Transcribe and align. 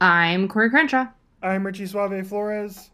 I'm 0.00 0.48
Corey 0.48 0.70
Crenshaw, 0.70 1.06
I'm 1.42 1.66
Richie 1.66 1.86
Suave 1.86 2.26
Flores 2.26 2.90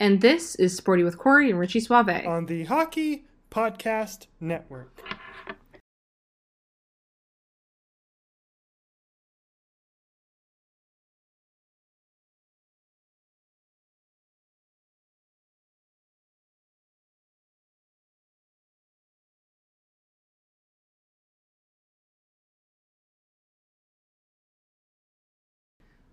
and 0.00 0.20
this 0.20 0.54
is 0.56 0.76
Sporty 0.76 1.02
with 1.04 1.18
Corey 1.18 1.50
and 1.50 1.58
Richie 1.58 1.80
Suave. 1.80 2.26
on 2.26 2.46
the 2.46 2.64
Hockey 2.64 3.26
Podcast 3.50 4.26
Network. 4.40 5.13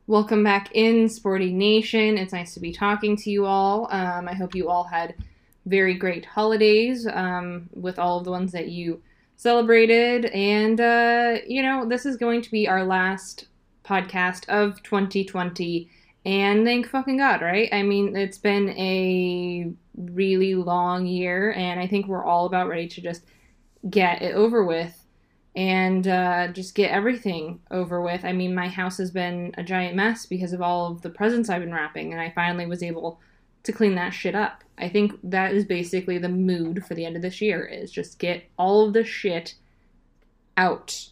Welcome 0.08 0.44
back 0.44 0.72
in, 0.74 1.08
Sporty 1.08 1.54
Nation. 1.54 2.18
It's 2.18 2.34
nice 2.34 2.56
to 2.56 2.60
be 2.60 2.72
talking 2.72 3.16
to 3.18 3.30
you 3.30 3.46
all. 3.46 3.88
Um, 3.92 4.28
I 4.28 4.34
hope 4.34 4.56
you 4.56 4.68
all 4.68 4.84
had 4.84 5.14
very 5.68 5.94
great 5.94 6.26
holidays 6.26 7.06
um, 7.06 7.70
with 7.72 8.00
all 8.00 8.18
of 8.18 8.26
the 8.26 8.32
ones 8.32 8.52
that 8.52 8.70
you 8.70 9.04
celebrated. 9.38 10.26
And, 10.26 10.82
uh, 10.82 11.38
you 11.46 11.62
know, 11.62 11.88
this 11.88 12.08
is 12.08 12.18
going 12.18 12.42
to 12.42 12.50
be 12.52 12.68
our 12.68 12.84
last 12.84 13.46
podcast 13.86 14.50
of 14.50 14.82
2020. 14.82 15.88
And 16.26 16.66
thank 16.66 16.88
fucking 16.88 17.18
God, 17.18 17.42
right? 17.44 17.70
I 17.72 17.84
mean, 17.84 18.16
it's 18.16 18.40
been 18.40 18.70
a 18.70 19.72
really 19.96 20.56
long 20.56 21.06
year, 21.06 21.54
and 21.54 21.80
I 21.80 21.86
think 21.86 22.08
we're 22.08 22.26
all 22.26 22.48
about 22.48 22.68
ready 22.68 22.88
to 22.88 23.02
just 23.02 23.24
get 23.90 24.24
it 24.24 24.34
over 24.34 24.64
with 24.64 25.01
and 25.56 26.08
uh, 26.08 26.48
just 26.50 26.76
get 26.76 26.92
everything 26.92 27.60
over 27.72 28.02
with. 28.02 28.24
I 28.24 28.32
mean, 28.32 28.56
my 28.56 28.68
house 28.68 28.98
has 28.98 29.12
been 29.12 29.54
a 29.58 29.64
giant 29.64 29.96
mess 29.96 30.26
because 30.26 30.54
of 30.54 30.62
all 30.62 30.92
of 30.92 31.02
the 31.02 31.10
presents 31.10 31.50
I've 31.50 31.62
been 31.62 31.74
wrapping, 31.74 32.14
and 32.14 32.22
I 32.22 32.32
finally 32.32 32.66
was 32.66 32.82
able 32.82 33.20
to 33.64 33.72
clean 33.72 33.96
that 33.96 34.12
shit 34.12 34.36
up. 34.36 34.64
I 34.78 34.90
think 34.90 35.14
that 35.24 35.54
is 35.54 35.66
basically 35.66 36.18
the 36.18 36.30
mood 36.30 36.86
for 36.86 36.96
the 36.96 37.06
end 37.06 37.16
of 37.16 37.22
this 37.22 37.42
year 37.42 37.64
is 37.64 37.92
just 37.92 38.18
get 38.18 38.46
all 38.58 38.88
of 38.88 38.94
the 38.94 39.04
shit 39.04 39.56
out. 40.58 41.10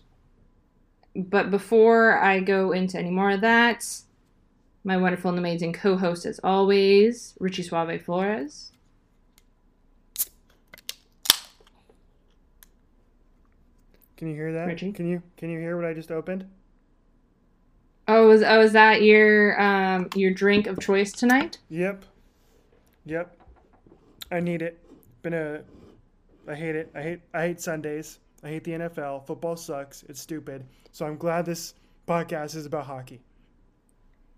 But 1.15 1.51
before 1.51 2.17
I 2.17 2.39
go 2.39 2.71
into 2.71 2.97
any 2.97 3.11
more 3.11 3.31
of 3.31 3.41
that, 3.41 3.85
my 4.83 4.97
wonderful 4.97 5.29
and 5.29 5.39
amazing 5.39 5.73
co-host 5.73 6.25
as 6.25 6.39
always, 6.43 7.35
Richie 7.39 7.63
Suave 7.63 8.01
Flores. 8.01 8.71
Can 14.19 14.27
you 14.27 14.35
hear 14.35 14.51
that? 14.51 14.67
Richie? 14.67 14.91
Can 14.91 15.07
you 15.07 15.23
can 15.37 15.49
you 15.49 15.59
hear 15.59 15.77
what 15.77 15.85
I 15.85 15.93
just 15.93 16.11
opened? 16.11 16.45
Oh, 18.05 18.27
was 18.27 18.43
oh, 18.43 18.59
was 18.59 18.73
that 18.73 19.01
your 19.01 19.59
um 19.61 20.09
your 20.13 20.33
drink 20.33 20.67
of 20.67 20.77
choice 20.77 21.13
tonight? 21.13 21.57
Yep. 21.69 22.03
Yep. 23.05 23.37
I 24.29 24.41
need 24.41 24.61
it. 24.61 24.77
Been 25.21 25.33
a 25.33 25.61
I 26.49 26.53
hate 26.53 26.75
it. 26.75 26.91
I 26.93 27.01
hate 27.01 27.21
I 27.33 27.43
hate 27.43 27.61
Sundays. 27.61 28.19
I 28.43 28.49
hate 28.49 28.65
the 28.65 28.71
NFL. 28.71 29.25
Football 29.25 29.55
sucks. 29.55 30.03
It's 30.09 30.19
stupid. 30.19 30.65
So 30.91 31.05
I'm 31.05 31.15
glad 31.15 31.45
this 31.45 31.75
podcast 32.05 32.57
is 32.57 32.65
about 32.65 32.87
hockey. 32.87 33.21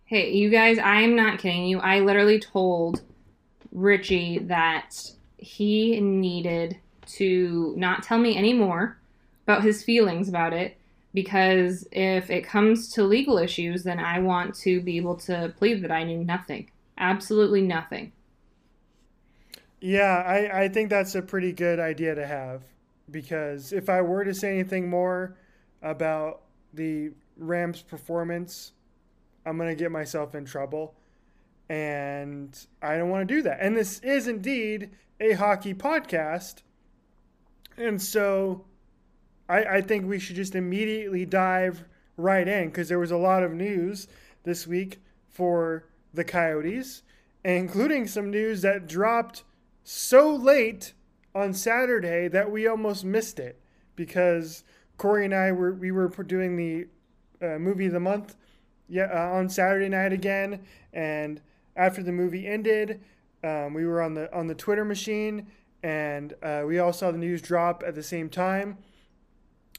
Hey, 0.06 0.32
you 0.32 0.52
guys, 0.52 0.78
I'm 0.78 1.16
not 1.16 1.40
kidding 1.40 1.66
you. 1.66 1.80
I 1.80 2.02
literally 2.02 2.38
told 2.38 3.02
Richie 3.72 4.38
that 4.44 5.12
he 5.38 6.00
needed 6.00 6.78
to 7.14 7.74
not 7.78 8.04
tell 8.04 8.20
me 8.20 8.38
any 8.38 8.54
more 8.54 9.01
about 9.46 9.64
his 9.64 9.84
feelings 9.84 10.30
about 10.30 10.54
it 10.54 10.78
because 11.14 11.88
if 11.92 12.30
it 12.30 12.46
comes 12.46 12.90
to 12.94 13.04
legal 13.04 13.38
issues, 13.38 13.84
then 13.84 14.00
I 14.00 14.20
want 14.20 14.56
to 14.60 14.82
be 14.82 14.98
able 14.98 15.16
to 15.18 15.54
plead 15.58 15.84
that 15.84 15.92
I 15.92 16.04
knew 16.04 16.24
nothing. 16.24 16.70
Absolutely 16.98 17.62
nothing. 17.62 18.14
Yeah, 19.82 20.24
I, 20.26 20.64
I 20.64 20.68
think 20.70 20.90
that's 20.90 21.16
a 21.16 21.22
pretty 21.22 21.52
good 21.52 21.80
idea 21.80 22.16
to 22.16 22.26
have 22.26 22.62
because 23.10 23.74
if 23.74 23.90
I 23.90 24.02
were 24.02 24.24
to 24.24 24.34
say 24.34 24.54
anything 24.54 24.90
more 24.90 25.36
about 25.82 26.42
the 26.74 27.12
Rams' 27.36 27.82
performance, 27.82 28.74
I'm 29.46 29.58
going 29.58 29.70
to 29.70 29.76
get 29.76 29.92
myself 29.92 30.36
in 30.36 30.46
trouble. 30.46 30.96
And 31.68 32.58
I 32.82 32.98
don't 32.98 33.10
want 33.10 33.28
to 33.28 33.34
do 33.34 33.42
that. 33.44 33.60
And 33.62 33.76
this 33.76 34.00
is 34.00 34.28
indeed 34.28 34.92
a 35.20 35.34
hockey 35.34 35.74
podcast. 35.74 36.62
And 37.78 38.02
so 38.02 38.66
I, 39.52 39.78
I 39.78 39.82
think 39.82 40.06
we 40.06 40.18
should 40.18 40.38
just 40.38 40.56
immediately 40.56 41.26
dive 41.26 41.84
right 42.16 42.48
in 42.48 42.70
because 42.70 42.88
there 42.88 43.00
was 43.00 43.12
a 43.12 43.18
lot 43.18 43.44
of 43.44 43.52
news 43.52 44.08
this 44.44 44.66
week 44.66 45.02
for 45.30 45.84
the 46.14 46.24
Coyotes, 46.24 47.04
including 47.44 48.08
some 48.08 48.32
news 48.32 48.62
that 48.62 48.88
dropped 48.88 49.44
so 49.84 50.34
late 50.34 50.94
on 51.36 51.54
Saturday 51.54 52.28
that 52.30 52.50
we 52.50 52.66
almost 52.66 53.04
missed 53.04 53.40
it 53.40 53.60
because 53.96 54.64
Corey 54.98 55.26
and 55.26 55.34
I 55.34 55.52
were 55.52 55.74
we 55.74 55.92
were 55.92 56.08
doing 56.08 56.56
the 56.56 56.88
uh, 57.42 57.58
movie 57.58 57.88
of 57.88 57.94
the 57.94 58.00
month 58.00 58.36
yeah 58.88 59.10
uh, 59.14 59.36
on 59.36 59.50
Saturday 59.50 59.90
night 59.90 60.14
again, 60.14 60.62
and 60.94 61.42
after 61.76 62.04
the 62.04 62.12
movie 62.12 62.48
ended, 62.48 63.02
um, 63.44 63.74
we 63.74 63.86
were 63.86 64.02
on 64.02 64.14
the 64.14 64.34
on 64.34 64.48
the 64.48 64.56
Twitter 64.56 64.86
machine, 64.86 65.48
and 65.84 66.36
uh, 66.44 66.64
we 66.66 66.80
all 66.80 66.94
saw 66.94 67.12
the 67.12 67.18
news 67.18 67.42
drop 67.42 67.84
at 67.86 67.96
the 67.96 68.04
same 68.04 68.30
time, 68.30 68.78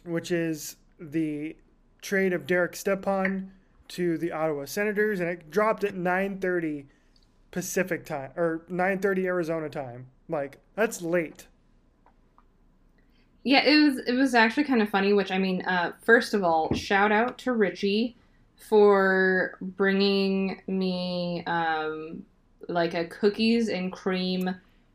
which 0.04 0.30
is 0.30 0.76
the 0.98 1.56
trade 2.00 2.32
of 2.32 2.46
Derek 2.46 2.76
Stepan 2.76 3.52
to 3.88 4.18
the 4.18 4.32
Ottawa 4.32 4.64
Senators, 4.64 5.20
and 5.20 5.28
it 5.28 5.50
dropped 5.50 5.84
at 5.84 5.94
9:30 5.94 6.86
Pacific 7.50 8.04
time 8.04 8.30
or 8.36 8.62
9:30 8.68 9.26
Arizona 9.26 9.68
time. 9.68 10.06
Like 10.28 10.58
that's 10.74 11.02
late. 11.02 11.46
Yeah, 13.44 13.64
it 13.64 13.76
was 13.76 13.98
it 14.06 14.14
was 14.14 14.34
actually 14.34 14.64
kind 14.64 14.82
of 14.82 14.88
funny. 14.88 15.12
Which 15.12 15.30
I 15.30 15.38
mean, 15.38 15.62
uh, 15.62 15.92
first 16.02 16.32
of 16.34 16.42
all, 16.42 16.72
shout 16.74 17.12
out 17.12 17.38
to 17.38 17.52
Richie 17.52 18.16
for 18.56 19.58
bringing 19.60 20.62
me 20.66 21.42
um, 21.46 22.24
like 22.69 22.94
a 22.94 23.04
cookies 23.06 23.69
and 23.69 23.92
cream 23.92 24.54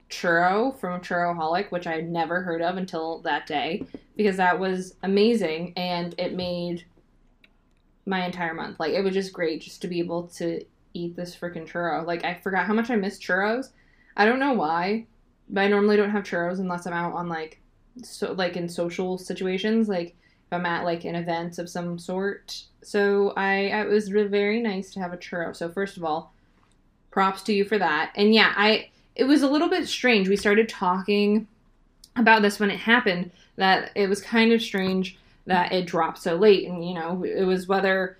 churro 0.09 0.77
from 0.79 1.01
Churroholic, 1.01 1.71
which 1.71 1.87
I 1.87 1.93
had 1.93 2.09
never 2.09 2.41
heard 2.41 2.61
of 2.61 2.77
until 2.77 3.19
that 3.19 3.45
day, 3.45 3.85
because 4.15 4.37
that 4.37 4.59
was 4.59 4.95
amazing 5.03 5.73
and 5.75 6.15
it 6.17 6.33
made 6.33 6.85
my 8.05 8.25
entire 8.25 8.53
month. 8.53 8.79
Like 8.79 8.93
it 8.93 9.03
was 9.03 9.13
just 9.13 9.33
great 9.33 9.61
just 9.61 9.81
to 9.81 9.87
be 9.87 9.99
able 9.99 10.27
to 10.29 10.63
eat 10.93 11.15
this 11.15 11.35
freaking 11.35 11.69
churro. 11.69 12.05
Like 12.05 12.23
I 12.23 12.35
forgot 12.35 12.65
how 12.65 12.73
much 12.73 12.89
I 12.89 12.95
miss 12.95 13.19
churros. 13.19 13.69
I 14.15 14.25
don't 14.25 14.39
know 14.39 14.53
why, 14.53 15.05
but 15.49 15.61
I 15.61 15.67
normally 15.67 15.97
don't 15.97 16.11
have 16.11 16.23
churros 16.23 16.59
unless 16.59 16.87
I'm 16.87 16.93
out 16.93 17.13
on 17.13 17.27
like 17.29 17.59
so 18.03 18.31
like 18.33 18.55
in 18.55 18.69
social 18.69 19.17
situations, 19.17 19.89
like 19.89 20.15
if 20.47 20.53
I'm 20.53 20.65
at 20.65 20.85
like 20.85 21.03
an 21.03 21.15
event 21.15 21.59
of 21.59 21.69
some 21.69 21.99
sort. 21.99 22.63
So 22.81 23.33
I, 23.35 23.69
I 23.69 23.81
it 23.81 23.89
was 23.89 24.11
really 24.11 24.29
very 24.29 24.61
nice 24.61 24.91
to 24.93 24.99
have 25.01 25.13
a 25.13 25.17
churro. 25.17 25.55
So 25.55 25.69
first 25.69 25.97
of 25.97 26.03
all, 26.03 26.33
props 27.11 27.41
to 27.43 27.53
you 27.53 27.65
for 27.65 27.77
that. 27.77 28.13
And 28.15 28.33
yeah, 28.33 28.53
I 28.55 28.89
it 29.17 29.25
was 29.25 29.41
a 29.41 29.49
little 29.49 29.67
bit 29.67 29.87
strange. 29.87 30.29
We 30.29 30.37
started 30.37 30.69
talking 30.69 31.47
about 32.15 32.43
this 32.43 32.59
when 32.59 32.69
it 32.69 32.79
happened 32.79 33.31
that 33.55 33.91
it 33.95 34.07
was 34.07 34.21
kind 34.21 34.53
of 34.53 34.61
strange 34.61 35.17
that 35.47 35.71
it 35.71 35.87
dropped 35.87 36.19
so 36.19 36.35
late. 36.35 36.67
And 36.67 36.87
you 36.87 36.93
know 36.93 37.23
it 37.23 37.43
was 37.43 37.67
whether 37.67 38.17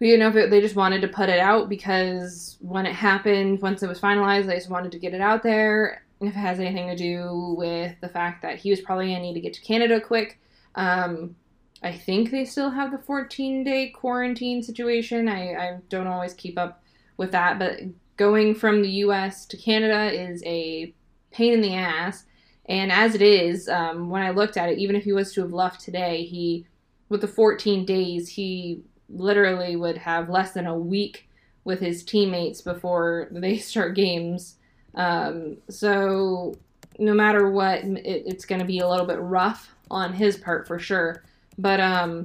you 0.00 0.16
know 0.16 0.28
if 0.28 0.36
it, 0.36 0.50
they 0.50 0.60
just 0.60 0.76
wanted 0.76 1.02
to 1.02 1.08
put 1.08 1.28
it 1.28 1.38
out 1.38 1.68
because 1.68 2.56
when 2.60 2.86
it 2.86 2.94
happened 2.94 3.60
once 3.60 3.82
it 3.82 3.88
was 3.88 4.00
finalized 4.00 4.46
they 4.46 4.56
just 4.56 4.70
wanted 4.70 4.92
to 4.92 4.98
get 4.98 5.14
it 5.14 5.20
out 5.20 5.42
there. 5.42 6.02
If 6.20 6.28
it 6.28 6.38
has 6.38 6.58
anything 6.58 6.88
to 6.88 6.96
do 6.96 7.54
with 7.58 7.94
the 8.00 8.08
fact 8.08 8.40
that 8.42 8.56
he 8.56 8.70
was 8.70 8.80
probably 8.80 9.08
going 9.08 9.18
to 9.18 9.22
need 9.22 9.34
to 9.34 9.40
get 9.40 9.52
to 9.54 9.60
canada 9.60 10.00
quick 10.00 10.40
um, 10.74 11.36
i 11.82 11.92
think 11.92 12.30
they 12.30 12.46
still 12.46 12.70
have 12.70 12.92
the 12.92 12.98
14 12.98 13.62
day 13.62 13.90
quarantine 13.90 14.62
situation. 14.62 15.28
I, 15.28 15.54
I 15.54 15.78
don't 15.90 16.06
always 16.06 16.32
keep 16.32 16.56
up 16.56 16.82
with 17.18 17.32
that 17.32 17.58
but 17.58 17.80
going 18.16 18.54
from 18.54 18.82
the 18.82 18.90
us 18.90 19.46
to 19.46 19.56
canada 19.56 20.12
is 20.12 20.42
a 20.44 20.94
pain 21.30 21.52
in 21.52 21.60
the 21.60 21.74
ass 21.74 22.24
and 22.66 22.90
as 22.90 23.14
it 23.14 23.22
is, 23.22 23.68
um, 23.68 24.08
when 24.08 24.22
I 24.22 24.30
looked 24.30 24.56
at 24.56 24.70
it, 24.70 24.78
even 24.78 24.96
if 24.96 25.04
he 25.04 25.12
was 25.12 25.32
to 25.34 25.42
have 25.42 25.52
left 25.52 25.80
today, 25.80 26.24
he, 26.24 26.66
with 27.08 27.20
the 27.20 27.28
14 27.28 27.84
days, 27.84 28.28
he 28.28 28.82
literally 29.10 29.76
would 29.76 29.98
have 29.98 30.30
less 30.30 30.52
than 30.52 30.66
a 30.66 30.76
week 30.76 31.28
with 31.64 31.80
his 31.80 32.02
teammates 32.02 32.60
before 32.60 33.28
they 33.30 33.58
start 33.58 33.94
games. 33.94 34.56
Um, 34.94 35.58
so 35.68 36.54
no 36.98 37.12
matter 37.12 37.50
what, 37.50 37.80
it, 37.84 38.24
it's 38.26 38.46
going 38.46 38.60
to 38.60 38.66
be 38.66 38.78
a 38.78 38.88
little 38.88 39.06
bit 39.06 39.20
rough 39.20 39.74
on 39.90 40.14
his 40.14 40.36
part 40.38 40.66
for 40.66 40.78
sure. 40.78 41.22
But 41.58 41.80
um, 41.80 42.24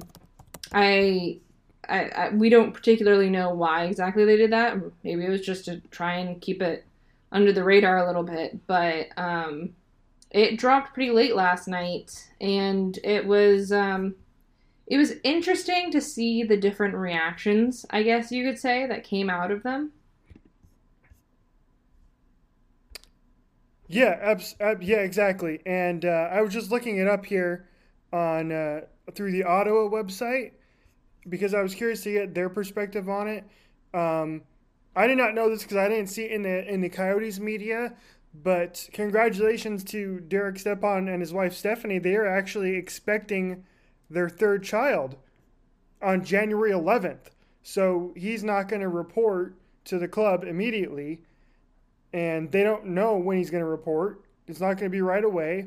I, 0.72 1.40
I, 1.90 2.04
I, 2.08 2.28
we 2.30 2.48
don't 2.48 2.72
particularly 2.72 3.28
know 3.28 3.52
why 3.52 3.84
exactly 3.84 4.24
they 4.24 4.36
did 4.36 4.52
that. 4.52 4.78
Maybe 5.02 5.24
it 5.24 5.30
was 5.30 5.40
just 5.40 5.64
to 5.64 5.80
try 5.90 6.14
and 6.14 6.40
keep 6.40 6.62
it 6.62 6.84
under 7.32 7.52
the 7.52 7.64
radar 7.64 7.98
a 7.98 8.06
little 8.06 8.22
bit. 8.22 8.66
But 8.66 9.08
um, 9.16 9.70
it 10.30 10.58
dropped 10.58 10.94
pretty 10.94 11.10
late 11.10 11.34
last 11.34 11.66
night, 11.66 12.30
and 12.40 12.98
it 13.02 13.26
was 13.26 13.72
um, 13.72 14.14
it 14.86 14.96
was 14.96 15.14
interesting 15.24 15.90
to 15.90 16.00
see 16.00 16.42
the 16.42 16.56
different 16.56 16.94
reactions, 16.94 17.84
I 17.90 18.02
guess 18.02 18.30
you 18.30 18.44
could 18.44 18.58
say, 18.58 18.86
that 18.86 19.04
came 19.04 19.28
out 19.28 19.50
of 19.50 19.62
them. 19.62 19.92
Yeah, 23.88 24.16
abs- 24.22 24.54
ab- 24.60 24.84
yeah, 24.84 24.98
exactly. 24.98 25.60
And 25.66 26.04
uh, 26.04 26.28
I 26.30 26.42
was 26.42 26.52
just 26.52 26.70
looking 26.70 26.98
it 26.98 27.08
up 27.08 27.26
here 27.26 27.68
on 28.12 28.52
uh, 28.52 28.82
through 29.14 29.32
the 29.32 29.42
Ottawa 29.42 29.88
website 29.88 30.52
because 31.28 31.54
I 31.54 31.62
was 31.62 31.74
curious 31.74 32.02
to 32.04 32.12
get 32.12 32.34
their 32.34 32.48
perspective 32.48 33.08
on 33.08 33.28
it. 33.28 33.44
Um, 33.92 34.42
I 34.94 35.06
did 35.06 35.18
not 35.18 35.34
know 35.34 35.48
this 35.48 35.62
because 35.62 35.76
I 35.76 35.88
didn't 35.88 36.08
see 36.08 36.24
it 36.24 36.32
in 36.32 36.42
the 36.42 36.72
in 36.72 36.80
the 36.80 36.88
Coyotes 36.88 37.38
media. 37.38 37.94
But 38.32 38.88
congratulations 38.92 39.82
to 39.84 40.20
Derek 40.20 40.58
Stepan 40.58 41.08
and 41.08 41.20
his 41.20 41.32
wife 41.32 41.54
Stephanie. 41.54 41.98
They 41.98 42.14
are 42.14 42.26
actually 42.26 42.76
expecting 42.76 43.64
their 44.08 44.28
third 44.28 44.62
child 44.62 45.16
on 46.00 46.24
January 46.24 46.70
11th. 46.70 47.30
So 47.62 48.12
he's 48.16 48.44
not 48.44 48.68
going 48.68 48.82
to 48.82 48.88
report 48.88 49.56
to 49.86 49.98
the 49.98 50.08
club 50.08 50.44
immediately. 50.44 51.22
And 52.12 52.50
they 52.50 52.62
don't 52.62 52.86
know 52.86 53.16
when 53.16 53.38
he's 53.38 53.50
going 53.50 53.62
to 53.62 53.68
report. 53.68 54.22
It's 54.46 54.60
not 54.60 54.74
going 54.74 54.90
to 54.90 54.90
be 54.90 55.02
right 55.02 55.24
away. 55.24 55.66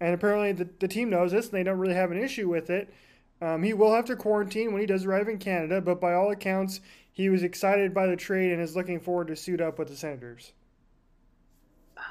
And 0.00 0.14
apparently 0.14 0.52
the, 0.52 0.68
the 0.80 0.88
team 0.88 1.10
knows 1.10 1.32
this 1.32 1.46
and 1.46 1.54
they 1.54 1.62
don't 1.62 1.78
really 1.78 1.94
have 1.94 2.10
an 2.10 2.22
issue 2.22 2.48
with 2.48 2.70
it. 2.70 2.92
Um, 3.42 3.64
he 3.64 3.74
will 3.74 3.92
have 3.92 4.04
to 4.04 4.14
quarantine 4.14 4.70
when 4.72 4.80
he 4.80 4.86
does 4.86 5.04
arrive 5.04 5.26
in 5.26 5.36
Canada, 5.36 5.80
but 5.80 6.00
by 6.00 6.14
all 6.14 6.30
accounts, 6.30 6.80
he 7.10 7.28
was 7.28 7.42
excited 7.42 7.92
by 7.92 8.06
the 8.06 8.14
trade 8.14 8.52
and 8.52 8.62
is 8.62 8.76
looking 8.76 9.00
forward 9.00 9.26
to 9.26 9.36
suit 9.36 9.60
up 9.60 9.80
with 9.80 9.88
the 9.88 9.96
Senators. 9.96 10.52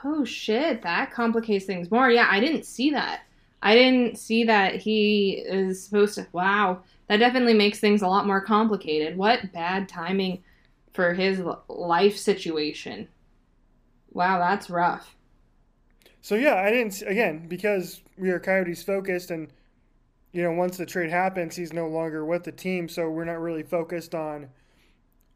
Oh 0.03 0.25
shit, 0.25 0.81
that 0.81 1.13
complicates 1.13 1.63
things 1.63 1.89
more. 1.89 2.11
Yeah, 2.11 2.27
I 2.29 2.41
didn't 2.41 2.65
see 2.65 2.91
that. 2.91 3.21
I 3.61 3.75
didn't 3.75 4.17
see 4.17 4.43
that 4.43 4.75
he 4.75 5.41
is 5.47 5.81
supposed 5.81 6.15
to. 6.15 6.27
Wow, 6.33 6.81
that 7.07 7.17
definitely 7.17 7.53
makes 7.53 7.79
things 7.79 8.01
a 8.01 8.07
lot 8.07 8.27
more 8.27 8.41
complicated. 8.41 9.15
What 9.15 9.53
bad 9.53 9.87
timing 9.87 10.43
for 10.91 11.13
his 11.13 11.41
life 11.69 12.17
situation. 12.17 13.07
Wow, 14.11 14.39
that's 14.39 14.69
rough. 14.69 15.15
So 16.19 16.35
yeah, 16.35 16.55
I 16.55 16.71
didn't 16.71 17.01
again 17.03 17.47
because 17.47 18.01
we 18.17 18.31
are 18.31 18.39
Coyotes 18.39 18.83
focused, 18.83 19.31
and 19.31 19.47
you 20.31 20.43
know 20.43 20.51
once 20.51 20.77
the 20.77 20.85
trade 20.85 21.09
happens, 21.09 21.55
he's 21.55 21.73
no 21.73 21.87
longer 21.87 22.25
with 22.25 22.43
the 22.43 22.51
team, 22.51 22.87
so 22.87 23.09
we're 23.09 23.25
not 23.25 23.39
really 23.39 23.63
focused 23.63 24.15
on 24.15 24.49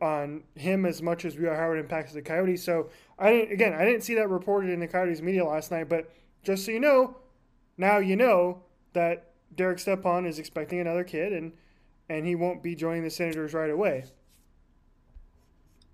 on 0.01 0.43
him 0.55 0.85
as 0.85 1.01
much 1.01 1.23
as 1.25 1.37
we 1.37 1.47
are 1.47 1.55
how 1.55 1.71
it 1.71 1.79
impacts 1.79 2.13
the 2.13 2.21
Coyotes. 2.21 2.63
So 2.63 2.89
I 3.17 3.31
didn't 3.31 3.53
again 3.53 3.73
I 3.73 3.85
didn't 3.85 4.01
see 4.01 4.15
that 4.15 4.29
reported 4.29 4.69
in 4.69 4.79
the 4.79 4.87
Coyotes 4.87 5.21
media 5.21 5.45
last 5.45 5.71
night, 5.71 5.89
but 5.89 6.11
just 6.43 6.65
so 6.65 6.71
you 6.71 6.79
know, 6.79 7.17
now 7.77 7.97
you 7.97 8.15
know 8.15 8.63
that 8.93 9.31
Derek 9.55 9.79
Stepan 9.79 10.25
is 10.25 10.39
expecting 10.39 10.79
another 10.79 11.03
kid 11.03 11.33
and 11.33 11.53
and 12.09 12.25
he 12.25 12.35
won't 12.35 12.61
be 12.61 12.75
joining 12.75 13.03
the 13.03 13.09
Senators 13.09 13.53
right 13.53 13.71
away. 13.71 14.05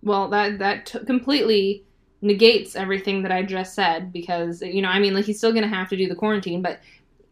Well, 0.03 0.27
that 0.29 0.59
that 0.59 0.85
t- 0.87 1.05
completely 1.05 1.85
negates 2.21 2.75
everything 2.75 3.23
that 3.23 3.31
I 3.31 3.41
just 3.41 3.73
said 3.73 4.13
because 4.13 4.61
you 4.61 4.81
know 4.81 4.89
I 4.89 4.99
mean 4.99 5.13
like 5.13 5.25
he's 5.25 5.37
still 5.37 5.51
going 5.51 5.63
to 5.63 5.75
have 5.75 5.89
to 5.89 5.97
do 5.97 6.07
the 6.07 6.15
quarantine, 6.15 6.61
but 6.61 6.79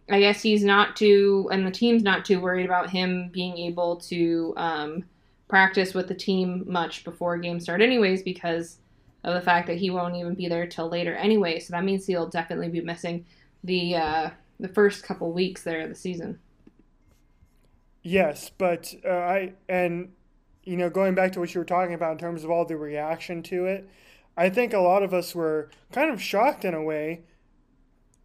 I 0.09 0.19
guess 0.19 0.41
he's 0.41 0.63
not 0.63 0.95
too 0.95 1.49
and 1.51 1.65
the 1.65 1.71
team's 1.71 2.03
not 2.03 2.25
too 2.25 2.39
worried 2.39 2.65
about 2.65 2.89
him 2.89 3.29
being 3.31 3.57
able 3.57 3.97
to 3.97 4.53
um, 4.57 5.03
practice 5.47 5.93
with 5.93 6.07
the 6.07 6.15
team 6.15 6.63
much 6.67 7.03
before 7.03 7.37
games 7.37 7.63
start, 7.63 7.81
anyways, 7.81 8.23
because 8.23 8.77
of 9.23 9.33
the 9.33 9.41
fact 9.41 9.67
that 9.67 9.77
he 9.77 9.89
won't 9.89 10.15
even 10.15 10.35
be 10.35 10.47
there 10.47 10.65
till 10.65 10.87
later 10.87 11.13
anyway. 11.15 11.59
So 11.59 11.71
that 11.71 11.83
means 11.83 12.05
he'll 12.05 12.27
definitely 12.27 12.69
be 12.69 12.81
missing 12.81 13.25
the 13.63 13.95
uh, 13.95 14.29
the 14.59 14.69
first 14.69 15.03
couple 15.03 15.33
weeks 15.33 15.63
there 15.63 15.81
of 15.81 15.89
the 15.89 15.95
season. 15.95 16.39
Yes, 18.01 18.49
but 18.57 18.93
uh, 19.05 19.09
I 19.09 19.53
and 19.67 20.13
you 20.63 20.77
know 20.77 20.89
going 20.89 21.15
back 21.15 21.33
to 21.33 21.39
what 21.39 21.53
you 21.53 21.59
were 21.59 21.65
talking 21.65 21.93
about 21.93 22.13
in 22.13 22.17
terms 22.19 22.43
of 22.43 22.49
all 22.49 22.65
the 22.65 22.77
reaction 22.77 23.43
to 23.43 23.65
it, 23.65 23.89
I 24.37 24.49
think 24.49 24.73
a 24.73 24.79
lot 24.79 25.03
of 25.03 25.13
us 25.13 25.35
were 25.35 25.69
kind 25.91 26.11
of 26.11 26.21
shocked 26.21 26.63
in 26.63 26.73
a 26.73 26.83
way 26.83 27.23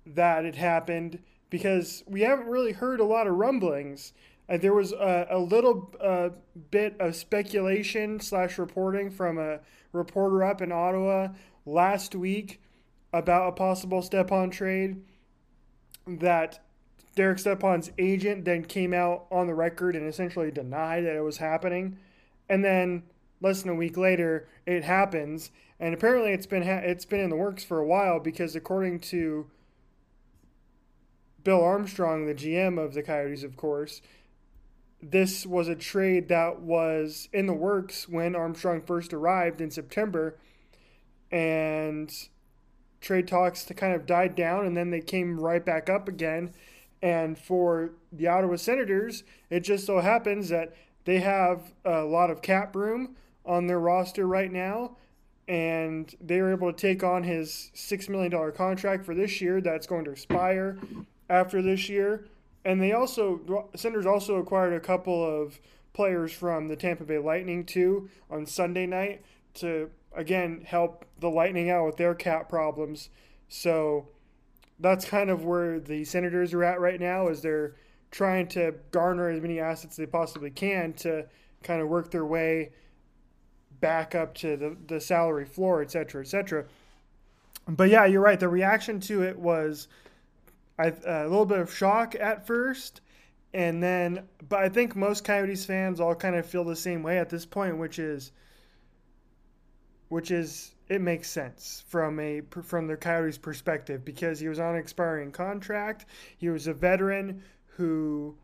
that 0.07 0.45
it 0.45 0.55
happened 0.55 1.19
because 1.55 2.03
we 2.09 2.23
haven't 2.23 2.49
really 2.49 2.73
heard 2.73 2.99
a 2.99 3.05
lot 3.05 3.29
of 3.29 3.35
rumblings. 3.37 4.13
Uh, 4.49 4.57
there 4.57 4.75
was 4.75 4.91
a, 4.91 5.29
a 5.31 5.39
little 5.39 5.95
uh, 6.01 6.31
bit 6.73 6.97
of 6.99 7.15
speculation 7.15 8.19
slash 8.19 8.59
reporting 8.59 9.09
from 9.09 9.39
a 9.39 9.61
reporter 9.93 10.43
up 10.43 10.61
in 10.61 10.73
Ottawa 10.73 11.29
last 11.65 12.17
week 12.17 12.61
about 13.13 13.51
a 13.51 13.53
possible 13.53 14.03
Stepan 14.03 14.51
trade 14.51 15.05
that 16.09 16.59
Derek 17.15 17.39
Stepan's 17.39 17.93
agent 17.99 18.45
then 18.45 18.65
came 18.65 18.93
out 18.93 19.27
on 19.31 19.47
the 19.47 19.55
record 19.55 19.95
and 19.95 20.09
essentially 20.09 20.51
denied 20.51 21.05
that 21.05 21.15
it 21.15 21.23
was 21.23 21.37
happening. 21.37 21.99
And 22.49 22.65
then 22.65 23.05
less 23.41 23.63
than 23.63 23.71
a 23.71 23.77
week 23.77 23.97
later, 23.97 24.49
it 24.67 24.83
happens. 24.83 25.53
And 25.79 25.95
apparently, 25.95 26.33
it's 26.33 26.47
been 26.47 26.65
ha- 26.65 26.83
it's 26.83 27.05
been 27.05 27.21
in 27.21 27.31
the 27.31 27.37
works 27.37 27.63
for 27.63 27.79
a 27.79 27.87
while 27.87 28.19
because 28.19 28.57
according 28.57 28.99
to 29.01 29.47
Bill 31.45 31.63
Armstrong, 31.63 32.27
the 32.27 32.35
GM 32.35 32.83
of 32.83 32.95
the 32.95 33.03
Coyotes, 33.03 33.45
of 33.45 33.57
course, 33.57 34.01
this 35.03 35.45
was 35.45 35.69
a 35.69 35.75
trade 35.75 36.29
that 36.29 36.61
was 36.61 37.29
in 37.33 37.47
the 37.47 37.53
works 37.53 38.09
when 38.09 38.35
Armstrong 38.35 38.81
first 38.81 39.13
arrived 39.13 39.61
in 39.61 39.71
September. 39.71 40.39
And 41.31 42.13
trade 43.01 43.29
talks 43.29 43.65
to 43.65 43.75
kind 43.75 43.95
of 43.95 44.07
died 44.07 44.35
down 44.35 44.65
and 44.65 44.77
then 44.77 44.91
they 44.91 45.01
came 45.01 45.39
right 45.39 45.65
back 45.65 45.91
up 45.91 46.09
again. 46.09 46.55
And 47.03 47.39
for 47.39 47.91
the 48.11 48.29
Ottawa 48.29 48.57
Senators, 48.57 49.25
it 49.51 49.61
just 49.61 49.85
so 49.85 50.01
happens 50.01 50.49
that 50.49 50.75
they 51.05 51.21
have 51.21 51.75
a 51.85 52.03
lot 52.05 52.31
of 52.31 52.41
cap 52.41 52.75
room 52.75 53.17
on 53.45 53.67
their 53.67 53.81
roster 53.81 54.27
right 54.27 54.51
now. 54.51 54.97
And 55.47 56.15
they 56.19 56.41
were 56.41 56.53
able 56.53 56.73
to 56.73 56.79
take 56.79 57.05
on 57.05 57.25
his 57.25 57.71
$6 57.75 58.09
million 58.09 58.53
contract 58.53 59.05
for 59.05 59.15
this 59.15 59.43
year 59.43 59.61
that's 59.61 59.87
going 59.87 60.07
to 60.07 60.13
expire 60.13 60.79
after 61.29 61.63
this 61.63 61.89
year. 61.89 62.27
And 62.65 62.81
they 62.81 62.93
also, 62.93 63.69
Senators 63.75 64.07
also 64.07 64.37
acquired 64.37 64.73
a 64.73 64.81
couple 64.81 65.23
of 65.25 65.59
players 65.93 66.33
from 66.33 66.69
the 66.69 66.77
Tampa 66.77 67.05
Bay 67.05 67.19
Lightning 67.19 67.65
too 67.65 68.09
on 68.31 68.47
Sunday 68.47 68.87
night 68.87 69.25
to 69.55 69.91
again 70.15 70.63
help 70.67 71.05
the 71.21 71.29
Lightning 71.29 71.71
out 71.71 71.87
with 71.87 71.97
their 71.97 72.15
cap 72.15 72.49
problems. 72.49 73.11
So 73.49 74.09
that's 74.81 75.05
kind 75.05 75.31
of 75.31 75.45
where 75.45 75.79
the 75.79 76.05
Senators 76.05 76.53
are 76.53 76.65
at 76.65 76.81
right 76.81 76.99
now 77.01 77.29
is 77.29 77.43
they're 77.43 77.77
trying 78.11 78.49
to 78.49 78.75
garner 78.91 79.29
as 79.29 79.41
many 79.41 79.61
assets 79.61 79.95
as 79.95 79.97
they 79.97 80.07
possibly 80.07 80.51
can 80.51 80.93
to 80.95 81.27
kind 81.63 81.81
of 81.83 81.89
work 81.89 82.11
their 82.11 82.25
way 82.25 82.71
back 83.81 84.15
up 84.15 84.35
to 84.35 84.57
the, 84.57 84.77
the 84.87 85.01
salary 85.01 85.45
floor, 85.45 85.83
et 85.83 85.91
cetera, 85.91 86.23
et 86.23 86.29
cetera. 86.29 86.65
But 87.69 87.91
yeah, 87.91 88.07
you're 88.07 88.21
right. 88.21 88.39
The 88.39 88.49
reaction 88.49 89.01
to 89.01 89.23
it 89.23 89.39
was 89.39 89.89
I, 90.79 90.89
uh, 90.89 91.23
a 91.23 91.29
little 91.29 91.47
bit 91.47 91.59
of 91.59 91.75
shock 91.75 92.15
at 92.15 92.47
first. 92.47 93.01
And 93.53 93.83
then, 93.83 94.29
but 94.49 94.61
I 94.61 94.69
think 94.69 94.97
most 94.97 95.25
Coyotes 95.25 95.65
fans 95.65 96.01
all 96.01 96.15
kind 96.15 96.35
of 96.35 96.45
feel 96.45 96.65
the 96.65 96.75
same 96.75 97.03
way 97.03 97.19
at 97.19 97.31
this 97.31 97.47
point, 97.47 97.79
which 97.79 97.99
is– 97.99 98.33
which 100.15 100.31
is 100.31 100.75
it 100.89 101.01
makes 101.01 101.29
sense 101.29 101.83
from 101.89 102.21
a 102.21 102.41
from 102.63 102.87
the 102.87 102.97
Coyotes' 102.97 103.37
perspective 103.37 104.05
because 104.05 104.39
he 104.39 104.49
was 104.49 104.61
on 104.61 104.75
an 104.75 104.81
expiring 104.81 105.33
contract. 105.33 106.07
He 106.39 106.49
was 106.51 106.69
a 106.69 106.73
veteran 106.73 107.43
who 107.67 108.37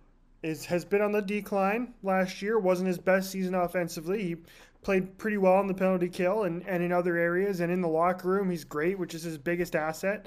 is 0.42 0.64
has 0.64 0.84
been 0.84 1.00
on 1.00 1.12
the 1.12 1.22
decline 1.22 1.94
last 2.02 2.42
year. 2.42 2.58
wasn't 2.58 2.88
his 2.88 2.98
best 2.98 3.30
season 3.30 3.54
offensively. 3.54 4.22
He 4.22 4.36
played 4.82 5.16
pretty 5.16 5.36
well 5.36 5.60
in 5.60 5.68
the 5.68 5.74
penalty 5.74 6.08
kill 6.08 6.42
and, 6.42 6.66
and 6.66 6.82
in 6.82 6.90
other 6.90 7.16
areas 7.16 7.60
and 7.60 7.70
in 7.70 7.82
the 7.82 7.88
locker 7.88 8.28
room 8.28 8.50
he's 8.50 8.64
great, 8.64 8.98
which 8.98 9.14
is 9.14 9.22
his 9.22 9.38
biggest 9.38 9.76
asset 9.76 10.26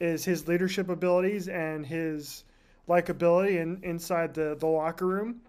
is 0.00 0.24
his 0.24 0.48
leadership 0.48 0.88
abilities 0.88 1.48
and 1.48 1.86
his 1.86 2.44
likability 2.88 3.60
in, 3.60 3.80
inside 3.82 4.34
the, 4.34 4.56
the 4.58 4.66
locker 4.66 5.06
room. 5.06 5.40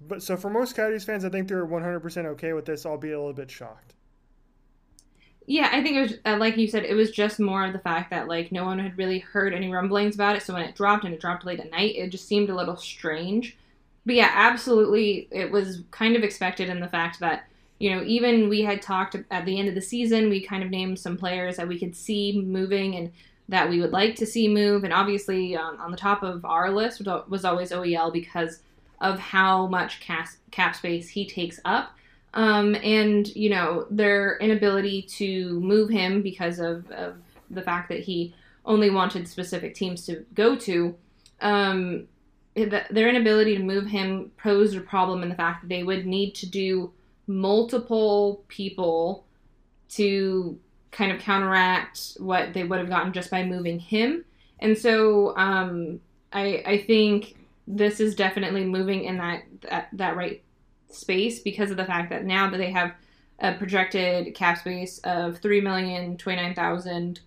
But 0.00 0.22
so 0.22 0.36
for 0.36 0.50
most 0.50 0.76
Coyotes 0.76 1.04
fans, 1.04 1.24
I 1.24 1.28
think 1.28 1.48
they're 1.48 1.66
100% 1.66 2.26
okay 2.26 2.52
with 2.52 2.66
this, 2.66 2.84
albeit 2.84 3.14
a 3.14 3.18
little 3.18 3.32
bit 3.32 3.50
shocked. 3.50 3.94
Yeah, 5.46 5.68
I 5.72 5.82
think 5.82 5.96
it 5.96 6.02
was 6.02 6.14
uh, 6.24 6.36
like 6.38 6.56
you 6.56 6.66
said. 6.66 6.84
It 6.84 6.94
was 6.94 7.12
just 7.12 7.38
more 7.38 7.64
of 7.64 7.72
the 7.72 7.78
fact 7.78 8.10
that 8.10 8.26
like 8.26 8.50
no 8.50 8.64
one 8.64 8.80
had 8.80 8.98
really 8.98 9.20
heard 9.20 9.54
any 9.54 9.72
rumblings 9.72 10.16
about 10.16 10.34
it. 10.34 10.42
So 10.42 10.52
when 10.52 10.64
it 10.64 10.74
dropped 10.74 11.04
and 11.04 11.14
it 11.14 11.20
dropped 11.20 11.44
late 11.44 11.60
at 11.60 11.70
night, 11.70 11.94
it 11.94 12.10
just 12.10 12.26
seemed 12.26 12.50
a 12.50 12.54
little 12.54 12.76
strange. 12.76 13.56
But 14.04 14.16
yeah, 14.16 14.30
absolutely, 14.32 15.28
it 15.30 15.50
was 15.50 15.82
kind 15.92 16.16
of 16.16 16.24
expected 16.24 16.68
in 16.68 16.80
the 16.80 16.88
fact 16.88 17.20
that 17.20 17.48
you 17.78 17.90
know 17.94 18.02
even 18.04 18.48
we 18.48 18.62
had 18.62 18.82
talked 18.82 19.16
at 19.30 19.44
the 19.44 19.58
end 19.58 19.68
of 19.68 19.74
the 19.74 19.82
season, 19.82 20.28
we 20.28 20.40
kind 20.40 20.62
of 20.62 20.70
named 20.70 20.98
some 20.98 21.16
players 21.16 21.56
that 21.56 21.68
we 21.68 21.78
could 21.78 21.94
see 21.94 22.42
moving 22.44 22.96
and 22.96 23.12
that 23.48 23.68
we 23.68 23.80
would 23.80 23.92
like 23.92 24.16
to 24.16 24.26
see 24.26 24.48
move. 24.48 24.84
And 24.84 24.92
obviously, 24.92 25.56
um, 25.56 25.78
on 25.80 25.90
the 25.90 25.96
top 25.96 26.22
of 26.22 26.44
our 26.44 26.70
list 26.70 27.00
was 27.28 27.44
always 27.44 27.70
OEL 27.70 28.12
because 28.12 28.60
of 29.00 29.18
how 29.18 29.66
much 29.66 30.00
cap 30.00 30.74
space 30.74 31.08
he 31.08 31.26
takes 31.26 31.60
up. 31.64 31.92
Um, 32.34 32.74
and 32.76 33.34
you 33.34 33.48
know 33.48 33.86
their 33.90 34.36
inability 34.38 35.02
to 35.02 35.58
move 35.60 35.88
him 35.88 36.22
because 36.22 36.58
of, 36.58 36.90
of 36.90 37.16
the 37.50 37.62
fact 37.62 37.88
that 37.88 38.00
he 38.00 38.34
only 38.64 38.90
wanted 38.90 39.28
specific 39.28 39.74
teams 39.74 40.04
to 40.06 40.24
go 40.34 40.56
to. 40.56 40.94
Um, 41.40 42.08
their 42.54 43.08
inability 43.08 43.56
to 43.56 43.62
move 43.62 43.86
him 43.86 44.30
posed 44.38 44.74
a 44.76 44.80
problem 44.80 45.22
in 45.22 45.28
the 45.28 45.34
fact 45.34 45.62
that 45.62 45.68
they 45.68 45.82
would 45.82 46.06
need 46.06 46.34
to 46.34 46.46
do 46.46 46.90
multiple 47.26 48.44
people 48.48 49.24
to 49.88 50.58
kind 50.90 51.12
of 51.12 51.20
counteract 51.20 52.16
what 52.18 52.54
they 52.54 52.64
would 52.64 52.78
have 52.78 52.88
gotten 52.88 53.12
just 53.12 53.30
by 53.30 53.44
moving 53.44 53.78
him. 53.78 54.24
And 54.60 54.76
so 54.76 55.36
um, 55.36 56.00
I, 56.32 56.62
I 56.66 56.78
think 56.86 57.36
this 57.66 58.00
is 58.00 58.14
definitely 58.14 58.64
moving 58.64 59.04
in 59.04 59.18
that, 59.18 59.42
that 59.62 59.88
that 59.92 60.16
right 60.16 60.42
space 60.90 61.40
because 61.40 61.70
of 61.70 61.76
the 61.76 61.84
fact 61.84 62.10
that 62.10 62.24
now 62.24 62.48
that 62.48 62.58
they 62.58 62.70
have 62.70 62.92
a 63.40 63.52
projected 63.54 64.34
cap 64.34 64.58
space 64.58 64.98
of 65.00 65.38
three 65.38 65.60
million 65.60 66.16
twenty 66.16 66.40
nine 66.40 66.54
thousand 66.54 67.20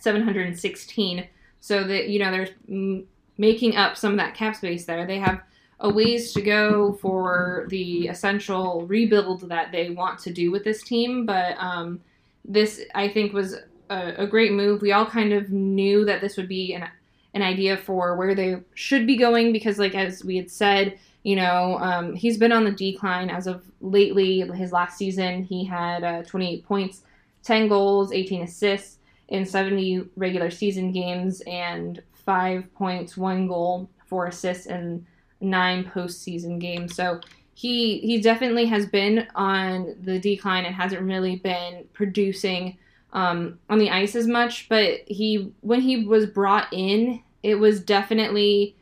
seven 0.00 0.22
hundred 0.22 0.58
sixteen, 0.58 1.28
so 1.60 1.84
that 1.84 2.08
you 2.08 2.18
know 2.18 2.30
they're 2.30 3.02
making 3.38 3.76
up 3.76 3.96
some 3.96 4.12
of 4.12 4.18
that 4.18 4.34
cap 4.34 4.56
space 4.56 4.86
there. 4.86 5.06
They 5.06 5.18
have 5.18 5.40
a 5.80 5.88
ways 5.88 6.32
to 6.34 6.42
go 6.42 6.92
for 6.94 7.66
the 7.68 8.08
essential 8.08 8.86
rebuild 8.86 9.48
that 9.48 9.72
they 9.72 9.90
want 9.90 10.18
to 10.20 10.32
do 10.32 10.50
with 10.50 10.62
this 10.62 10.82
team, 10.82 11.24
but 11.24 11.56
um, 11.58 12.00
this 12.44 12.82
I 12.94 13.08
think 13.08 13.32
was 13.32 13.54
a, 13.88 14.14
a, 14.18 14.26
great 14.26 14.52
move. 14.52 14.82
We 14.82 14.92
all 14.92 15.06
kind 15.06 15.32
of 15.32 15.50
knew 15.50 16.04
that 16.04 16.20
this 16.20 16.36
would 16.36 16.48
be 16.48 16.74
an 16.74 16.88
an 17.32 17.42
idea 17.42 17.76
for 17.76 18.16
where 18.16 18.34
they 18.34 18.60
should 18.74 19.06
be 19.06 19.16
going 19.16 19.52
because, 19.52 19.78
like 19.78 19.94
as 19.94 20.24
we 20.24 20.36
had 20.36 20.50
said, 20.50 20.98
you 21.22 21.36
know, 21.36 21.78
um, 21.78 22.14
he's 22.14 22.36
been 22.36 22.52
on 22.52 22.64
the 22.64 22.72
decline 22.72 23.30
as 23.30 23.46
of 23.46 23.62
lately. 23.80 24.40
His 24.40 24.72
last 24.72 24.98
season, 24.98 25.44
he 25.44 25.64
had 25.64 26.02
uh, 26.02 26.22
28 26.24 26.64
points, 26.64 27.02
10 27.44 27.68
goals, 27.68 28.12
18 28.12 28.42
assists 28.42 28.98
in 29.28 29.46
70 29.46 30.08
regular 30.16 30.50
season 30.50 30.92
games, 30.92 31.40
and 31.46 32.02
five 32.12 32.72
points, 32.74 33.16
one 33.16 33.46
goal, 33.46 33.88
four 34.06 34.26
assists 34.26 34.66
in 34.66 35.06
nine 35.40 35.84
postseason 35.84 36.58
games. 36.58 36.94
So 36.94 37.20
he 37.54 37.98
he 37.98 38.20
definitely 38.20 38.66
has 38.66 38.86
been 38.86 39.26
on 39.34 39.96
the 40.02 40.18
decline 40.18 40.64
and 40.64 40.74
hasn't 40.74 41.02
really 41.02 41.36
been 41.36 41.84
producing 41.92 42.78
um, 43.12 43.58
on 43.68 43.78
the 43.78 43.90
ice 43.90 44.14
as 44.14 44.26
much. 44.26 44.68
But 44.68 45.00
he 45.06 45.52
when 45.60 45.80
he 45.80 46.04
was 46.04 46.26
brought 46.26 46.68
in, 46.72 47.22
it 47.42 47.56
was 47.56 47.80
definitely 47.80 48.76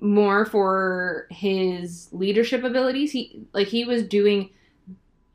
more 0.00 0.44
for 0.44 1.26
his 1.30 2.08
leadership 2.12 2.64
abilities. 2.64 3.12
He 3.12 3.40
like 3.52 3.68
he 3.68 3.84
was 3.84 4.02
doing 4.04 4.50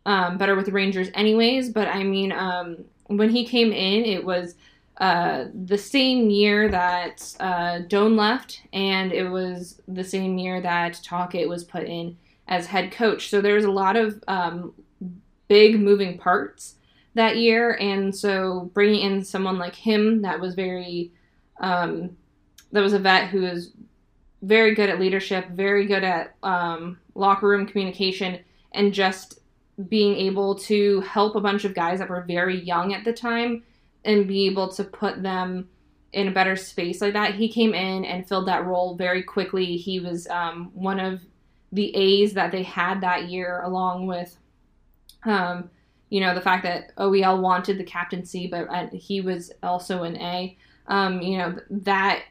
um, 0.05 0.37
better 0.37 0.55
with 0.55 0.65
the 0.65 0.71
Rangers 0.71 1.09
anyways. 1.13 1.69
But 1.69 1.87
I 1.87 2.03
mean, 2.03 2.31
um, 2.31 2.85
when 3.07 3.29
he 3.29 3.45
came 3.45 3.71
in, 3.71 4.05
it 4.05 4.23
was 4.23 4.55
uh, 4.97 5.45
the 5.65 5.77
same 5.77 6.29
year 6.29 6.69
that 6.69 7.35
uh, 7.39 7.79
Doan 7.79 8.15
left, 8.15 8.61
and 8.73 9.11
it 9.11 9.27
was 9.27 9.81
the 9.87 10.03
same 10.03 10.37
year 10.37 10.61
that 10.61 11.01
Tocchet 11.03 11.49
was 11.49 11.63
put 11.63 11.83
in 11.83 12.17
as 12.47 12.67
head 12.67 12.91
coach. 12.91 13.29
So 13.29 13.41
there 13.41 13.55
was 13.55 13.65
a 13.65 13.71
lot 13.71 13.95
of 13.95 14.23
um, 14.27 14.73
big 15.47 15.79
moving 15.79 16.17
parts 16.17 16.75
that 17.13 17.37
year, 17.37 17.77
and 17.79 18.15
so 18.15 18.69
bringing 18.73 19.01
in 19.01 19.23
someone 19.23 19.57
like 19.57 19.75
him 19.75 20.21
that 20.21 20.39
was 20.39 20.55
very 20.55 21.11
um, 21.59 22.15
that 22.71 22.81
was 22.81 22.93
a 22.93 22.99
vet 22.99 23.29
who 23.29 23.41
was 23.41 23.71
very 24.41 24.73
good 24.75 24.89
at 24.89 24.99
leadership, 24.99 25.49
very 25.49 25.85
good 25.85 26.03
at 26.03 26.35
um, 26.43 26.99
locker 27.15 27.47
room 27.47 27.65
communication, 27.65 28.39
and 28.73 28.93
just 28.93 29.39
being 29.89 30.15
able 30.15 30.55
to 30.55 31.01
help 31.01 31.35
a 31.35 31.41
bunch 31.41 31.65
of 31.65 31.73
guys 31.73 31.99
that 31.99 32.09
were 32.09 32.23
very 32.27 32.61
young 32.61 32.93
at 32.93 33.03
the 33.03 33.13
time 33.13 33.63
and 34.03 34.27
be 34.27 34.47
able 34.47 34.69
to 34.69 34.83
put 34.83 35.21
them 35.21 35.69
in 36.13 36.27
a 36.27 36.31
better 36.31 36.55
space 36.55 37.01
like 37.01 37.13
that. 37.13 37.35
He 37.35 37.47
came 37.47 37.73
in 37.73 38.03
and 38.05 38.27
filled 38.27 38.47
that 38.47 38.65
role 38.65 38.95
very 38.95 39.23
quickly. 39.23 39.77
He 39.77 39.99
was 39.99 40.27
um, 40.27 40.71
one 40.73 40.99
of 40.99 41.21
the 41.71 41.95
A's 41.95 42.33
that 42.33 42.51
they 42.51 42.63
had 42.63 43.01
that 43.01 43.29
year, 43.29 43.61
along 43.61 44.07
with, 44.07 44.35
um, 45.23 45.69
you 46.09 46.19
know, 46.19 46.35
the 46.35 46.41
fact 46.41 46.63
that 46.63 46.93
OEL 46.97 47.39
wanted 47.39 47.77
the 47.77 47.83
captaincy, 47.83 48.47
but 48.47 48.67
uh, 48.69 48.87
he 48.91 49.21
was 49.21 49.51
also 49.63 50.03
an 50.03 50.17
A. 50.17 50.57
Um, 50.87 51.21
you 51.21 51.37
know, 51.37 51.57
that 51.69 52.23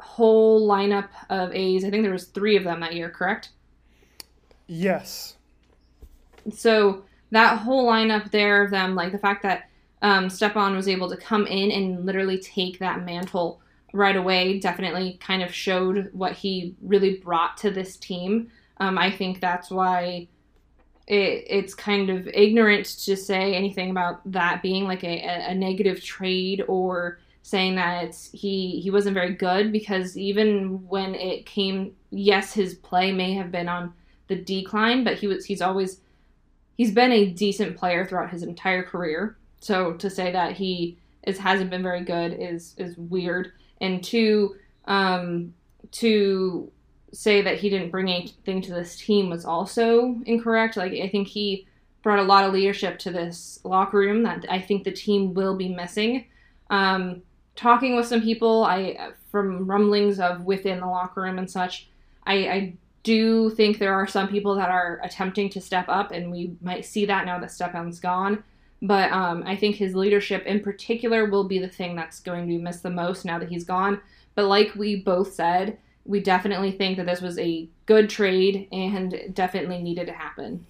whole 0.00 0.68
lineup 0.68 1.08
of 1.30 1.52
A's, 1.52 1.84
I 1.84 1.90
think 1.90 2.02
there 2.02 2.12
was 2.12 2.24
three 2.24 2.56
of 2.56 2.64
them 2.64 2.80
that 2.80 2.94
year, 2.94 3.10
correct? 3.10 3.50
Yes. 4.66 5.36
So 6.52 7.04
that 7.30 7.58
whole 7.58 7.86
lineup 7.86 8.30
there 8.30 8.64
of 8.64 8.70
them, 8.70 8.94
like 8.94 9.12
the 9.12 9.18
fact 9.18 9.42
that 9.44 9.67
um, 10.02 10.30
Stepan 10.30 10.76
was 10.76 10.88
able 10.88 11.08
to 11.10 11.16
come 11.16 11.46
in 11.46 11.70
and 11.70 12.06
literally 12.06 12.38
take 12.38 12.78
that 12.78 13.04
mantle 13.04 13.60
right 13.92 14.16
away 14.16 14.58
definitely 14.58 15.18
kind 15.20 15.42
of 15.42 15.52
showed 15.52 16.10
what 16.12 16.32
he 16.32 16.74
really 16.82 17.16
brought 17.16 17.56
to 17.58 17.70
this 17.70 17.96
team. 17.96 18.50
Um, 18.78 18.98
I 18.98 19.10
think 19.10 19.40
that's 19.40 19.70
why 19.70 20.28
it, 21.06 21.44
it's 21.48 21.74
kind 21.74 22.10
of 22.10 22.28
ignorant 22.28 22.86
to 23.04 23.16
say 23.16 23.54
anything 23.54 23.90
about 23.90 24.20
that 24.30 24.62
being 24.62 24.84
like 24.84 25.02
a, 25.04 25.20
a 25.48 25.54
negative 25.54 26.02
trade 26.02 26.62
or 26.68 27.18
saying 27.42 27.76
that 27.76 28.14
he 28.32 28.78
he 28.80 28.90
wasn't 28.90 29.14
very 29.14 29.32
good 29.32 29.72
because 29.72 30.18
even 30.18 30.86
when 30.86 31.14
it 31.14 31.46
came, 31.46 31.94
yes, 32.10 32.52
his 32.52 32.74
play 32.74 33.10
may 33.10 33.32
have 33.32 33.50
been 33.50 33.68
on 33.68 33.94
the 34.28 34.36
decline, 34.36 35.02
but 35.02 35.18
he 35.18 35.26
was 35.26 35.46
he's 35.46 35.62
always 35.62 36.00
he's 36.76 36.92
been 36.92 37.10
a 37.10 37.30
decent 37.30 37.76
player 37.76 38.04
throughout 38.04 38.30
his 38.30 38.42
entire 38.42 38.82
career. 38.82 39.38
So 39.60 39.92
to 39.94 40.10
say 40.10 40.32
that 40.32 40.52
he 40.52 40.98
is 41.26 41.38
hasn't 41.38 41.70
been 41.70 41.82
very 41.82 42.04
good 42.04 42.32
is 42.32 42.74
is 42.78 42.96
weird. 42.96 43.52
And 43.80 44.02
two, 44.02 44.56
um, 44.86 45.54
to 45.92 46.70
say 47.12 47.42
that 47.42 47.58
he 47.58 47.70
didn't 47.70 47.90
bring 47.90 48.10
anything 48.10 48.60
to 48.62 48.72
this 48.72 48.96
team 48.96 49.30
was 49.30 49.44
also 49.44 50.20
incorrect. 50.26 50.76
Like 50.76 50.92
I 50.92 51.08
think 51.08 51.28
he 51.28 51.66
brought 52.02 52.18
a 52.18 52.22
lot 52.22 52.44
of 52.44 52.52
leadership 52.52 52.98
to 53.00 53.10
this 53.10 53.60
locker 53.64 53.98
room 53.98 54.22
that 54.22 54.44
I 54.48 54.60
think 54.60 54.84
the 54.84 54.92
team 54.92 55.34
will 55.34 55.56
be 55.56 55.68
missing. 55.68 56.26
Um, 56.70 57.22
talking 57.56 57.96
with 57.96 58.06
some 58.06 58.22
people, 58.22 58.64
I 58.64 59.12
from 59.30 59.66
rumblings 59.66 60.20
of 60.20 60.42
within 60.42 60.80
the 60.80 60.86
locker 60.86 61.22
room 61.22 61.38
and 61.38 61.50
such, 61.50 61.88
I, 62.26 62.34
I 62.48 62.74
do 63.02 63.50
think 63.50 63.78
there 63.78 63.94
are 63.94 64.06
some 64.06 64.28
people 64.28 64.54
that 64.56 64.70
are 64.70 65.00
attempting 65.02 65.48
to 65.50 65.60
step 65.60 65.86
up, 65.88 66.12
and 66.12 66.30
we 66.30 66.56
might 66.60 66.84
see 66.84 67.06
that 67.06 67.26
now 67.26 67.38
that 67.40 67.50
Stepan's 67.50 68.00
gone. 68.00 68.42
But 68.80 69.10
um, 69.10 69.42
I 69.44 69.56
think 69.56 69.76
his 69.76 69.94
leadership 69.94 70.46
in 70.46 70.60
particular 70.60 71.24
will 71.24 71.44
be 71.44 71.58
the 71.58 71.68
thing 71.68 71.96
that's 71.96 72.20
going 72.20 72.42
to 72.42 72.46
be 72.46 72.58
missed 72.58 72.82
the 72.82 72.90
most 72.90 73.24
now 73.24 73.38
that 73.38 73.48
he's 73.48 73.64
gone. 73.64 74.00
But 74.34 74.46
like 74.46 74.74
we 74.76 74.96
both 74.96 75.32
said, 75.32 75.78
we 76.04 76.20
definitely 76.20 76.70
think 76.72 76.96
that 76.96 77.06
this 77.06 77.20
was 77.20 77.38
a 77.38 77.68
good 77.86 78.08
trade 78.08 78.68
and 78.70 79.30
definitely 79.34 79.82
needed 79.82 80.06
to 80.06 80.12
happen. 80.12 80.64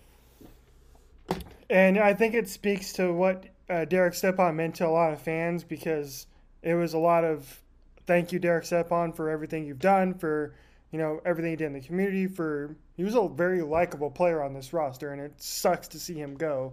And 1.70 1.98
I 1.98 2.14
think 2.14 2.34
it 2.34 2.48
speaks 2.48 2.92
to 2.94 3.12
what 3.12 3.44
uh, 3.68 3.84
Derek 3.84 4.14
Stepan 4.14 4.56
meant 4.56 4.76
to 4.76 4.86
a 4.86 4.88
lot 4.88 5.12
of 5.12 5.20
fans 5.20 5.62
because 5.62 6.26
it 6.62 6.74
was 6.74 6.94
a 6.94 6.98
lot 6.98 7.24
of 7.24 7.62
thank 8.06 8.32
you, 8.32 8.38
Derek 8.38 8.64
Stepan, 8.64 9.12
for 9.12 9.28
everything 9.28 9.66
you've 9.66 9.78
done, 9.78 10.14
for 10.14 10.54
you 10.90 10.98
know 10.98 11.20
everything 11.26 11.50
he 11.50 11.56
did 11.56 11.66
in 11.66 11.72
the 11.74 11.80
community. 11.80 12.26
For 12.26 12.74
he 12.96 13.04
was 13.04 13.14
a 13.14 13.28
very 13.28 13.60
likable 13.60 14.10
player 14.10 14.42
on 14.42 14.54
this 14.54 14.72
roster, 14.72 15.12
and 15.12 15.20
it 15.20 15.40
sucks 15.42 15.88
to 15.88 16.00
see 16.00 16.14
him 16.14 16.36
go 16.36 16.72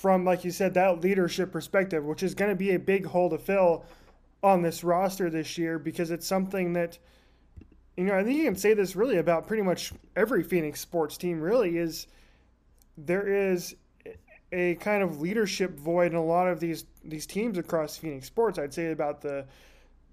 from, 0.00 0.24
like 0.24 0.46
you 0.46 0.50
said, 0.50 0.72
that 0.72 1.02
leadership 1.02 1.52
perspective, 1.52 2.02
which 2.06 2.22
is 2.22 2.34
going 2.34 2.50
to 2.50 2.56
be 2.56 2.70
a 2.70 2.78
big 2.78 3.04
hole 3.04 3.28
to 3.28 3.36
fill 3.36 3.84
on 4.42 4.62
this 4.62 4.82
roster 4.82 5.28
this 5.28 5.58
year 5.58 5.78
because 5.78 6.10
it's 6.10 6.26
something 6.26 6.72
that, 6.72 6.98
you 7.98 8.04
know, 8.04 8.16
I 8.16 8.24
think 8.24 8.38
you 8.38 8.44
can 8.44 8.56
say 8.56 8.72
this 8.72 8.96
really 8.96 9.18
about 9.18 9.46
pretty 9.46 9.62
much 9.62 9.92
every 10.16 10.42
Phoenix 10.42 10.80
sports 10.80 11.18
team, 11.18 11.38
really, 11.38 11.76
is 11.76 12.06
there 12.96 13.28
is 13.28 13.76
a 14.52 14.76
kind 14.76 15.02
of 15.02 15.20
leadership 15.20 15.78
void 15.78 16.12
in 16.12 16.16
a 16.16 16.24
lot 16.24 16.48
of 16.48 16.60
these 16.60 16.86
these 17.04 17.26
teams 17.26 17.58
across 17.58 17.98
Phoenix 17.98 18.26
sports. 18.26 18.58
I'd 18.58 18.72
say 18.72 18.92
about 18.92 19.20
the 19.20 19.44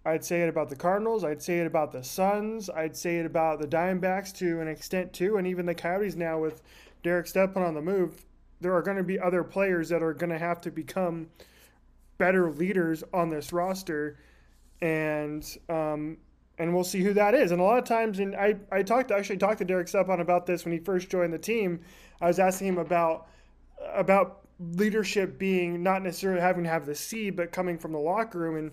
I'd 0.03 0.25
say 0.25 0.41
it 0.41 0.49
about 0.49 0.67
the 0.67 0.75
Cardinals. 0.75 1.23
I'd 1.23 1.41
say 1.41 1.59
it 1.59 1.65
about 1.65 1.93
the 1.93 2.03
Suns. 2.03 2.69
I'd 2.69 2.95
say 2.95 3.19
it 3.19 3.25
about 3.25 3.61
the 3.61 3.67
Diamondbacks 3.67 4.35
to 4.39 4.59
an 4.59 4.67
extent 4.67 5.13
too, 5.13 5.37
and 5.37 5.47
even 5.47 5.65
the 5.65 5.73
Coyotes 5.73 6.17
now 6.17 6.39
with 6.39 6.61
Derek 7.03 7.27
Stepan 7.27 7.63
on 7.63 7.73
the 7.73 7.81
move 7.81 8.26
there 8.61 8.75
are 8.75 8.81
going 8.81 8.97
to 8.97 9.03
be 9.03 9.19
other 9.19 9.43
players 9.43 9.89
that 9.89 10.01
are 10.01 10.13
going 10.13 10.29
to 10.29 10.39
have 10.39 10.61
to 10.61 10.71
become 10.71 11.27
better 12.17 12.51
leaders 12.51 13.03
on 13.13 13.29
this 13.29 13.53
roster, 13.53 14.17
and 14.81 15.57
um, 15.69 16.17
and 16.57 16.73
we'll 16.73 16.83
see 16.83 17.03
who 17.03 17.13
that 17.13 17.33
is. 17.35 17.51
And 17.51 17.61
a 17.61 17.63
lot 17.63 17.77
of 17.77 17.85
times, 17.85 18.19
and 18.19 18.35
I 18.35 18.55
I 18.71 18.83
talked 18.83 19.11
actually 19.11 19.37
talked 19.37 19.59
to 19.59 19.65
Derek 19.65 19.87
Stepan 19.87 20.19
about 20.19 20.45
this 20.45 20.65
when 20.65 20.71
he 20.71 20.79
first 20.79 21.09
joined 21.09 21.33
the 21.33 21.39
team. 21.39 21.81
I 22.21 22.27
was 22.27 22.39
asking 22.39 22.67
him 22.67 22.77
about 22.77 23.27
about 23.93 24.47
leadership 24.59 25.37
being 25.37 25.83
not 25.83 26.01
necessarily 26.01 26.41
having 26.41 26.63
to 26.63 26.69
have 26.69 26.85
the 26.85 26.95
C, 26.95 27.29
but 27.29 27.51
coming 27.51 27.77
from 27.77 27.91
the 27.91 27.99
locker 27.99 28.39
room, 28.39 28.57
and 28.57 28.71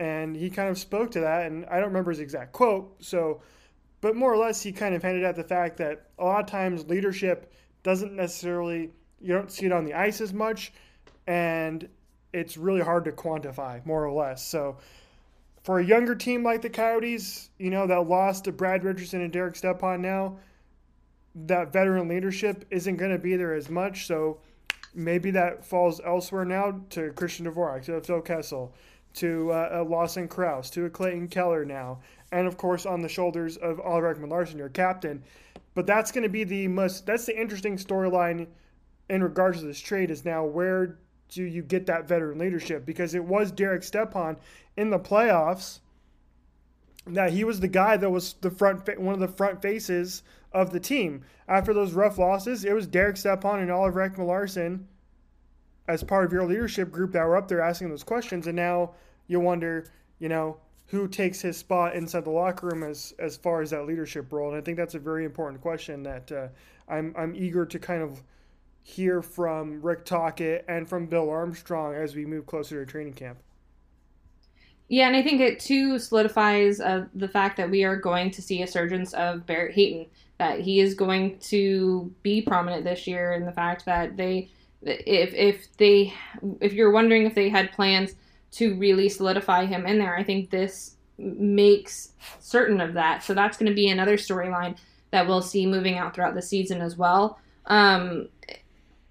and 0.00 0.36
he 0.36 0.50
kind 0.50 0.68
of 0.68 0.78
spoke 0.78 1.10
to 1.12 1.20
that. 1.20 1.46
And 1.46 1.64
I 1.66 1.76
don't 1.76 1.88
remember 1.88 2.10
his 2.10 2.20
exact 2.20 2.52
quote, 2.52 3.02
so 3.02 3.40
but 4.00 4.14
more 4.14 4.30
or 4.30 4.36
less 4.36 4.60
he 4.60 4.70
kind 4.70 4.94
of 4.94 5.02
hinted 5.02 5.24
at 5.24 5.34
the 5.34 5.44
fact 5.44 5.78
that 5.78 6.10
a 6.18 6.24
lot 6.24 6.40
of 6.40 6.46
times 6.46 6.86
leadership 6.88 7.50
doesn't 7.82 8.14
necessarily 8.14 8.90
you 9.20 9.34
don't 9.34 9.50
see 9.50 9.66
it 9.66 9.72
on 9.72 9.84
the 9.84 9.94
ice 9.94 10.20
as 10.20 10.32
much, 10.32 10.72
and 11.26 11.88
it's 12.32 12.56
really 12.56 12.80
hard 12.80 13.04
to 13.04 13.12
quantify, 13.12 13.84
more 13.86 14.04
or 14.04 14.12
less. 14.12 14.44
So 14.44 14.76
for 15.62 15.78
a 15.78 15.84
younger 15.84 16.14
team 16.14 16.42
like 16.42 16.62
the 16.62 16.70
Coyotes, 16.70 17.48
you 17.58 17.70
know, 17.70 17.86
that 17.86 18.08
lost 18.08 18.44
to 18.44 18.52
Brad 18.52 18.84
Richardson 18.84 19.22
and 19.22 19.32
Derek 19.32 19.56
Stepan 19.56 20.02
now, 20.02 20.38
that 21.34 21.72
veteran 21.72 22.08
leadership 22.08 22.64
isn't 22.70 22.96
going 22.96 23.10
to 23.10 23.18
be 23.18 23.36
there 23.36 23.54
as 23.54 23.70
much. 23.70 24.06
So 24.06 24.40
maybe 24.94 25.30
that 25.32 25.64
falls 25.64 26.00
elsewhere 26.04 26.44
now 26.44 26.80
to 26.90 27.12
Christian 27.12 27.46
Dvorak, 27.46 27.84
to 27.84 28.00
Phil 28.00 28.20
Kessel, 28.20 28.74
to 29.14 29.50
uh, 29.52 29.84
Lawson 29.88 30.28
Crouse, 30.28 30.70
to 30.70 30.84
a 30.84 30.90
Clayton 30.90 31.28
Keller 31.28 31.64
now, 31.64 32.00
and 32.32 32.46
of 32.46 32.56
course 32.56 32.84
on 32.84 33.00
the 33.00 33.08
shoulders 33.08 33.56
of 33.56 33.80
Oliver 33.80 34.14
Ekman-Larsson, 34.14 34.58
your 34.58 34.68
captain. 34.68 35.22
But 35.74 35.86
that's 35.86 36.12
going 36.12 36.24
to 36.24 36.28
be 36.28 36.44
the 36.44 36.68
most. 36.68 37.06
That's 37.06 37.26
the 37.26 37.40
interesting 37.40 37.76
storyline 37.76 38.46
in 39.08 39.22
regards 39.22 39.60
to 39.60 39.66
this 39.66 39.80
trade. 39.80 40.10
Is 40.10 40.24
now 40.24 40.44
where 40.44 40.98
do 41.28 41.42
you 41.42 41.62
get 41.62 41.86
that 41.86 42.08
veteran 42.08 42.38
leadership? 42.38 42.86
Because 42.86 43.14
it 43.14 43.24
was 43.24 43.50
Derek 43.50 43.82
Stepan 43.82 44.36
in 44.76 44.90
the 44.90 44.98
playoffs 44.98 45.80
that 47.06 47.32
he 47.32 47.44
was 47.44 47.60
the 47.60 47.68
guy 47.68 47.96
that 47.96 48.10
was 48.10 48.34
the 48.40 48.50
front 48.50 48.98
one 48.98 49.14
of 49.14 49.20
the 49.20 49.28
front 49.28 49.60
faces 49.60 50.22
of 50.52 50.70
the 50.70 50.80
team. 50.80 51.22
After 51.48 51.74
those 51.74 51.92
rough 51.92 52.18
losses, 52.18 52.64
it 52.64 52.72
was 52.72 52.86
Derek 52.86 53.16
Stepan 53.16 53.60
and 53.60 53.70
Oliver 53.70 54.08
Ekman-Larsson 54.08 54.86
as 55.86 56.02
part 56.02 56.24
of 56.24 56.32
your 56.32 56.46
leadership 56.46 56.90
group 56.90 57.12
that 57.12 57.26
were 57.26 57.36
up 57.36 57.48
there 57.48 57.60
asking 57.60 57.90
those 57.90 58.04
questions. 58.04 58.46
And 58.46 58.56
now 58.56 58.94
you 59.26 59.40
wonder, 59.40 59.86
you 60.18 60.28
know, 60.28 60.56
who 60.86 61.08
takes 61.08 61.40
his 61.40 61.56
spot 61.56 61.94
inside 61.94 62.24
the 62.24 62.30
locker 62.30 62.68
room 62.68 62.82
as 62.82 63.14
as 63.18 63.36
far 63.36 63.60
as 63.60 63.70
that 63.70 63.86
leadership 63.86 64.32
role. 64.32 64.50
And 64.50 64.56
I 64.56 64.60
think 64.60 64.76
that's 64.76 64.94
a 64.94 64.98
very 64.98 65.24
important 65.24 65.60
question 65.60 66.02
that 66.04 66.30
uh, 66.32 66.48
I'm 66.88 67.14
I'm 67.16 67.34
eager 67.34 67.66
to 67.66 67.78
kind 67.78 68.02
of 68.02 68.22
hear 68.84 69.22
from 69.22 69.80
Rick 69.80 70.04
Tocchet 70.04 70.64
and 70.68 70.86
from 70.86 71.06
Bill 71.06 71.30
Armstrong 71.30 71.94
as 71.94 72.14
we 72.14 72.26
move 72.26 72.46
closer 72.46 72.84
to 72.84 72.90
training 72.90 73.14
camp. 73.14 73.38
Yeah, 74.88 75.06
and 75.06 75.16
I 75.16 75.22
think 75.22 75.40
it 75.40 75.58
too 75.58 75.98
solidifies 75.98 76.78
uh, 76.80 77.06
the 77.14 77.26
fact 77.26 77.56
that 77.56 77.70
we 77.70 77.82
are 77.84 77.96
going 77.96 78.30
to 78.32 78.42
see 78.42 78.62
a 78.62 78.66
surgence 78.66 79.14
of 79.14 79.46
Barrett 79.46 79.74
Hayton. 79.74 80.06
That 80.38 80.60
he 80.60 80.80
is 80.80 80.94
going 80.94 81.38
to 81.38 82.12
be 82.22 82.42
prominent 82.42 82.84
this 82.84 83.06
year, 83.06 83.32
and 83.32 83.48
the 83.48 83.52
fact 83.52 83.86
that 83.86 84.16
they, 84.16 84.50
if 84.82 85.32
if 85.32 85.74
they, 85.78 86.12
if 86.60 86.74
you're 86.74 86.90
wondering 86.90 87.24
if 87.24 87.34
they 87.34 87.48
had 87.48 87.72
plans 87.72 88.14
to 88.52 88.76
really 88.76 89.08
solidify 89.08 89.64
him 89.64 89.86
in 89.86 89.98
there, 89.98 90.16
I 90.16 90.22
think 90.22 90.50
this 90.50 90.96
makes 91.16 92.12
certain 92.40 92.80
of 92.80 92.92
that. 92.94 93.22
So 93.22 93.32
that's 93.32 93.56
going 93.56 93.70
to 93.70 93.74
be 93.74 93.88
another 93.88 94.16
storyline 94.16 94.76
that 95.12 95.26
we'll 95.26 95.40
see 95.40 95.64
moving 95.64 95.96
out 95.96 96.14
throughout 96.14 96.34
the 96.34 96.42
season 96.42 96.80
as 96.80 96.96
well. 96.96 97.38
Um, 97.66 98.28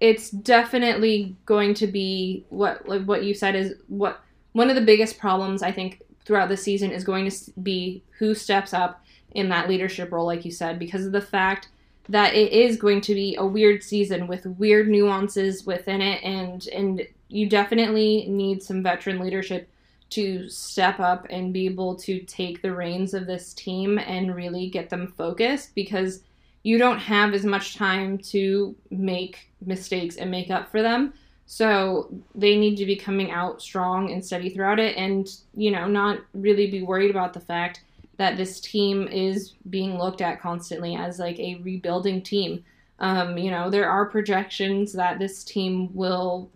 it's 0.04 0.28
definitely 0.28 1.34
going 1.46 1.72
to 1.72 1.86
be 1.86 2.44
what 2.50 2.86
like 2.86 3.02
what 3.04 3.24
you 3.24 3.32
said 3.32 3.54
is 3.54 3.74
what 3.88 4.20
one 4.52 4.68
of 4.68 4.76
the 4.76 4.82
biggest 4.82 5.18
problems 5.18 5.62
I 5.62 5.72
think 5.72 6.02
throughout 6.26 6.50
the 6.50 6.58
season 6.58 6.90
is 6.90 7.04
going 7.04 7.30
to 7.30 7.50
be 7.62 8.02
who 8.18 8.34
steps 8.34 8.74
up 8.74 9.02
in 9.30 9.48
that 9.48 9.66
leadership 9.66 10.12
role, 10.12 10.26
like 10.26 10.44
you 10.44 10.50
said, 10.50 10.78
because 10.78 11.06
of 11.06 11.12
the 11.12 11.22
fact 11.22 11.68
that 12.10 12.34
it 12.34 12.52
is 12.52 12.76
going 12.76 13.00
to 13.00 13.14
be 13.14 13.34
a 13.36 13.46
weird 13.46 13.82
season 13.82 14.26
with 14.26 14.44
weird 14.44 14.88
nuances 14.88 15.64
within 15.64 16.02
it, 16.02 16.22
and 16.22 16.66
and 16.68 17.08
you 17.28 17.48
definitely 17.48 18.26
need 18.28 18.62
some 18.62 18.82
veteran 18.82 19.18
leadership 19.18 19.70
to 20.10 20.50
step 20.50 21.00
up 21.00 21.26
and 21.30 21.54
be 21.54 21.64
able 21.64 21.94
to 21.96 22.20
take 22.20 22.60
the 22.60 22.74
reins 22.74 23.14
of 23.14 23.26
this 23.26 23.54
team 23.54 23.98
and 23.98 24.36
really 24.36 24.68
get 24.68 24.90
them 24.90 25.14
focused 25.16 25.74
because 25.74 26.20
you 26.64 26.78
don't 26.78 26.98
have 26.98 27.34
as 27.34 27.44
much 27.44 27.76
time 27.76 28.18
to 28.18 28.74
make 28.90 29.50
mistakes 29.64 30.16
and 30.16 30.30
make 30.30 30.50
up 30.50 30.70
for 30.70 30.82
them. 30.82 31.12
So 31.46 32.12
they 32.34 32.56
need 32.56 32.76
to 32.76 32.86
be 32.86 32.96
coming 32.96 33.30
out 33.30 33.60
strong 33.60 34.10
and 34.10 34.24
steady 34.24 34.48
throughout 34.48 34.80
it 34.80 34.96
and, 34.96 35.28
you 35.54 35.70
know, 35.70 35.86
not 35.86 36.20
really 36.32 36.70
be 36.70 36.82
worried 36.82 37.10
about 37.10 37.34
the 37.34 37.40
fact 37.40 37.82
that 38.16 38.38
this 38.38 38.60
team 38.60 39.06
is 39.08 39.52
being 39.68 39.98
looked 39.98 40.22
at 40.22 40.40
constantly 40.40 40.96
as 40.96 41.18
like 41.18 41.38
a 41.38 41.56
rebuilding 41.56 42.22
team. 42.22 42.64
Um, 42.98 43.36
you 43.36 43.50
know, 43.50 43.68
there 43.68 43.90
are 43.90 44.06
projections 44.06 44.94
that 44.94 45.18
this 45.18 45.44
team 45.44 45.94
will 45.94 46.50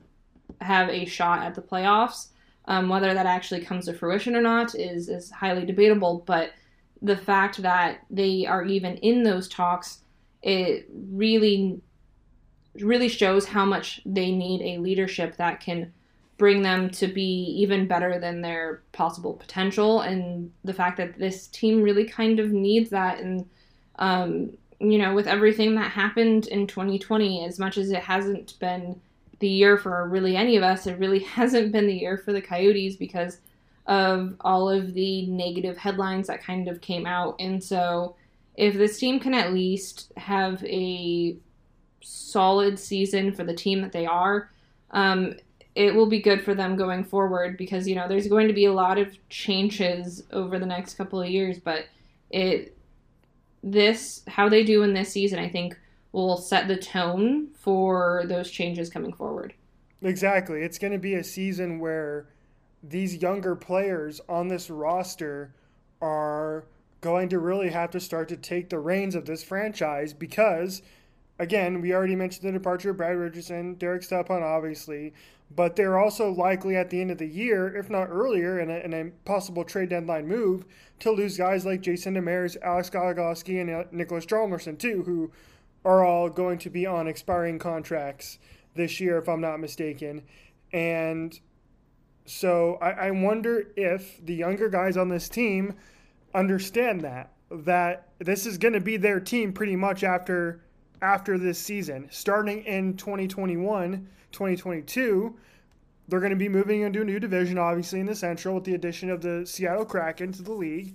have 0.62 0.88
a 0.88 1.04
shot 1.04 1.42
at 1.42 1.54
the 1.54 1.62
playoffs. 1.62 2.28
Um, 2.64 2.88
whether 2.88 3.12
that 3.12 3.26
actually 3.26 3.62
comes 3.62 3.86
to 3.86 3.94
fruition 3.94 4.36
or 4.36 4.42
not 4.42 4.74
is, 4.74 5.08
is 5.08 5.30
highly 5.30 5.64
debatable, 5.66 6.22
but 6.26 6.52
the 7.02 7.16
fact 7.16 7.62
that 7.62 8.04
they 8.10 8.46
are 8.46 8.64
even 8.64 8.96
in 8.98 9.22
those 9.22 9.48
talks, 9.48 10.00
it 10.42 10.88
really 10.92 11.80
really 12.80 13.08
shows 13.08 13.44
how 13.44 13.64
much 13.64 14.00
they 14.06 14.30
need 14.30 14.62
a 14.62 14.78
leadership 14.78 15.36
that 15.36 15.58
can 15.58 15.92
bring 16.36 16.62
them 16.62 16.88
to 16.88 17.08
be 17.08 17.56
even 17.58 17.88
better 17.88 18.20
than 18.20 18.40
their 18.40 18.82
possible 18.92 19.32
potential. 19.32 20.02
And 20.02 20.52
the 20.62 20.74
fact 20.74 20.96
that 20.98 21.18
this 21.18 21.48
team 21.48 21.82
really 21.82 22.04
kind 22.04 22.38
of 22.38 22.52
needs 22.52 22.90
that. 22.90 23.18
And 23.18 23.48
um, 23.98 24.52
you 24.80 24.98
know 24.98 25.14
with 25.14 25.26
everything 25.26 25.74
that 25.74 25.90
happened 25.90 26.46
in 26.48 26.66
2020 26.66 27.44
as 27.44 27.58
much 27.58 27.76
as 27.76 27.90
it 27.90 28.02
hasn't 28.02 28.58
been 28.58 29.00
the 29.40 29.48
year 29.48 29.76
for 29.76 30.08
really 30.08 30.36
any 30.36 30.56
of 30.56 30.62
us 30.62 30.86
it 30.86 30.98
really 30.98 31.18
hasn't 31.36 31.72
been 31.72 31.86
the 31.86 31.98
year 31.98 32.16
for 32.16 32.32
the 32.32 32.40
coyotes 32.40 32.96
because 32.96 33.38
of 33.88 34.36
all 34.42 34.70
of 34.70 34.94
the 34.94 35.26
negative 35.26 35.76
headlines 35.76 36.28
that 36.28 36.42
kind 36.42 36.68
of 36.68 36.80
came 36.80 37.06
out 37.06 37.34
and 37.40 37.62
so 37.62 38.14
if 38.58 38.74
this 38.74 38.98
team 38.98 39.20
can 39.20 39.34
at 39.34 39.52
least 39.54 40.12
have 40.16 40.62
a 40.64 41.36
solid 42.02 42.76
season 42.78 43.32
for 43.32 43.44
the 43.44 43.54
team 43.54 43.80
that 43.82 43.92
they 43.92 44.04
are, 44.04 44.50
um, 44.90 45.34
it 45.76 45.94
will 45.94 46.08
be 46.08 46.20
good 46.20 46.42
for 46.42 46.54
them 46.54 46.74
going 46.74 47.04
forward 47.04 47.56
because 47.56 47.86
you 47.86 47.94
know 47.94 48.08
there's 48.08 48.26
going 48.26 48.48
to 48.48 48.54
be 48.54 48.64
a 48.64 48.72
lot 48.72 48.98
of 48.98 49.16
changes 49.28 50.24
over 50.32 50.58
the 50.58 50.66
next 50.66 50.94
couple 50.94 51.22
of 51.22 51.28
years, 51.28 51.60
but 51.60 51.86
it 52.30 52.76
this 53.62 54.22
how 54.26 54.48
they 54.48 54.64
do 54.64 54.82
in 54.82 54.92
this 54.92 55.12
season, 55.12 55.38
I 55.38 55.48
think, 55.48 55.78
will 56.10 56.36
set 56.36 56.66
the 56.66 56.76
tone 56.76 57.50
for 57.54 58.24
those 58.26 58.50
changes 58.50 58.90
coming 58.90 59.12
forward. 59.12 59.54
Exactly, 60.02 60.62
it's 60.62 60.78
going 60.78 60.92
to 60.92 60.98
be 60.98 61.14
a 61.14 61.22
season 61.22 61.78
where 61.78 62.26
these 62.82 63.16
younger 63.16 63.56
players 63.56 64.20
on 64.28 64.48
this 64.48 64.70
roster 64.70 65.54
are 66.00 66.64
going 67.00 67.28
to 67.28 67.38
really 67.38 67.70
have 67.70 67.90
to 67.90 68.00
start 68.00 68.28
to 68.28 68.36
take 68.36 68.68
the 68.68 68.78
reins 68.78 69.14
of 69.14 69.26
this 69.26 69.42
franchise 69.42 70.12
because 70.12 70.82
again, 71.38 71.80
we 71.80 71.94
already 71.94 72.16
mentioned 72.16 72.48
the 72.48 72.52
departure 72.52 72.90
of 72.90 72.96
Brad 72.96 73.16
Richardson, 73.16 73.74
Derek 73.74 74.02
Stepan, 74.02 74.42
obviously, 74.42 75.12
but 75.54 75.76
they're 75.76 75.98
also 75.98 76.30
likely 76.30 76.76
at 76.76 76.90
the 76.90 77.00
end 77.00 77.10
of 77.10 77.18
the 77.18 77.26
year, 77.26 77.74
if 77.74 77.88
not 77.88 78.08
earlier, 78.10 78.58
in 78.58 78.70
a, 78.70 78.78
in 78.78 78.92
a 78.92 79.10
possible 79.24 79.64
trade 79.64 79.88
deadline 79.88 80.26
move, 80.26 80.64
to 81.00 81.10
lose 81.10 81.38
guys 81.38 81.64
like 81.64 81.80
Jason 81.80 82.14
Demers, 82.14 82.56
Alex 82.62 82.90
Goligoski, 82.90 83.60
and 83.60 83.90
Nicholas 83.92 84.26
Hjalmarsson, 84.26 84.78
too, 84.78 85.02
who 85.04 85.30
are 85.84 86.04
all 86.04 86.28
going 86.28 86.58
to 86.58 86.70
be 86.70 86.86
on 86.86 87.06
expiring 87.06 87.58
contracts 87.58 88.38
this 88.74 89.00
year, 89.00 89.18
if 89.18 89.28
I'm 89.28 89.40
not 89.40 89.60
mistaken. 89.60 90.22
And 90.72 91.38
so 92.28 92.78
I, 92.80 92.90
I 92.90 93.10
wonder 93.10 93.68
if 93.76 94.24
the 94.24 94.34
younger 94.34 94.68
guys 94.68 94.96
on 94.96 95.08
this 95.08 95.28
team 95.28 95.74
understand 96.34 97.00
that, 97.02 97.32
that 97.50 98.08
this 98.18 98.46
is 98.46 98.58
going 98.58 98.74
to 98.74 98.80
be 98.80 98.96
their 98.96 99.20
team 99.20 99.52
pretty 99.52 99.76
much 99.76 100.04
after 100.04 100.60
after 101.00 101.38
this 101.38 101.58
season. 101.58 102.08
Starting 102.10 102.64
in 102.64 102.96
2021, 102.96 104.08
2022, 104.32 105.36
they're 106.08 106.20
going 106.20 106.30
to 106.30 106.36
be 106.36 106.48
moving 106.48 106.82
into 106.82 107.02
a 107.02 107.04
new 107.04 107.20
division, 107.20 107.58
obviously, 107.58 108.00
in 108.00 108.06
the 108.06 108.14
Central 108.14 108.54
with 108.54 108.64
the 108.64 108.74
addition 108.74 109.10
of 109.10 109.20
the 109.20 109.46
Seattle 109.46 109.84
Kraken 109.84 110.32
to 110.32 110.42
the 110.42 110.52
league. 110.52 110.94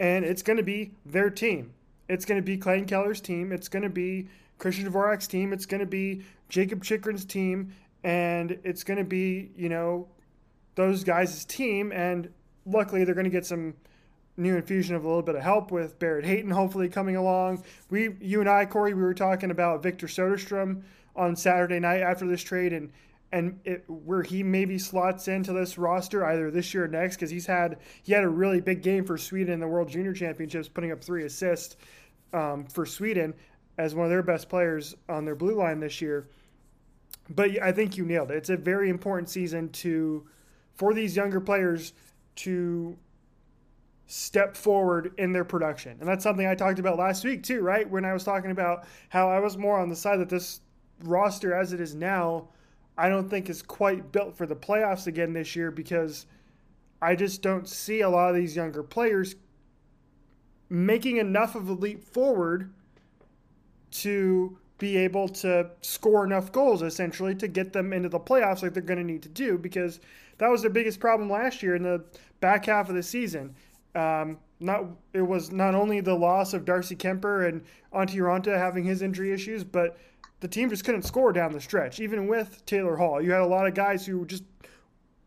And 0.00 0.24
it's 0.24 0.42
going 0.42 0.56
to 0.56 0.62
be 0.62 0.92
their 1.04 1.30
team. 1.30 1.72
It's 2.08 2.24
going 2.24 2.40
to 2.40 2.44
be 2.44 2.56
Clayton 2.56 2.86
Keller's 2.86 3.20
team. 3.20 3.52
It's 3.52 3.68
going 3.68 3.82
to 3.82 3.88
be 3.88 4.28
Christian 4.58 4.90
Dvorak's 4.90 5.26
team. 5.26 5.52
It's 5.52 5.66
going 5.66 5.80
to 5.80 5.86
be 5.86 6.22
Jakob 6.48 6.84
Chychrun's 6.84 7.24
team. 7.24 7.72
And 8.02 8.58
it's 8.64 8.84
going 8.84 8.98
to 8.98 9.04
be, 9.04 9.50
you 9.56 9.68
know, 9.68 10.08
those 10.74 11.04
guys' 11.04 11.44
team. 11.44 11.92
And 11.92 12.30
luckily, 12.66 13.04
they're 13.04 13.14
going 13.14 13.24
to 13.24 13.30
get 13.30 13.46
some– 13.46 13.74
new 14.36 14.56
infusion 14.56 14.96
of 14.96 15.04
a 15.04 15.06
little 15.06 15.22
bit 15.22 15.36
of 15.36 15.42
help 15.42 15.70
with 15.70 15.98
Barrett 15.98 16.24
Hayton 16.24 16.50
hopefully 16.50 16.88
coming 16.88 17.16
along. 17.16 17.64
We, 17.90 18.16
you 18.20 18.40
and 18.40 18.48
I, 18.48 18.66
Corey, 18.66 18.94
we 18.94 19.02
were 19.02 19.14
talking 19.14 19.50
about 19.50 19.82
Victor 19.82 20.06
Soderstrom 20.06 20.82
on 21.14 21.36
Saturday 21.36 21.78
night 21.78 22.00
after 22.00 22.26
this 22.26 22.42
trade 22.42 22.72
and 22.72 22.90
and 23.32 23.58
it, 23.64 23.84
where 23.88 24.22
he 24.22 24.44
maybe 24.44 24.78
slots 24.78 25.26
into 25.26 25.52
this 25.52 25.76
roster 25.76 26.24
either 26.24 26.52
this 26.52 26.72
year 26.72 26.84
or 26.84 26.88
next 26.88 27.16
because 27.16 27.30
he's 27.30 27.46
had 27.46 27.78
he 28.04 28.12
had 28.12 28.22
a 28.22 28.28
really 28.28 28.60
big 28.60 28.80
game 28.80 29.04
for 29.04 29.18
Sweden 29.18 29.54
in 29.54 29.60
the 29.60 29.66
World 29.66 29.88
Junior 29.88 30.12
Championships, 30.12 30.68
putting 30.68 30.92
up 30.92 31.02
three 31.02 31.24
assists 31.24 31.76
um, 32.32 32.64
for 32.66 32.86
Sweden 32.86 33.34
as 33.76 33.92
one 33.92 34.04
of 34.04 34.10
their 34.10 34.22
best 34.22 34.48
players 34.48 34.94
on 35.08 35.24
their 35.24 35.34
blue 35.34 35.56
line 35.56 35.80
this 35.80 36.00
year. 36.00 36.28
But 37.28 37.60
I 37.60 37.72
think 37.72 37.96
you 37.96 38.04
nailed 38.04 38.30
it. 38.30 38.36
It's 38.36 38.50
a 38.50 38.56
very 38.56 38.88
important 38.88 39.28
season 39.28 39.68
to 39.70 40.28
for 40.74 40.94
these 40.94 41.16
younger 41.16 41.40
players 41.40 41.92
to 42.36 42.96
step 44.06 44.56
forward 44.56 45.12
in 45.18 45.32
their 45.32 45.44
production. 45.44 45.96
And 46.00 46.08
that's 46.08 46.22
something 46.22 46.46
I 46.46 46.54
talked 46.54 46.78
about 46.78 46.98
last 46.98 47.24
week 47.24 47.42
too, 47.42 47.60
right? 47.60 47.88
When 47.88 48.04
I 48.04 48.12
was 48.12 48.24
talking 48.24 48.50
about 48.50 48.84
how 49.08 49.30
I 49.30 49.38
was 49.38 49.56
more 49.56 49.78
on 49.78 49.88
the 49.88 49.96
side 49.96 50.20
that 50.20 50.28
this 50.28 50.60
roster 51.02 51.54
as 51.54 51.72
it 51.72 51.80
is 51.80 51.94
now, 51.94 52.48
I 52.96 53.08
don't 53.08 53.28
think 53.28 53.48
is 53.48 53.62
quite 53.62 54.12
built 54.12 54.36
for 54.36 54.46
the 54.46 54.56
playoffs 54.56 55.06
again 55.06 55.32
this 55.32 55.56
year 55.56 55.70
because 55.70 56.26
I 57.02 57.16
just 57.16 57.42
don't 57.42 57.68
see 57.68 58.02
a 58.02 58.08
lot 58.08 58.30
of 58.30 58.36
these 58.36 58.54
younger 58.54 58.82
players 58.82 59.36
making 60.68 61.16
enough 61.16 61.54
of 61.54 61.68
a 61.68 61.72
leap 61.72 62.04
forward 62.04 62.72
to 63.90 64.58
be 64.78 64.96
able 64.96 65.28
to 65.28 65.70
score 65.82 66.24
enough 66.24 66.50
goals 66.50 66.82
essentially 66.82 67.34
to 67.34 67.48
get 67.48 67.72
them 67.72 67.92
into 67.92 68.08
the 68.08 68.18
playoffs 68.18 68.62
like 68.62 68.74
they're 68.74 68.82
going 68.82 68.98
to 68.98 69.04
need 69.04 69.22
to 69.22 69.28
do 69.28 69.56
because 69.56 70.00
that 70.38 70.50
was 70.50 70.62
their 70.62 70.70
biggest 70.70 71.00
problem 71.00 71.30
last 71.30 71.62
year 71.62 71.74
in 71.74 71.82
the 71.82 72.04
back 72.40 72.66
half 72.66 72.88
of 72.88 72.94
the 72.94 73.02
season. 73.02 73.54
Um, 73.94 74.38
not 74.60 74.86
it 75.12 75.22
was 75.22 75.52
not 75.52 75.74
only 75.74 76.00
the 76.00 76.14
loss 76.14 76.54
of 76.54 76.64
Darcy 76.64 76.96
Kuemper 76.96 77.48
and 77.48 77.62
Antti 77.92 78.16
Raanta 78.16 78.56
having 78.56 78.84
his 78.84 79.02
injury 79.02 79.32
issues, 79.32 79.64
but 79.64 79.98
the 80.40 80.48
team 80.48 80.68
just 80.68 80.84
couldn't 80.84 81.02
score 81.02 81.32
down 81.32 81.52
the 81.52 81.60
stretch. 81.60 82.00
Even 82.00 82.26
with 82.26 82.64
Taylor 82.66 82.96
Hall, 82.96 83.22
you 83.22 83.32
had 83.32 83.40
a 83.40 83.46
lot 83.46 83.66
of 83.66 83.74
guys 83.74 84.04
who 84.06 84.26
just 84.26 84.44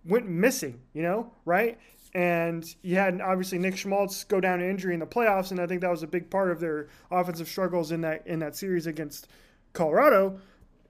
went 0.06 0.28
missing. 0.28 0.80
You 0.94 1.04
know, 1.04 1.32
right? 1.46 1.78
And 2.14 2.66
you 2.82 2.96
had 2.96 3.22
obviously 3.22 3.60
Nick 3.60 3.78
Schmaltz 3.78 4.24
go 4.24 4.40
down 4.42 4.60
to 4.60 4.70
injury 4.70 4.94
in 4.94 5.00
the 5.00 5.06
playoffs, 5.06 5.52
and 5.52 5.60
I 5.60 5.68
think 5.68 5.82
that 5.82 5.92
was 5.92 6.04
a 6.04 6.08
big 6.08 6.30
part 6.30 6.52
of 6.52 6.60
their 6.60 6.88
offensive 7.12 7.48
struggles 7.48 7.92
in 7.92 8.02
that 8.02 8.26
in 8.26 8.40
that 8.40 8.56
series 8.56 8.88
against 8.88 9.28
Colorado. 9.74 10.40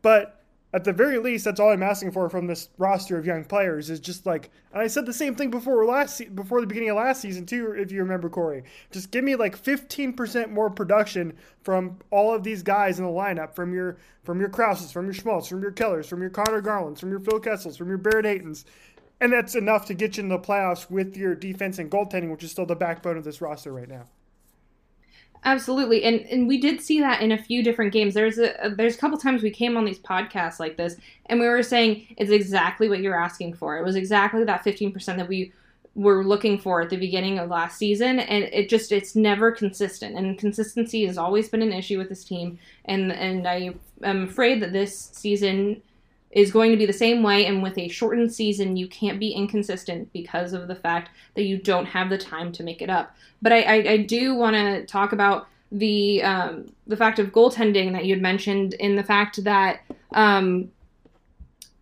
But 0.02 0.37
at 0.74 0.84
the 0.84 0.92
very 0.92 1.18
least, 1.18 1.46
that's 1.46 1.62
all 1.62 1.72
I'm 1.72 1.82
asking 1.82 2.12
for 2.12 2.30
from 2.30 2.48
this 2.48 2.70
roster 2.78 3.18
of 3.18 3.26
young 3.26 3.46
players 3.46 3.90
is 3.90 4.02
just 4.02 4.26
like 4.26 4.50
I 4.74 4.88
said 4.88 5.06
the 5.06 5.14
same 5.14 5.34
thing 5.34 5.50
before 5.50 5.86
last 5.86 6.22
before 6.36 6.60
the 6.60 6.68
beginning 6.68 6.90
of 6.90 6.98
last 6.98 7.22
season 7.22 7.46
too, 7.46 7.72
if 7.72 7.90
you 7.90 8.00
remember 8.00 8.30
Corey. 8.30 8.64
Just 8.92 9.12
give 9.12 9.24
me 9.24 9.36
like 9.36 9.58
15% 9.58 10.52
more 10.52 10.70
production 10.70 11.38
from 11.64 11.98
all 12.12 12.34
of 12.34 12.44
these 12.44 12.64
guys 12.64 13.00
in 13.00 13.06
the 13.06 13.12
lineup, 13.12 13.56
from 13.56 13.74
your 13.74 13.98
from 14.24 14.42
your 14.42 14.50
Crouses, 14.50 14.92
from 14.92 15.06
your 15.06 15.14
Schmaltz, 15.14 15.48
from 15.48 15.62
your 15.62 15.72
Kellers, 15.72 16.06
from 16.06 16.20
your 16.20 16.30
Conor 16.30 16.60
Garlands, 16.60 17.00
from 17.00 17.12
your 17.12 17.22
Phil 17.22 17.40
Kessels, 17.40 17.78
from 17.78 17.88
your 17.88 17.98
Barrett 17.98 18.26
Haytons. 18.26 18.66
And 19.22 19.32
that's 19.32 19.56
enough 19.56 19.86
to 19.86 19.94
get 19.94 20.18
you 20.18 20.24
in 20.24 20.30
the 20.30 20.38
playoffs 20.38 20.92
with 20.92 21.16
your 21.16 21.34
defense 21.34 21.80
and 21.80 21.90
goaltending, 21.90 22.30
which 22.30 22.44
is 22.44 22.52
still 22.52 22.66
the 22.66 22.76
backbone 22.76 23.18
of 23.18 23.24
this 23.24 23.42
roster 23.42 23.72
right 23.72 23.88
now. 23.88 24.06
Absolutely, 25.44 26.04
and 26.04 26.22
and 26.22 26.48
we 26.48 26.60
did 26.60 26.82
see 26.82 27.00
that 27.00 27.22
in 27.22 27.32
a 27.32 27.38
few 27.38 27.64
different 27.64 27.94
games. 27.94 28.14
There's 28.14 28.38
a 28.38 28.74
there's 28.76 28.96
a 28.96 28.98
couple 28.98 29.18
times 29.18 29.44
we 29.44 29.52
came 29.52 29.78
on 29.78 29.86
these 29.86 30.00
podcasts 30.00 30.60
like 30.60 30.78
this, 30.78 30.98
and 31.28 31.40
we 31.40 31.48
were 31.48 31.64
saying 31.64 32.16
it's 32.18 32.32
exactly 32.32 32.90
what 32.90 33.00
you're 33.00 33.20
asking 33.20 33.54
for. 33.54 33.78
It 33.78 33.84
was 33.84 33.96
exactly 33.96 34.44
that 34.44 34.64
15 34.64 34.92
percent 34.92 35.18
that 35.18 35.28
we 35.28 35.54
were 35.96 36.24
looking 36.24 36.60
for 36.60 36.82
at 36.82 36.90
the 36.90 36.98
beginning 36.98 37.40
of 37.40 37.50
last 37.50 37.78
season, 37.78 38.20
and 38.20 38.44
it 38.46 38.68
just 38.70 38.92
it's 38.92 39.16
never 39.16 39.52
consistent. 39.52 40.18
And 40.18 40.38
consistency 40.38 41.06
has 41.06 41.18
always 41.18 41.50
been 41.50 41.62
an 41.62 41.74
issue 41.74 41.98
with 41.98 42.10
this 42.10 42.24
team, 42.24 42.60
and 42.86 43.12
and 43.12 43.48
I 43.48 43.72
am 44.04 44.24
afraid 44.24 44.62
that 44.62 44.74
this 44.74 45.12
season 45.14 45.82
is 46.32 46.52
going 46.52 46.72
to 46.72 46.78
be 46.78 46.86
the 46.86 46.94
same 46.94 47.24
way. 47.24 47.46
And 47.46 47.64
with 47.64 47.78
a 47.78 47.88
shortened 47.88 48.34
season, 48.34 48.78
you 48.78 48.88
can't 48.88 49.20
be 49.20 49.32
inconsistent 49.32 50.12
because 50.14 50.54
of 50.54 50.68
the 50.68 50.76
fact 50.76 51.10
that 51.36 51.44
you 51.44 51.58
don't 51.58 51.86
have 51.86 52.10
the 52.10 52.18
time 52.18 52.52
to 52.54 52.64
make 52.64 52.82
it 52.82 52.90
up. 52.90 53.16
But 53.42 53.54
I, 53.54 53.62
I, 53.62 53.74
I 53.92 53.98
do 53.98 54.36
want 54.36 54.56
to 54.56 54.86
talk 54.86 55.14
about 55.14 55.48
the 55.72 56.24
um, 56.24 56.72
the 56.86 56.98
fact 56.98 57.20
of 57.20 57.32
goaltending 57.32 57.92
that 57.94 58.06
you 58.06 58.14
had 58.14 58.22
mentioned, 58.22 58.74
in 58.76 58.96
the 58.96 59.04
fact 59.04 59.44
that 59.44 59.82
um, 60.12 60.72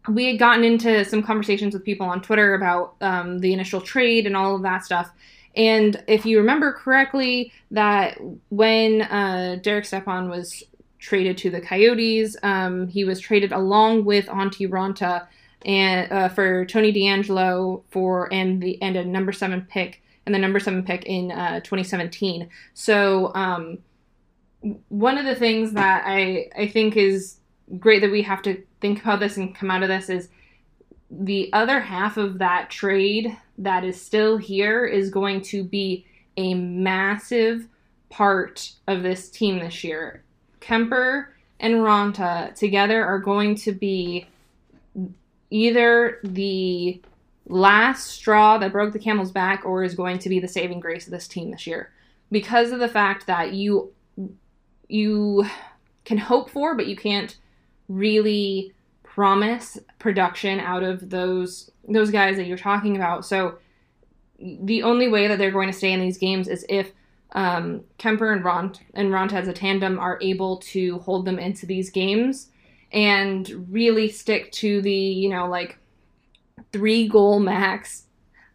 we 0.07 0.25
had 0.27 0.39
gotten 0.39 0.63
into 0.63 1.05
some 1.05 1.23
conversations 1.23 1.73
with 1.73 1.83
people 1.83 2.07
on 2.07 2.21
Twitter 2.21 2.55
about 2.55 2.95
um, 3.01 3.39
the 3.39 3.53
initial 3.53 3.81
trade 3.81 4.25
and 4.25 4.35
all 4.35 4.55
of 4.55 4.61
that 4.63 4.85
stuff. 4.85 5.11
And 5.55 6.03
if 6.07 6.25
you 6.25 6.37
remember 6.37 6.73
correctly, 6.73 7.51
that 7.71 8.17
when 8.49 9.03
uh, 9.03 9.59
Derek 9.61 9.85
Stepan 9.85 10.29
was 10.29 10.63
traded 11.05 11.37
to 11.37 11.51
the 11.51 11.61
Coyotes, 11.61 12.35
um, 12.41 12.87
he 12.87 13.05
was 13.05 13.19
traded 13.19 13.51
along 13.51 14.05
with 14.05 14.25
Antti 14.25 14.67
Raanta 14.67 15.27
and 15.63 16.11
uh, 16.11 16.29
for 16.29 16.65
Tony 16.65 16.91
DeAngelo 16.91 17.83
for 17.89 18.31
and 18.33 18.61
the 18.61 18.81
and 18.81 18.95
a 18.95 19.05
number 19.05 19.31
seven 19.31 19.61
pick 19.69 20.01
and 20.25 20.33
the 20.33 20.39
number 20.39 20.59
seven 20.59 20.83
pick 20.83 21.05
in 21.05 21.31
uh, 21.31 21.59
2017. 21.59 22.49
So 22.73 23.31
um, 23.35 23.77
one 24.89 25.19
of 25.19 25.25
the 25.25 25.35
things 25.35 25.73
that 25.73 26.03
I 26.07 26.49
I 26.57 26.67
think 26.67 26.97
is 26.97 27.37
great 27.77 28.01
that 28.01 28.11
we 28.11 28.23
have 28.23 28.41
to 28.43 28.63
think 28.81 29.03
about 29.03 29.19
this 29.19 29.37
and 29.37 29.53
come 29.53 29.69
out 29.69 29.83
of 29.83 29.89
this 29.89 30.09
is 30.09 30.29
the 31.11 31.53
other 31.53 31.79
half 31.79 32.17
of 32.17 32.39
that 32.39 32.71
trade 32.71 33.37
that 33.59 33.83
is 33.83 34.01
still 34.01 34.37
here 34.37 34.85
is 34.85 35.11
going 35.11 35.41
to 35.41 35.63
be 35.63 36.05
a 36.35 36.55
massive 36.55 37.67
part 38.09 38.71
of 38.87 39.03
this 39.03 39.29
team 39.29 39.59
this 39.59 39.83
year. 39.83 40.24
Kuemper 40.65 41.27
and 41.59 41.75
Raanta 41.75 42.53
together 42.55 43.05
are 43.05 43.19
going 43.19 43.55
to 43.55 43.71
be 43.71 44.27
either 45.49 46.19
the 46.23 47.01
last 47.47 48.07
straw 48.07 48.57
that 48.57 48.71
broke 48.71 48.91
the 48.91 48.99
camel's 48.99 49.31
back 49.31 49.63
or 49.65 49.83
is 49.83 49.93
going 49.93 50.17
to 50.19 50.29
be 50.29 50.39
the 50.39 50.47
saving 50.47 50.79
grace 50.79 51.05
of 51.05 51.11
this 51.11 51.27
team 51.27 51.51
this 51.51 51.67
year. 51.67 51.91
Because 52.31 52.71
of 52.71 52.79
the 52.79 52.87
fact 52.87 53.27
that 53.27 53.53
you 53.53 53.93
you 54.87 55.45
can 56.03 56.17
hope 56.17 56.49
for 56.49 56.75
but 56.75 56.87
you 56.87 56.95
can't 56.95 57.37
really 57.87 58.73
promise 59.03 59.77
production 59.99 60.59
out 60.59 60.83
of 60.83 61.09
those 61.09 61.71
those 61.87 62.11
guys 62.11 62.37
that 62.37 62.47
you're 62.47 62.57
talking 62.57 62.95
about. 62.95 63.25
So 63.25 63.59
the 64.39 64.83
only 64.83 65.07
way 65.07 65.27
that 65.27 65.37
they're 65.37 65.51
going 65.51 65.71
to 65.71 65.77
stay 65.77 65.93
in 65.93 66.01
these 66.01 66.17
games 66.17 66.47
is 66.47 66.65
if 66.67 66.91
um, 67.35 67.83
Kuemper 67.99 68.33
and 68.33 68.43
Ront 68.43 68.79
and 68.95 69.11
Ront 69.11 69.33
as 69.33 69.47
a 69.47 69.53
tandem 69.53 69.99
are 69.99 70.17
able 70.21 70.57
to 70.57 70.97
hold 70.99 71.25
them 71.25 71.37
into 71.37 71.67
these 71.67 71.91
games 71.91 72.49
and 72.91 73.67
really 73.69 74.09
stick 74.09 74.51
to 74.53 74.81
the 74.81 74.91
you 74.91 75.29
know 75.29 75.47
like 75.47 75.77
three 76.71 77.07
goal 77.07 77.39
max 77.39 78.05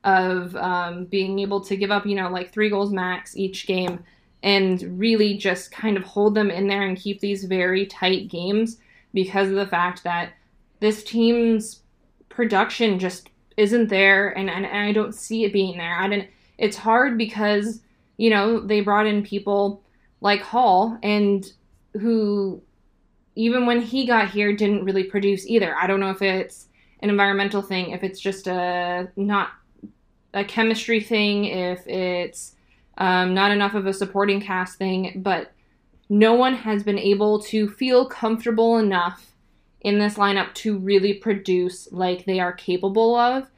of 0.05 0.57
um, 0.57 1.05
being 1.05 1.39
able 1.39 1.61
to 1.61 1.77
give 1.77 1.91
up, 1.91 2.07
you 2.07 2.15
know, 2.15 2.31
like 2.31 2.53
three 2.53 2.71
goals 2.71 2.93
max 2.93 3.37
each 3.37 3.67
game 3.67 4.03
and 4.43 4.99
really 4.99 5.37
just 5.37 5.71
kind 5.71 5.97
of 5.97 6.05
hold 6.05 6.35
them 6.35 6.51
in 6.51 6.67
there 6.67 6.83
and 6.83 6.97
keep 6.97 7.21
these 7.21 7.45
very 7.45 7.85
tight 7.87 8.29
games 8.29 8.79
because 9.13 9.49
of 9.49 9.57
the 9.57 9.67
fact 9.67 10.03
that 10.05 10.33
this 10.81 11.05
team's 11.05 11.81
production 12.31 12.99
just 12.99 13.29
isn't 13.57 13.89
there 13.89 14.31
and, 14.31 14.49
and, 14.49 14.65
and 14.65 14.89
I 14.89 14.93
don't 14.93 15.15
see 15.15 15.45
it 15.45 15.53
being 15.53 15.77
there. 15.77 15.97
I 15.97 16.09
didn't 16.09 16.29
it's 16.57 16.77
hard 16.77 17.17
because, 17.17 17.81
you 18.21 18.29
know, 18.29 18.61
they 18.61 18.83
brought 18.83 19.07
in 19.07 19.23
people 19.23 19.83
like 20.21 20.43
Hall 20.43 20.99
and 21.03 21.51
who 21.95 22.61
even 23.35 23.65
when 23.65 23.81
he 23.81 24.05
got 24.05 24.29
here 24.29 24.55
didn't 24.55 24.85
really 24.85 25.05
produce 25.05 25.47
either. 25.47 25.75
I 25.75 25.87
don't 25.87 26.01
know 26.01 26.11
if 26.11 26.21
it's 26.21 26.69
an 26.99 27.09
environmental 27.09 27.63
thing, 27.63 27.93
if 27.93 28.05
it's 28.05 28.21
just 28.21 28.47
a 28.47 29.09
not 29.17 29.53
a 30.35 30.45
chemistry 30.45 31.01
thing, 31.01 31.47
if 31.47 31.87
it's 31.89 32.57
um, 32.99 33.33
not 33.33 33.53
enough 33.53 33.73
of 33.73 33.87
a 33.87 33.95
supporting 33.95 34.43
cast 34.43 34.77
thing, 34.77 35.23
but 35.25 35.53
no 36.11 36.35
one 36.35 36.53
has 36.57 36.83
been 36.83 36.99
able 36.99 37.41
to 37.45 37.71
feel 37.71 38.07
comfortable 38.07 38.77
enough 38.77 39.33
in 39.81 39.99
this 39.99 40.17
lineup 40.17 40.53
to 40.57 40.77
really 40.77 41.15
produce 41.15 41.91
like 41.91 42.27
they 42.27 42.39
are 42.39 42.53
capable 42.53 43.17
of. 43.17 43.49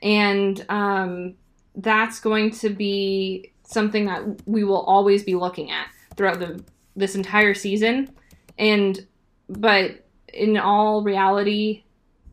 And 0.00 0.64
um, 0.68 1.34
that's 1.74 2.20
going 2.20 2.52
to 2.52 2.70
be 2.70 3.51
something 3.72 4.06
that 4.06 4.22
we 4.46 4.64
will 4.64 4.82
always 4.82 5.22
be 5.22 5.34
looking 5.34 5.70
at 5.70 5.86
throughout 6.16 6.38
the 6.38 6.62
this 6.96 7.14
entire 7.14 7.54
season. 7.54 8.10
And 8.58 9.06
but 9.48 10.06
in 10.32 10.56
all 10.56 11.02
reality, 11.02 11.84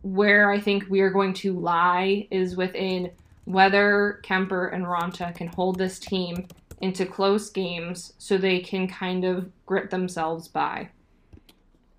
where 0.01 0.51
I 0.51 0.59
think 0.59 0.85
we 0.89 1.01
are 1.01 1.09
going 1.09 1.33
to 1.35 1.59
lie 1.59 2.27
is 2.31 2.55
within 2.55 3.11
whether 3.45 4.21
Kuemper 4.23 4.73
and 4.73 4.85
Raanta 4.85 5.35
can 5.35 5.47
hold 5.47 5.77
this 5.77 5.99
team 5.99 6.47
into 6.81 7.05
close 7.05 7.49
games 7.49 8.13
so 8.17 8.37
they 8.37 8.59
can 8.59 8.87
kind 8.87 9.25
of 9.25 9.51
grit 9.65 9.89
themselves 9.89 10.47
by. 10.47 10.89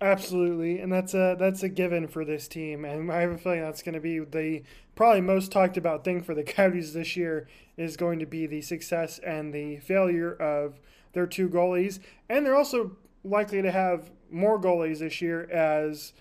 Absolutely, 0.01 0.79
and 0.79 0.91
that's 0.91 1.13
a 1.13 1.35
that's 1.37 1.61
a 1.61 1.69
given 1.69 2.07
for 2.07 2.25
this 2.25 2.47
team, 2.47 2.85
and 2.85 3.11
I 3.11 3.21
have 3.21 3.29
a 3.31 3.37
feeling 3.37 3.61
that's 3.61 3.83
going 3.83 3.93
to 3.93 3.99
be 4.01 4.17
the 4.17 4.63
probably 4.95 5.21
most 5.21 5.51
talked 5.51 5.77
about 5.77 6.03
thing 6.03 6.23
for 6.23 6.33
the 6.33 6.43
Coyotes 6.55 6.93
this 6.93 7.15
year 7.15 7.47
is 7.77 7.97
going 7.97 8.17
to 8.17 8.25
be 8.25 8.47
the 8.47 8.61
success 8.61 9.19
and 9.19 9.53
the 9.53 9.77
failure 9.77 10.33
of 10.33 10.79
their 11.13 11.27
two 11.27 11.47
goalies, 11.47 11.99
and 12.29 12.43
they're 12.43 12.55
also 12.55 12.97
likely 13.23 13.61
to 13.61 13.71
have 13.71 14.09
more 14.31 14.59
goalies 14.59 14.99
this 14.99 15.21
year 15.21 15.43
as 15.51 16.13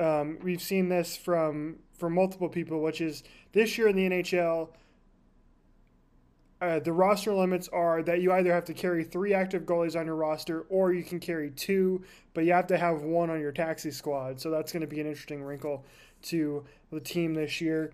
um, 0.00 0.38
we've 0.42 0.62
seen 0.62 0.88
this 0.88 1.14
from 1.14 1.80
from 1.92 2.14
multiple 2.14 2.48
people, 2.48 2.80
which 2.80 3.02
is 3.02 3.22
this 3.52 3.76
year 3.76 3.88
in 3.88 3.96
the 3.96 4.08
NHL. 4.08 4.70
Uh, 6.60 6.80
the 6.80 6.92
roster 6.92 7.32
limits 7.32 7.68
are 7.68 8.02
that 8.02 8.20
you 8.20 8.32
either 8.32 8.52
have 8.52 8.64
to 8.64 8.74
carry 8.74 9.04
three 9.04 9.32
active 9.32 9.62
goalies 9.62 9.98
on 9.98 10.06
your 10.06 10.16
roster 10.16 10.62
or 10.62 10.92
you 10.92 11.04
can 11.04 11.20
carry 11.20 11.50
two, 11.50 12.02
but 12.34 12.44
you 12.44 12.52
have 12.52 12.66
to 12.66 12.76
have 12.76 13.02
one 13.02 13.30
on 13.30 13.40
your 13.40 13.52
taxi 13.52 13.92
squad. 13.92 14.40
So 14.40 14.50
that's 14.50 14.72
going 14.72 14.80
to 14.80 14.88
be 14.88 15.00
an 15.00 15.06
interesting 15.06 15.42
wrinkle 15.42 15.84
to 16.22 16.64
the 16.90 17.00
team 17.00 17.34
this 17.34 17.60
year. 17.60 17.92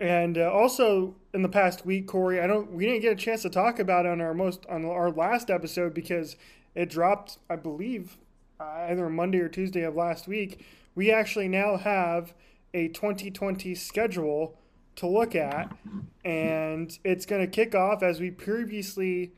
And 0.00 0.38
uh, 0.38 0.50
also 0.50 1.14
in 1.34 1.42
the 1.42 1.48
past 1.48 1.84
week, 1.84 2.06
Corey, 2.06 2.40
I 2.40 2.46
don't 2.46 2.72
we 2.72 2.86
didn't 2.86 3.02
get 3.02 3.12
a 3.12 3.16
chance 3.16 3.42
to 3.42 3.50
talk 3.50 3.78
about 3.78 4.06
on 4.06 4.22
our 4.22 4.32
most 4.32 4.64
on 4.70 4.86
our 4.86 5.10
last 5.10 5.50
episode 5.50 5.92
because 5.92 6.36
it 6.74 6.88
dropped, 6.88 7.38
I 7.50 7.56
believe, 7.56 8.16
uh, 8.58 8.86
either 8.88 9.08
Monday 9.10 9.40
or 9.40 9.48
Tuesday 9.48 9.82
of 9.82 9.94
last 9.94 10.26
week, 10.26 10.64
we 10.94 11.10
actually 11.10 11.48
now 11.48 11.76
have 11.76 12.32
a 12.72 12.88
2020 12.88 13.74
schedule 13.74 14.58
to 14.96 15.06
look 15.06 15.34
at, 15.34 15.72
and 16.24 16.98
it's 17.04 17.26
going 17.26 17.40
to 17.40 17.46
kick 17.46 17.74
off 17.74 18.02
as 18.02 18.20
we 18.20 18.30
previously 18.30 19.32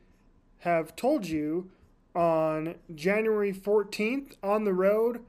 have 0.59 0.97
told 0.97 1.27
you 1.27 1.71
on 2.15 2.75
January 2.95 3.53
14th 3.53 4.37
on 4.43 4.65
the 4.65 4.73
road 4.73 5.21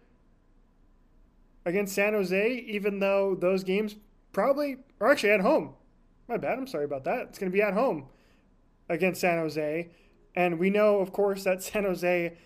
against 1.65 1.93
San 1.93 2.13
Jose, 2.13 2.65
even 2.67 2.99
though 2.99 3.35
those 3.35 3.63
games 3.63 3.95
probably 4.31 4.77
are 5.01 5.11
actually 5.11 5.31
at 5.31 5.41
home. 5.41 5.73
My 6.27 6.37
bad. 6.37 6.57
I'm 6.57 6.67
sorry 6.67 6.85
about 6.85 7.03
that. 7.05 7.27
It's 7.29 7.39
going 7.39 7.51
to 7.51 7.55
be 7.55 7.61
at 7.61 7.73
home 7.73 8.07
against 8.89 9.21
San 9.21 9.37
Jose. 9.37 9.89
And 10.35 10.59
we 10.59 10.69
know, 10.69 10.99
of 10.99 11.11
course, 11.11 11.43
that 11.43 11.63
San 11.63 11.83
Jose 11.83 12.37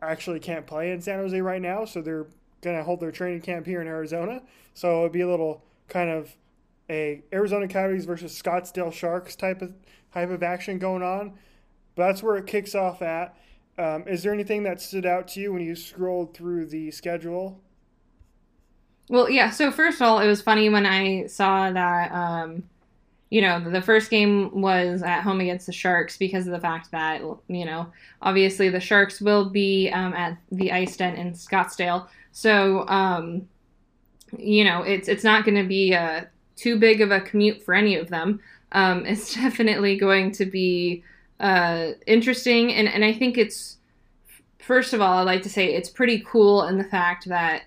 actually 0.00 0.40
can't 0.40 0.66
play 0.66 0.90
in 0.90 1.00
San 1.00 1.18
Jose 1.18 1.38
right 1.40 1.62
now. 1.62 1.84
So 1.84 2.00
they're 2.00 2.26
going 2.62 2.76
to 2.76 2.84
hold 2.84 3.00
their 3.00 3.12
training 3.12 3.42
camp 3.42 3.66
here 3.66 3.80
in 3.80 3.86
Arizona. 3.86 4.42
So 4.72 4.88
it'll 4.88 5.08
be 5.10 5.20
a 5.20 5.28
little 5.28 5.62
kind 5.94 6.10
of 6.10 6.36
a 6.90 7.22
Arizona 7.32 7.68
Coyotes 7.68 8.04
versus 8.04 8.38
Scottsdale 8.40 8.92
Sharks 8.92 9.36
type 9.36 9.62
of 9.62 9.72
type 10.12 10.28
of 10.28 10.42
action 10.42 10.78
going 10.78 11.02
on. 11.02 11.34
But 11.94 12.08
that's 12.08 12.22
where 12.22 12.36
it 12.36 12.46
kicks 12.46 12.74
off 12.74 13.00
at. 13.00 13.36
Um, 13.78 14.06
is 14.06 14.22
there 14.22 14.32
anything 14.32 14.64
that 14.64 14.80
stood 14.80 15.06
out 15.06 15.28
to 15.28 15.40
you 15.40 15.52
when 15.52 15.62
you 15.62 15.74
scrolled 15.74 16.34
through 16.34 16.66
the 16.66 16.90
schedule? 16.90 17.60
Well, 19.08 19.30
yeah. 19.30 19.50
So 19.50 19.70
first 19.70 20.00
of 20.00 20.02
all, 20.02 20.18
it 20.20 20.26
was 20.26 20.42
funny 20.42 20.68
when 20.68 20.84
I 20.84 21.26
saw 21.26 21.70
that. 21.70 22.12
Um, 22.12 22.64
you 23.30 23.40
know, 23.40 23.58
the 23.58 23.82
first 23.82 24.10
game 24.10 24.60
was 24.60 25.02
at 25.02 25.22
home 25.22 25.40
against 25.40 25.66
the 25.66 25.72
Sharks 25.72 26.16
because 26.16 26.46
of 26.46 26.52
the 26.52 26.60
fact 26.60 26.90
that 26.92 27.20
you 27.48 27.64
know, 27.64 27.86
obviously 28.20 28.68
the 28.68 28.80
Sharks 28.80 29.20
will 29.20 29.48
be 29.48 29.90
um, 29.90 30.12
at 30.14 30.38
the 30.52 30.70
Ice 30.72 30.96
Den 30.96 31.16
in 31.16 31.32
Scottsdale. 31.32 32.08
So, 32.32 32.86
um, 32.88 33.48
you 34.38 34.64
know, 34.64 34.82
it's 34.82 35.08
it's 35.08 35.24
not 35.24 35.44
going 35.44 35.56
to 35.56 35.68
be 35.68 35.92
a, 35.92 36.28
too 36.56 36.78
big 36.78 37.00
of 37.00 37.10
a 37.10 37.20
commute 37.20 37.62
for 37.62 37.74
any 37.74 37.96
of 37.96 38.08
them. 38.08 38.40
Um, 38.72 39.06
it's 39.06 39.34
definitely 39.34 39.96
going 39.96 40.32
to 40.32 40.46
be 40.46 41.02
uh, 41.40 41.92
interesting, 42.06 42.72
and 42.72 42.88
and 42.88 43.04
I 43.04 43.12
think 43.12 43.38
it's 43.38 43.78
first 44.58 44.92
of 44.92 45.00
all, 45.00 45.18
I'd 45.18 45.22
like 45.22 45.42
to 45.42 45.50
say 45.50 45.74
it's 45.74 45.90
pretty 45.90 46.24
cool 46.26 46.64
in 46.64 46.78
the 46.78 46.84
fact 46.84 47.28
that 47.28 47.64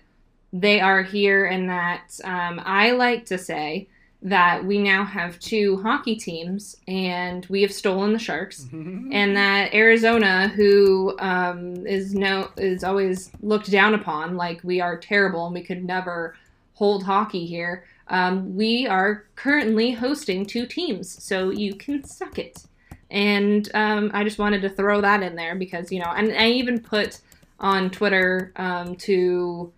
they 0.52 0.80
are 0.80 1.02
here, 1.02 1.46
and 1.46 1.68
that 1.68 2.18
um, 2.24 2.60
I 2.64 2.92
like 2.92 3.26
to 3.26 3.38
say 3.38 3.88
that 4.20 4.64
we 4.64 4.78
now 4.78 5.04
have 5.04 5.38
two 5.38 5.80
hockey 5.80 6.16
teams 6.16 6.76
and 6.88 7.46
we 7.46 7.62
have 7.62 7.72
stolen 7.72 8.12
the 8.12 8.18
sharks 8.18 8.66
and 8.72 9.36
that 9.36 9.72
arizona 9.72 10.48
who 10.48 11.16
um, 11.20 11.86
is 11.86 12.14
no 12.14 12.50
is 12.56 12.82
always 12.82 13.30
looked 13.42 13.70
down 13.70 13.94
upon 13.94 14.36
like 14.36 14.60
we 14.64 14.80
are 14.80 14.96
terrible 14.96 15.46
and 15.46 15.54
we 15.54 15.62
could 15.62 15.84
never 15.84 16.34
hold 16.78 17.04
hockey 17.04 17.46
here 17.46 17.84
um, 18.08 18.56
we 18.56 18.86
are 18.86 19.26
currently 19.36 19.92
hosting 19.92 20.46
two 20.46 20.66
teams 20.66 21.22
so 21.22 21.50
you 21.50 21.74
can 21.74 22.04
suck 22.04 22.38
it 22.38 22.64
and 23.10 23.68
um, 23.74 24.10
i 24.14 24.22
just 24.24 24.38
wanted 24.38 24.62
to 24.62 24.70
throw 24.70 25.00
that 25.00 25.22
in 25.22 25.34
there 25.34 25.54
because 25.54 25.90
you 25.90 25.98
know 25.98 26.12
and 26.16 26.32
i 26.32 26.48
even 26.48 26.80
put 26.80 27.20
on 27.60 27.90
twitter 27.90 28.52
um, 28.56 28.94
to 28.96 29.72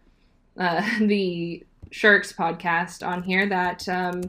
uh, 0.59 0.83
the 1.01 1.65
Sharks 1.91 2.33
podcast 2.33 3.07
on 3.07 3.23
here 3.23 3.49
that 3.49 3.89
um, 3.89 4.23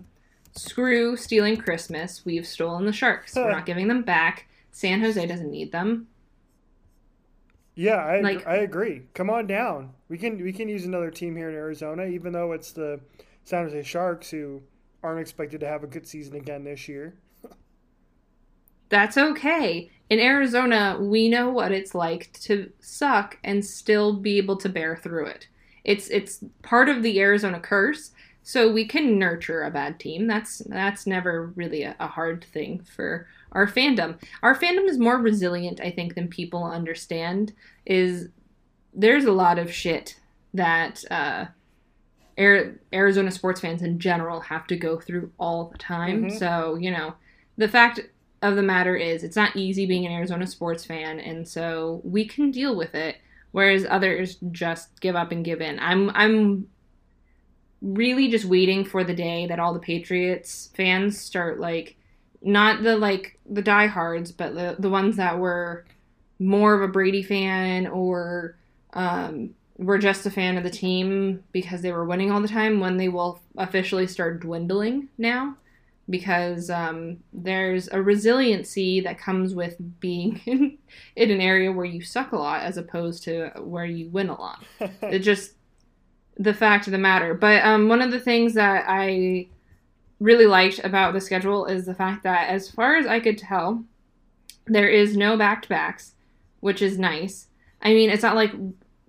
screw 0.54 1.16
stealing 1.16 1.58
Christmas. 1.58 2.26
We've 2.26 2.48
stolen 2.48 2.86
the 2.86 2.94
Sharks. 2.94 3.36
We're 3.36 3.52
not 3.52 3.66
giving 3.66 3.88
them 3.88 4.02
back. 4.02 4.48
San 4.72 5.02
Jose 5.02 5.24
doesn't 5.26 5.52
need 5.52 5.72
them. 5.72 6.08
Yeah, 7.76 7.96
I, 7.96 8.20
Like- 8.22 8.46
I 8.48 8.58
agree. 8.58 9.04
Come 9.14 9.30
on 9.30 9.48
down. 9.48 9.94
We 10.10 10.18
can 10.18 10.42
we 10.44 10.52
can 10.54 10.68
use 10.68 10.86
another 10.86 11.10
team 11.12 11.36
here 11.36 11.50
in 11.50 11.56
Arizona, 11.56 12.06
even 12.06 12.34
though 12.34 12.52
it's 12.52 12.72
the 12.72 13.00
San 13.44 13.64
Jose 13.66 13.84
Sharks 13.84 14.30
who 14.30 14.62
aren't 15.04 15.22
expected 15.22 15.62
to 15.62 15.68
have 15.68 15.84
a 15.84 15.88
good 15.88 16.06
season 16.08 16.36
again 16.36 16.64
this 16.64 16.88
year. 16.88 17.16
That's 18.90 19.18
okay. 19.18 19.90
In 20.10 20.20
Arizona, 20.20 20.98
we 21.00 21.30
know 21.30 21.50
what 21.50 21.72
it's 21.72 21.96
like 21.96 22.32
to 22.42 22.70
suck 22.82 23.38
and 23.44 23.64
still 23.66 24.18
be 24.18 24.38
able 24.38 24.58
to 24.58 24.68
bear 24.70 24.98
through 24.98 25.28
it. 25.28 25.48
It's 25.86 26.10
it's 26.10 26.44
part 26.62 26.90
of 26.90 27.02
the 27.02 27.20
Arizona 27.22 27.60
curse. 27.60 28.12
So 28.44 28.72
we 28.72 28.86
can 28.86 29.18
nurture 29.20 29.64
a 29.64 29.72
bad 29.72 30.00
team. 30.00 30.28
That's 30.28 30.60
that's 30.68 31.08
never 31.08 31.48
really 31.56 31.84
a, 31.84 31.96
a 32.00 32.08
hard 32.08 32.44
thing 32.44 32.82
for 32.82 33.28
our 33.52 33.68
fandom. 33.68 34.18
Our 34.44 34.56
fandom 34.58 34.88
is 34.88 34.98
more 34.98 35.18
resilient, 35.18 35.80
I 35.82 35.92
think, 35.92 36.16
than 36.16 36.28
people 36.28 36.64
understand. 36.64 37.54
Is 37.86 38.30
there's 38.94 39.26
a 39.26 39.32
lot 39.32 39.60
of 39.60 39.72
shit 39.74 40.20
that 40.54 41.04
uh, 41.12 41.46
Air, 42.38 42.80
Arizona 42.94 43.32
sports 43.32 43.62
fans 43.62 43.82
in 43.82 44.00
general 44.00 44.40
have 44.42 44.68
to 44.68 44.76
go 44.78 45.00
through 45.00 45.32
all 45.38 45.66
the 45.66 45.78
time. 45.78 46.26
Mhm. 46.26 46.40
So 46.40 46.76
you 46.76 46.92
know, 46.92 47.16
the 47.58 47.68
fact 47.68 48.00
of 48.42 48.56
the 48.56 48.64
matter 48.64 48.96
is, 48.96 49.24
it's 49.24 49.36
not 49.36 49.56
easy 49.56 49.86
being 49.86 50.06
an 50.06 50.12
Arizona 50.12 50.48
sports 50.48 50.86
fan, 50.86 51.20
and 51.20 51.48
so 51.48 52.02
we 52.04 52.26
can 52.26 52.52
deal 52.52 52.76
with 52.76 52.96
it. 52.96 53.18
Whereas 53.52 53.86
others 53.90 54.38
just 54.52 55.02
give 55.02 55.16
up 55.16 55.32
and 55.32 55.44
give 55.44 55.60
in. 55.62 55.78
I'm 55.80 56.10
I'm 56.12 56.68
really 57.82 58.30
just 58.30 58.46
waiting 58.46 58.86
for 58.86 59.04
the 59.04 59.14
day 59.14 59.48
that 59.48 59.60
all 59.60 59.74
the 59.74 59.80
Patriots 59.80 60.70
fans 60.76 61.20
start 61.20 61.60
like 61.60 61.96
not 62.42 62.84
the 62.84 62.98
like 62.98 63.40
the 63.50 63.62
diehards, 63.62 64.32
but 64.32 64.56
the 64.56 64.76
the 64.80 64.90
ones 64.90 65.18
that 65.18 65.40
were 65.40 65.86
more 66.40 66.74
of 66.74 66.82
a 66.82 66.92
Brady 66.92 67.24
fan 67.24 67.88
or 67.88 68.58
um, 68.94 69.52
were 69.78 69.98
just 69.98 70.26
a 70.26 70.32
fan 70.32 70.58
of 70.58 70.64
the 70.64 70.70
team 70.70 71.44
because 71.52 71.82
they 71.82 71.92
were 71.92 72.06
winning 72.06 72.32
all 72.32 72.42
the 72.42 72.48
time. 72.48 72.80
When 72.80 72.98
they 72.98 73.10
will 73.10 73.42
officially 73.58 74.08
start 74.08 74.42
dwindling 74.42 75.10
now, 75.18 75.56
because 76.10 76.70
um, 76.70 77.18
there's 77.32 77.88
a 77.90 78.02
resiliency 78.02 79.00
that 79.02 79.20
comes 79.20 79.54
with 79.54 79.76
being 80.00 80.42
in, 80.46 80.78
in 81.16 81.32
an 81.32 81.42
area 81.42 81.72
where 81.72 81.86
you 81.86 82.02
suck 82.02 82.32
a 82.32 82.38
lot 82.38 82.64
as 82.64 82.78
opposed 82.78 83.24
to 83.24 83.52
where 83.60 83.86
you 83.86 84.10
win 84.10 84.30
a 84.30 84.40
lot 84.40 84.64
it 85.02 85.20
just 85.20 85.54
the 86.38 86.54
fact 86.54 86.88
of 86.88 86.92
the 86.92 86.98
matter. 86.98 87.34
But 87.34 87.64
um, 87.64 87.88
one 87.88 88.02
of 88.02 88.12
the 88.12 88.20
things 88.20 88.54
that 88.56 88.86
I 88.88 89.48
really 90.22 90.46
liked 90.46 90.80
about 90.84 91.14
the 91.14 91.20
schedule 91.20 91.66
is 91.66 91.86
the 91.86 91.96
fact 91.96 92.24
that, 92.24 92.50
as 92.50 92.70
far 92.70 92.96
as 92.96 93.06
I 93.08 93.20
could 93.20 93.38
tell, 93.38 93.84
there 94.68 94.88
is 94.88 95.18
no 95.18 95.36
back 95.36 95.64
to 95.64 95.70
backs, 95.70 96.14
which 96.60 96.82
is 96.82 96.98
nice. 97.00 97.48
I 97.82 97.94
mean, 97.94 98.10
it's 98.12 98.22
not 98.24 98.36
like 98.36 98.52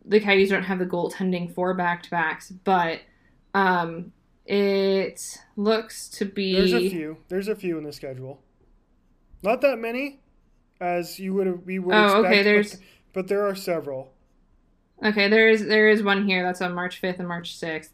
the 0.04 0.18
Coyotes 0.18 0.48
don't 0.50 0.62
have 0.64 0.78
the 0.78 0.86
goaltending 0.86 1.54
for 1.54 1.74
back 1.74 2.02
to 2.04 2.10
backs, 2.10 2.50
but 2.50 3.00
um, 3.54 4.12
it 4.46 5.20
looks 5.56 6.08
to 6.08 6.24
be. 6.24 6.54
There's 6.54 6.72
a 6.72 6.88
few. 6.90 7.18
There's 7.28 7.48
a 7.48 7.54
few 7.54 7.76
in 7.78 7.84
the 7.84 7.92
schedule. 7.92 8.40
Not 9.42 9.60
that 9.60 9.78
many, 9.78 10.20
as 10.80 11.18
you 11.18 11.34
would 11.34 11.46
have 11.46 11.62
we 11.66 11.78
would 11.78 11.94
Oh, 11.94 12.04
expect. 12.04 12.24
okay, 12.26 12.38
but- 12.38 12.44
there's- 12.44 12.78
but 13.12 13.28
there 13.28 13.46
are 13.46 13.54
several. 13.54 14.14
Okay, 15.04 15.28
there 15.28 15.48
is 15.48 15.66
there 15.66 15.90
is 15.90 16.02
one 16.02 16.26
here 16.26 16.42
that's 16.42 16.62
on 16.62 16.74
March 16.74 16.98
fifth 16.98 17.18
and 17.18 17.28
March 17.28 17.54
sixth. 17.56 17.92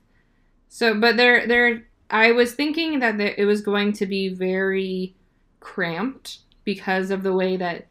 So, 0.68 0.94
but 1.00 1.16
there 1.16 1.46
there 1.46 1.87
I 2.10 2.32
was 2.32 2.54
thinking 2.54 3.00
that 3.00 3.20
it 3.20 3.44
was 3.44 3.60
going 3.60 3.92
to 3.94 4.06
be 4.06 4.28
very 4.28 5.14
cramped 5.60 6.38
because 6.64 7.10
of 7.10 7.22
the 7.22 7.32
way 7.32 7.56
that 7.56 7.86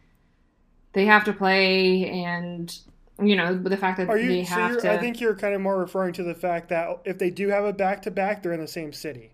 they 0.94 1.06
have 1.06 1.24
to 1.26 1.34
play 1.34 2.10
and 2.10 2.76
you 3.22 3.36
know 3.36 3.56
the 3.56 3.78
fact 3.78 3.98
that 3.98 4.08
they 4.08 4.40
you? 4.40 4.46
So 4.46 4.56
have 4.56 4.72
you're, 4.72 4.82
to. 4.82 4.92
I 4.92 4.98
think 4.98 5.20
you're 5.20 5.36
kind 5.36 5.56
of 5.56 5.62
more 5.62 5.80
referring 5.80 6.14
to 6.14 6.24
the 6.24 6.36
fact 6.36 6.70
that 6.70 7.02
if 7.06 7.18
they 7.18 7.30
do 7.30 7.50
have 7.50 7.66
a 7.66 7.74
back 7.74 8.02
to 8.04 8.12
back, 8.12 8.42
they're 8.42 8.54
in 8.54 8.60
the 8.60 8.68
same 8.68 8.94
city. 8.94 9.34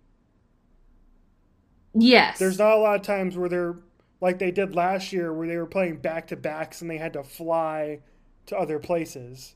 yes. 1.94 2.40
There's 2.40 2.60
not 2.60 2.74
a 2.74 2.78
lot 2.78 2.96
of 2.96 3.02
times 3.02 3.38
where 3.38 3.50
they're 3.50 3.76
like 4.22 4.40
they 4.40 4.52
did 4.52 4.76
last 4.76 5.12
year, 5.12 5.34
where 5.34 5.48
they 5.48 5.58
were 5.58 5.66
playing 5.66 5.98
back 5.98 6.28
to 6.28 6.38
backs 6.38 6.82
and 6.82 6.90
they 6.90 6.98
had 6.98 7.14
to 7.14 7.24
fly 7.24 8.00
to 8.46 8.58
other 8.58 8.80
places. 8.80 9.56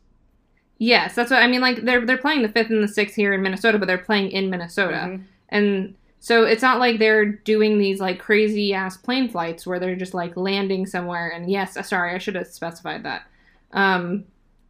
Yes, 0.79 1.15
that's 1.15 1.31
what 1.31 1.41
I 1.41 1.47
mean. 1.47 1.61
Like 1.61 1.81
they're 1.83 2.05
they're 2.05 2.17
playing 2.17 2.43
the 2.43 2.49
fifth 2.49 2.69
and 2.69 2.83
the 2.83 2.87
sixth 2.87 3.15
here 3.15 3.33
in 3.33 3.41
Minnesota, 3.41 3.79
but 3.79 3.87
they're 3.87 3.97
playing 3.97 4.31
in 4.31 4.49
Minnesota, 4.49 4.95
Mhm. 5.07 5.21
and 5.49 5.95
so 6.19 6.43
it's 6.43 6.61
not 6.61 6.79
like 6.79 6.99
they're 6.99 7.25
doing 7.25 7.77
these 7.79 7.99
like 7.99 8.19
crazy 8.19 8.73
ass 8.73 8.95
plane 8.97 9.27
flights 9.29 9.65
where 9.65 9.79
they're 9.79 9.95
just 9.95 10.13
like 10.13 10.35
landing 10.37 10.85
somewhere. 10.85 11.29
And 11.29 11.49
yes, 11.49 11.77
uh, 11.77 11.81
sorry, 11.83 12.13
I 12.13 12.17
should 12.19 12.35
have 12.35 12.47
specified 12.47 13.03
that, 13.03 13.23
um, 13.71 14.25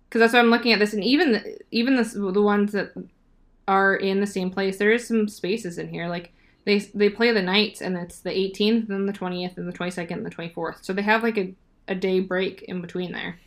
because 0.08 0.20
that's 0.20 0.34
why 0.34 0.40
I'm 0.40 0.50
looking 0.50 0.72
at 0.72 0.80
this. 0.80 0.94
And 0.94 1.04
even 1.04 1.34
the, 1.34 1.58
even 1.72 1.96
the 1.98 2.32
the 2.32 2.42
ones 2.42 2.72
that 2.72 2.94
are 3.68 3.96
in 3.96 4.22
the 4.22 4.28
same 4.28 4.50
place, 4.50 4.78
there 4.78 4.92
is 4.94 5.06
some 5.06 5.28
spaces 5.28 5.78
in 5.78 5.90
here. 5.90 6.08
Like 6.08 6.32
they 6.64 6.80
they 6.80 7.10
play 7.10 7.32
the 7.34 7.42
nights, 7.42 7.82
and 7.82 7.98
it's 7.98 8.20
the 8.20 8.30
18th, 8.30 8.88
then 8.88 9.08
the 9.08 9.14
20th, 9.14 9.58
and 9.58 9.68
the 9.68 9.74
22nd, 9.78 10.12
and 10.12 10.26
the 10.26 10.30
24th. 10.30 10.86
So 10.86 10.94
they 10.94 11.02
have 11.02 11.22
like 11.24 11.38
a 11.38 11.54
a 11.90 11.96
day 11.96 12.20
break 12.22 12.62
in 12.64 12.80
between 12.82 13.12
there, 13.14 13.40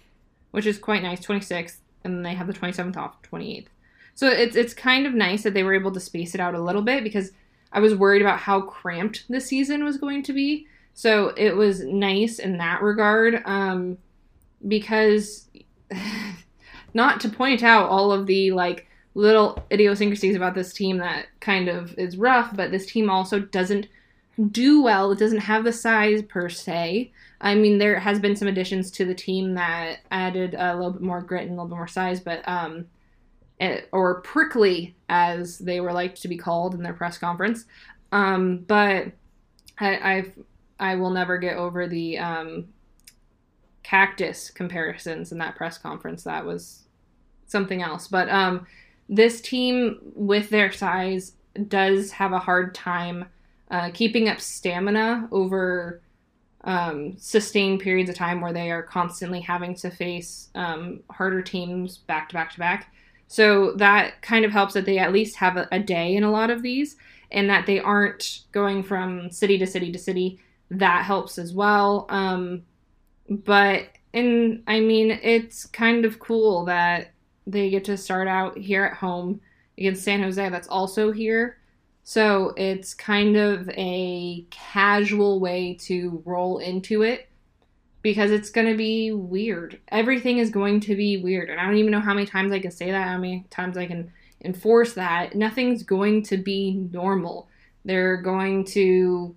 which 0.50 0.66
is 0.66 0.78
quite 0.78 1.02
nice. 1.02 1.20
26th 1.24 1.78
and 2.04 2.14
then 2.14 2.22
they 2.22 2.34
have 2.34 2.46
the 2.46 2.52
27th 2.52 2.96
off 2.96 3.20
28th 3.22 3.66
so 4.14 4.28
it's 4.28 4.56
it's 4.56 4.74
kind 4.74 5.06
of 5.06 5.14
nice 5.14 5.42
that 5.42 5.54
they 5.54 5.62
were 5.62 5.74
able 5.74 5.92
to 5.92 6.00
space 6.00 6.34
it 6.34 6.40
out 6.40 6.54
a 6.54 6.62
little 6.62 6.82
bit 6.82 7.04
because 7.04 7.32
i 7.72 7.80
was 7.80 7.94
worried 7.94 8.22
about 8.22 8.38
how 8.38 8.60
cramped 8.60 9.24
the 9.28 9.40
season 9.40 9.84
was 9.84 9.96
going 9.96 10.22
to 10.22 10.32
be. 10.32 10.66
So 10.94 11.28
it 11.36 11.56
was 11.56 11.80
nice 11.80 12.38
in 12.38 12.58
that 12.58 12.82
regard 12.82 13.42
um, 13.44 13.98
because 14.66 15.48
not 16.94 17.20
to 17.20 17.28
point 17.28 17.62
out 17.62 17.88
all 17.88 18.12
of 18.12 18.26
the 18.26 18.50
like 18.50 18.86
little 19.14 19.62
idiosyncrasies 19.72 20.36
about 20.36 20.54
this 20.54 20.72
team 20.72 20.98
that 20.98 21.26
kind 21.40 21.68
of 21.68 21.96
is 21.98 22.16
rough, 22.16 22.54
but 22.54 22.70
this 22.70 22.86
team 22.86 23.08
also 23.08 23.40
doesn't 23.40 23.88
do 24.50 24.82
well. 24.82 25.12
It 25.12 25.18
doesn't 25.18 25.40
have 25.40 25.64
the 25.64 25.72
size 25.72 26.22
per 26.22 26.48
se. 26.48 27.12
I 27.40 27.54
mean, 27.54 27.78
there 27.78 27.98
has 27.98 28.18
been 28.18 28.36
some 28.36 28.48
additions 28.48 28.90
to 28.92 29.04
the 29.04 29.14
team 29.14 29.54
that 29.54 30.00
added 30.10 30.54
a 30.58 30.74
little 30.74 30.92
bit 30.92 31.02
more 31.02 31.22
grit 31.22 31.42
and 31.42 31.50
a 31.50 31.54
little 31.54 31.68
bit 31.68 31.76
more 31.76 31.88
size, 31.88 32.20
but 32.20 32.46
um, 32.48 32.86
it, 33.58 33.88
or 33.92 34.20
prickly 34.22 34.94
as 35.08 35.58
they 35.58 35.80
were 35.80 35.92
liked 35.92 36.20
to 36.22 36.28
be 36.28 36.36
called 36.36 36.74
in 36.74 36.82
their 36.82 36.94
press 36.94 37.18
conference. 37.18 37.64
Um, 38.12 38.58
but 38.66 39.12
I, 39.78 40.16
I've 40.16 40.32
I 40.78 40.96
will 40.96 41.10
never 41.10 41.36
get 41.36 41.56
over 41.56 41.86
the 41.86 42.18
um, 42.18 42.68
cactus 43.82 44.50
comparisons 44.50 45.30
in 45.30 45.38
that 45.38 45.56
press 45.56 45.76
conference. 45.76 46.24
That 46.24 46.44
was 46.44 46.84
something 47.46 47.82
else. 47.82 48.08
But 48.08 48.28
um, 48.30 48.66
this 49.08 49.40
team, 49.40 49.98
with 50.14 50.48
their 50.48 50.72
size, 50.72 51.32
does 51.68 52.12
have 52.12 52.32
a 52.32 52.38
hard 52.38 52.74
time 52.74 53.26
uh, 53.70 53.90
keeping 53.92 54.28
up 54.28 54.40
stamina 54.40 55.28
over 55.30 56.00
um, 56.64 57.16
sustained 57.16 57.80
periods 57.80 58.10
of 58.10 58.16
time 58.16 58.40
where 58.40 58.52
they 58.52 58.70
are 58.70 58.82
constantly 58.82 59.40
having 59.40 59.74
to 59.76 59.90
face 59.90 60.48
um, 60.54 61.00
harder 61.10 61.42
teams 61.42 61.98
back 61.98 62.28
to 62.28 62.34
back 62.34 62.52
to 62.52 62.58
back. 62.58 62.92
So 63.28 63.72
that 63.76 64.20
kind 64.22 64.44
of 64.44 64.50
helps 64.50 64.74
that 64.74 64.84
they 64.84 64.98
at 64.98 65.12
least 65.12 65.36
have 65.36 65.56
a, 65.56 65.68
a 65.72 65.78
day 65.78 66.16
in 66.16 66.24
a 66.24 66.30
lot 66.30 66.50
of 66.50 66.62
these 66.62 66.96
and 67.30 67.48
that 67.48 67.64
they 67.64 67.78
aren't 67.78 68.40
going 68.52 68.82
from 68.82 69.30
city 69.30 69.56
to 69.58 69.66
city 69.66 69.92
to 69.92 69.98
city. 69.98 70.40
That 70.70 71.04
helps 71.04 71.38
as 71.38 71.54
well. 71.54 72.06
Um, 72.08 72.64
but, 73.28 73.86
and 74.12 74.62
I 74.66 74.80
mean, 74.80 75.12
it's 75.22 75.64
kind 75.66 76.04
of 76.04 76.18
cool 76.18 76.64
that 76.64 77.12
they 77.46 77.70
get 77.70 77.84
to 77.84 77.96
start 77.96 78.26
out 78.26 78.58
here 78.58 78.84
at 78.84 78.96
home 78.96 79.40
against 79.78 80.02
San 80.02 80.20
Jose, 80.22 80.48
that's 80.48 80.68
also 80.68 81.10
here. 81.10 81.56
So 82.10 82.54
it's 82.56 82.92
kind 82.92 83.36
of 83.36 83.70
a 83.76 84.44
casual 84.50 85.38
way 85.38 85.74
to 85.82 86.20
roll 86.24 86.58
into 86.58 87.02
it 87.02 87.28
because 88.02 88.32
it's 88.32 88.50
going 88.50 88.66
to 88.66 88.76
be 88.76 89.12
weird. 89.12 89.78
Everything 89.86 90.38
is 90.38 90.50
going 90.50 90.80
to 90.80 90.96
be 90.96 91.18
weird. 91.18 91.50
And 91.50 91.60
I 91.60 91.64
don't 91.64 91.76
even 91.76 91.92
know 91.92 92.00
how 92.00 92.12
many 92.12 92.26
times 92.26 92.50
I 92.50 92.58
can 92.58 92.72
say 92.72 92.90
that, 92.90 93.06
how 93.06 93.18
many 93.18 93.44
times 93.48 93.76
I 93.76 93.86
can 93.86 94.10
enforce 94.44 94.94
that. 94.94 95.36
Nothing's 95.36 95.84
going 95.84 96.24
to 96.24 96.36
be 96.36 96.84
normal. 96.90 97.48
They're 97.84 98.16
going 98.16 98.64
to 98.72 99.36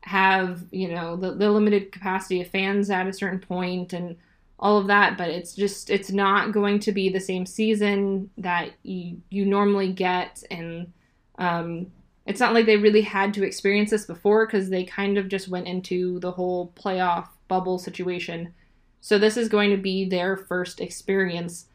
have, 0.00 0.64
you 0.72 0.88
know, 0.88 1.14
the, 1.14 1.34
the 1.34 1.52
limited 1.52 1.92
capacity 1.92 2.40
of 2.40 2.48
fans 2.48 2.90
at 2.90 3.06
a 3.06 3.12
certain 3.12 3.38
point 3.38 3.92
and 3.92 4.16
all 4.58 4.76
of 4.76 4.88
that, 4.88 5.16
but 5.16 5.28
it's 5.28 5.54
just 5.54 5.88
it's 5.88 6.10
not 6.10 6.50
going 6.50 6.80
to 6.80 6.90
be 6.90 7.10
the 7.10 7.20
same 7.20 7.46
season 7.46 8.28
that 8.38 8.70
you 8.82 9.22
you 9.30 9.46
normally 9.46 9.92
get 9.92 10.42
and 10.50 10.92
um 11.38 11.86
it's 12.28 12.40
not 12.40 12.52
like 12.52 12.66
they 12.66 12.76
really 12.76 13.00
had 13.00 13.32
to 13.34 13.42
experience 13.42 13.90
this 13.90 14.04
before 14.04 14.46
because 14.46 14.68
they 14.68 14.84
kind 14.84 15.16
of 15.16 15.28
just 15.28 15.48
went 15.48 15.66
into 15.66 16.20
the 16.20 16.30
whole 16.30 16.74
playoff 16.76 17.26
bubble 17.48 17.78
situation. 17.78 18.52
So 19.00 19.18
this 19.18 19.38
is 19.38 19.48
going 19.48 19.70
to 19.70 19.78
be 19.78 20.06
their 20.06 20.36
first 20.36 20.78
experience 20.78 21.68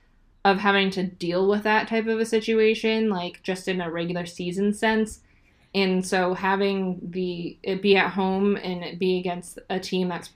of 0.45 0.59
having 0.59 0.91
to 0.91 1.03
deal 1.03 1.49
with 1.49 1.63
that 1.63 1.87
type 1.87 2.05
of 2.05 2.19
a 2.19 2.25
situation, 2.25 3.09
like 3.09 3.41
just 3.41 3.67
in 3.67 3.81
a 3.81 3.89
regular 3.89 4.27
season 4.27 4.73
sense. 4.73 5.21
And 5.73 6.05
so 6.05 6.35
having 6.35 6.99
the 7.01 7.57
it 7.63 7.81
be 7.81 7.97
at 7.97 8.11
home 8.11 8.55
and 8.57 8.83
it 8.83 8.99
be 8.99 9.17
against 9.17 9.57
a 9.71 9.79
team 9.79 10.07
that's 10.07 10.29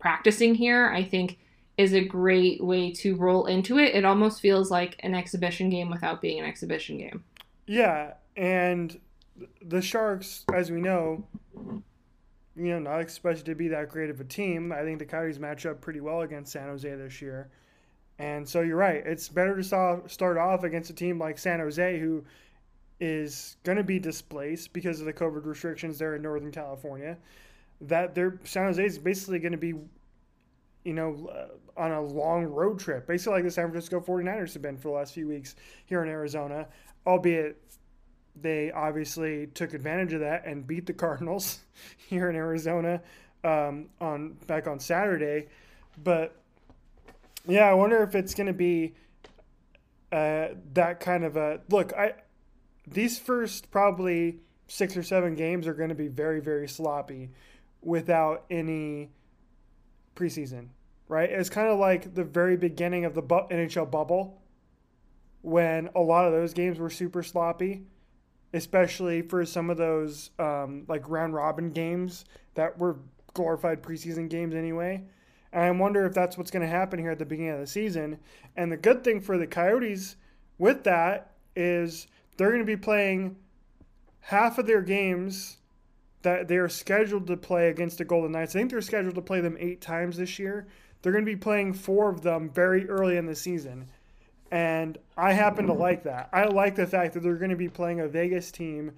practicing 0.00 0.56
here, 0.56 0.90
I 0.90 1.04
think 1.04 1.38
is 1.78 1.92
a 1.92 2.04
great 2.04 2.64
way 2.64 2.90
to 2.94 3.14
roll 3.14 3.46
into 3.46 3.78
it. 3.78 3.94
It 3.94 4.04
almost 4.04 4.40
feels 4.40 4.72
like 4.72 4.96
an 5.00 5.14
exhibition 5.14 5.70
game 5.70 5.88
without 5.88 6.20
being 6.20 6.40
an 6.40 6.46
exhibition 6.46 6.98
game. 6.98 7.22
Yeah, 7.68 8.14
and 8.36 8.98
the 9.62 9.82
Sharks, 9.82 10.44
as 10.52 10.70
we 10.70 10.80
know, 10.80 11.24
you 12.56 12.70
know, 12.70 12.78
not 12.78 13.00
expected 13.00 13.44
to 13.46 13.54
be 13.54 13.68
that 13.68 13.88
great 13.90 14.10
of 14.10 14.20
a 14.20 14.24
team. 14.24 14.72
I 14.72 14.82
think 14.82 14.98
the 14.98 15.04
Coyotes 15.04 15.38
match 15.38 15.66
up 15.66 15.80
pretty 15.80 16.00
well 16.00 16.22
against 16.22 16.52
San 16.52 16.68
Jose 16.68 16.94
this 16.94 17.20
year. 17.20 17.50
And 18.18 18.48
so 18.48 18.62
you're 18.62 18.76
right. 18.76 19.02
It's 19.04 19.28
better 19.28 19.56
to 19.56 20.02
start 20.06 20.38
off 20.38 20.64
against 20.64 20.88
a 20.88 20.94
team 20.94 21.18
like 21.18 21.38
San 21.38 21.60
Jose, 21.60 21.98
who 21.98 22.24
is 22.98 23.58
going 23.62 23.76
to 23.76 23.84
be 23.84 23.98
displaced 23.98 24.72
because 24.72 25.00
of 25.00 25.06
the 25.06 25.12
COVID 25.12 25.44
restrictions 25.44 25.98
there 25.98 26.16
in 26.16 26.22
Northern 26.22 26.50
California. 26.50 27.18
That 27.82 28.14
their 28.14 28.40
San 28.44 28.64
Jose 28.64 28.82
is 28.82 28.98
basically 28.98 29.38
going 29.38 29.52
to 29.52 29.58
be, 29.58 29.74
you 30.84 30.94
know, 30.94 31.28
uh, 31.30 31.80
on 31.80 31.92
a 31.92 32.00
long 32.00 32.46
road 32.46 32.78
trip, 32.78 33.06
basically 33.06 33.34
like 33.34 33.44
the 33.44 33.50
San 33.50 33.70
Francisco 33.70 34.00
49ers 34.00 34.54
have 34.54 34.62
been 34.62 34.78
for 34.78 34.88
the 34.88 34.94
last 34.94 35.12
few 35.12 35.28
weeks 35.28 35.56
here 35.84 36.02
in 36.02 36.08
Arizona, 36.08 36.66
albeit 37.06 37.62
they 38.40 38.70
obviously 38.70 39.46
took 39.48 39.74
advantage 39.74 40.12
of 40.12 40.20
that 40.20 40.44
and 40.46 40.66
beat 40.66 40.86
the 40.86 40.92
Cardinals 40.92 41.58
here 41.96 42.28
in 42.28 42.36
Arizona 42.36 43.00
um, 43.44 43.86
on 44.00 44.34
back 44.46 44.66
on 44.66 44.78
Saturday. 44.78 45.48
But 46.02 46.36
yeah, 47.46 47.64
I 47.64 47.74
wonder 47.74 48.02
if 48.02 48.14
it's 48.14 48.34
going 48.34 48.48
to 48.48 48.52
be 48.52 48.94
uh, 50.12 50.48
that 50.74 51.00
kind 51.00 51.24
of 51.24 51.36
a 51.36 51.60
look. 51.70 51.92
I 51.94 52.14
these 52.86 53.18
first 53.18 53.70
probably 53.70 54.40
six 54.68 54.96
or 54.96 55.02
seven 55.02 55.34
games 55.34 55.66
are 55.66 55.74
going 55.74 55.88
to 55.88 55.94
be 55.94 56.08
very 56.08 56.40
very 56.40 56.68
sloppy 56.68 57.30
without 57.80 58.44
any 58.50 59.10
preseason. 60.14 60.68
Right? 61.08 61.30
It's 61.30 61.50
kind 61.50 61.68
of 61.68 61.78
like 61.78 62.14
the 62.14 62.24
very 62.24 62.56
beginning 62.56 63.04
of 63.04 63.14
the 63.14 63.22
NHL 63.22 63.88
bubble 63.90 64.42
when 65.42 65.88
a 65.94 66.00
lot 66.00 66.24
of 66.24 66.32
those 66.32 66.52
games 66.52 66.80
were 66.80 66.90
super 66.90 67.22
sloppy 67.22 67.84
especially 68.52 69.22
for 69.22 69.44
some 69.44 69.70
of 69.70 69.76
those 69.76 70.30
um, 70.38 70.84
like 70.88 71.08
round 71.08 71.34
robin 71.34 71.70
games 71.70 72.24
that 72.54 72.78
were 72.78 72.96
glorified 73.34 73.82
preseason 73.82 74.28
games 74.28 74.54
anyway. 74.54 75.04
And 75.52 75.64
I 75.64 75.70
wonder 75.70 76.04
if 76.04 76.14
that's 76.14 76.36
what's 76.36 76.50
going 76.50 76.62
to 76.62 76.68
happen 76.68 76.98
here 76.98 77.10
at 77.10 77.18
the 77.18 77.24
beginning 77.24 77.52
of 77.52 77.60
the 77.60 77.66
season. 77.66 78.18
And 78.56 78.72
the 78.72 78.76
good 78.76 79.04
thing 79.04 79.20
for 79.20 79.38
the 79.38 79.46
Coyotes 79.46 80.16
with 80.58 80.84
that 80.84 81.32
is 81.54 82.08
they're 82.36 82.50
going 82.50 82.60
to 82.60 82.66
be 82.66 82.76
playing 82.76 83.36
half 84.20 84.58
of 84.58 84.66
their 84.66 84.82
games 84.82 85.58
that 86.22 86.48
they 86.48 86.56
are 86.56 86.68
scheduled 86.68 87.26
to 87.28 87.36
play 87.36 87.68
against 87.68 87.98
the 87.98 88.04
Golden 88.04 88.32
Knights. 88.32 88.56
I 88.56 88.58
think 88.58 88.70
they're 88.70 88.80
scheduled 88.80 89.14
to 89.14 89.22
play 89.22 89.40
them 89.40 89.56
eight 89.60 89.80
times 89.80 90.16
this 90.16 90.38
year. 90.38 90.66
They're 91.00 91.12
going 91.12 91.24
to 91.24 91.30
be 91.30 91.36
playing 91.36 91.74
four 91.74 92.08
of 92.10 92.22
them 92.22 92.50
very 92.50 92.88
early 92.88 93.16
in 93.16 93.26
the 93.26 93.36
season. 93.36 93.88
And 94.50 94.98
I 95.16 95.32
happen 95.32 95.66
to 95.66 95.72
like 95.72 96.04
that. 96.04 96.28
I 96.32 96.44
like 96.44 96.76
the 96.76 96.86
fact 96.86 97.14
that 97.14 97.22
they're 97.22 97.36
going 97.36 97.50
to 97.50 97.56
be 97.56 97.68
playing 97.68 98.00
a 98.00 98.08
Vegas 98.08 98.50
team 98.50 98.92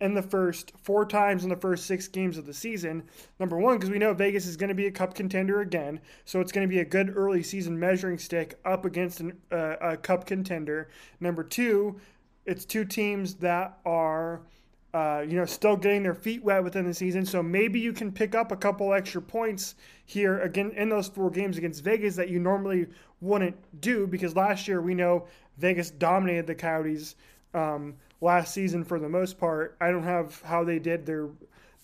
in 0.00 0.14
the 0.14 0.22
first 0.22 0.72
four 0.80 1.04
times 1.04 1.42
in 1.42 1.50
the 1.50 1.56
first 1.56 1.86
six 1.86 2.06
games 2.06 2.38
of 2.38 2.46
the 2.46 2.54
season. 2.54 3.02
Number 3.40 3.58
one, 3.58 3.76
because 3.76 3.90
we 3.90 3.98
know 3.98 4.14
Vegas 4.14 4.46
is 4.46 4.56
going 4.56 4.68
to 4.68 4.74
be 4.74 4.86
a 4.86 4.90
cup 4.90 5.14
contender 5.14 5.60
again. 5.60 6.00
So 6.24 6.40
it's 6.40 6.52
going 6.52 6.66
to 6.66 6.72
be 6.72 6.80
a 6.80 6.84
good 6.84 7.16
early 7.16 7.42
season 7.42 7.78
measuring 7.78 8.18
stick 8.18 8.58
up 8.64 8.84
against 8.84 9.20
an, 9.20 9.36
uh, 9.50 9.76
a 9.80 9.96
cup 9.96 10.26
contender. 10.26 10.88
Number 11.20 11.42
two, 11.42 12.00
it's 12.46 12.64
two 12.64 12.84
teams 12.84 13.34
that 13.36 13.78
are 13.84 14.42
uh, 14.94 15.22
you 15.26 15.36
know, 15.36 15.44
still 15.44 15.76
getting 15.76 16.02
their 16.02 16.14
feet 16.14 16.42
wet 16.42 16.64
within 16.64 16.86
the 16.86 16.94
season. 16.94 17.26
So 17.26 17.42
maybe 17.42 17.78
you 17.78 17.92
can 17.92 18.10
pick 18.10 18.34
up 18.34 18.52
a 18.52 18.56
couple 18.56 18.94
extra 18.94 19.20
points 19.20 19.74
here 20.06 20.40
again 20.40 20.72
in 20.76 20.88
those 20.88 21.08
four 21.08 21.30
games 21.30 21.58
against 21.58 21.84
Vegas 21.84 22.16
that 22.16 22.30
you 22.30 22.38
normally 22.38 22.86
wouldn't 23.20 23.56
do 23.80 24.06
because 24.06 24.34
last 24.34 24.66
year 24.66 24.80
we 24.80 24.94
know 24.94 25.26
Vegas 25.58 25.90
dominated 25.90 26.46
the 26.46 26.54
Coyotes 26.54 27.16
um, 27.52 27.94
last 28.20 28.54
season 28.54 28.82
for 28.82 28.98
the 28.98 29.08
most 29.08 29.38
part. 29.38 29.76
I 29.80 29.90
don't 29.90 30.04
have 30.04 30.40
how 30.42 30.64
they 30.64 30.78
did 30.78 31.04
their 31.04 31.28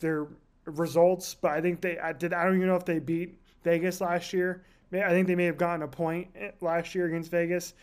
their 0.01 0.27
results, 0.65 1.35
but 1.35 1.53
I 1.53 1.61
think 1.61 1.81
they 1.81 1.99
I 1.99 2.13
did. 2.13 2.33
I 2.33 2.45
don't 2.45 2.57
even 2.57 2.69
know 2.69 2.77
if 2.77 2.85
they 2.87 2.99
beat 2.99 3.39
Vegas 3.65 4.01
last 4.01 4.33
year. 4.33 4.63
I 4.93 5.11
think 5.11 5.27
they 5.27 5.35
may 5.35 5.47
have 5.47 5.59
gotten 5.59 5.83
a 5.83 5.89
point 5.89 6.29
last 6.61 6.95
year 6.95 7.07
against 7.07 7.31
Vegas, 7.31 7.75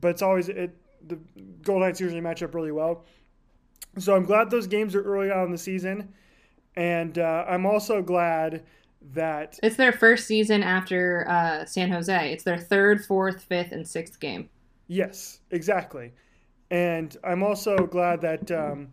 but 0.00 0.08
it's 0.08 0.22
always 0.22 0.48
it. 0.48 0.74
The 1.08 1.18
Golden 1.62 1.86
Knights 1.86 2.00
usually 2.00 2.20
match 2.20 2.42
up 2.42 2.54
really 2.54 2.72
well. 2.72 3.04
So 3.98 4.14
I'm 4.14 4.24
glad 4.24 4.50
those 4.50 4.66
games 4.66 4.94
are 4.94 5.02
early 5.02 5.30
on 5.30 5.46
in 5.46 5.52
the 5.52 5.58
season, 5.58 6.12
and 6.76 7.18
uh, 7.18 7.44
I'm 7.48 7.64
also 7.64 8.02
glad 8.02 8.64
that 9.12 9.58
it's 9.62 9.76
their 9.76 9.92
first 9.92 10.26
season 10.26 10.62
after 10.62 11.26
uh, 11.28 11.64
San 11.64 11.90
Jose. 11.90 12.32
It's 12.32 12.44
their 12.44 12.58
third, 12.58 13.04
fourth, 13.04 13.42
fifth, 13.42 13.72
and 13.72 13.86
sixth 13.86 14.20
game. 14.20 14.48
Yes, 14.88 15.40
exactly. 15.50 16.12
And 16.70 17.16
I'm 17.24 17.42
also 17.42 17.86
glad 17.86 18.20
that 18.22 18.50
um, 18.50 18.88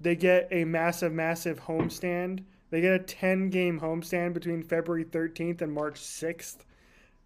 they 0.00 0.16
get 0.16 0.48
a 0.50 0.64
massive, 0.64 1.12
massive 1.12 1.60
homestand. 1.60 2.44
They 2.70 2.80
get 2.80 2.92
a 2.92 2.98
10 3.00 3.50
game 3.50 3.80
homestand 3.80 4.32
between 4.32 4.62
February 4.62 5.04
13th 5.04 5.62
and 5.62 5.72
March 5.72 6.00
6th. 6.00 6.58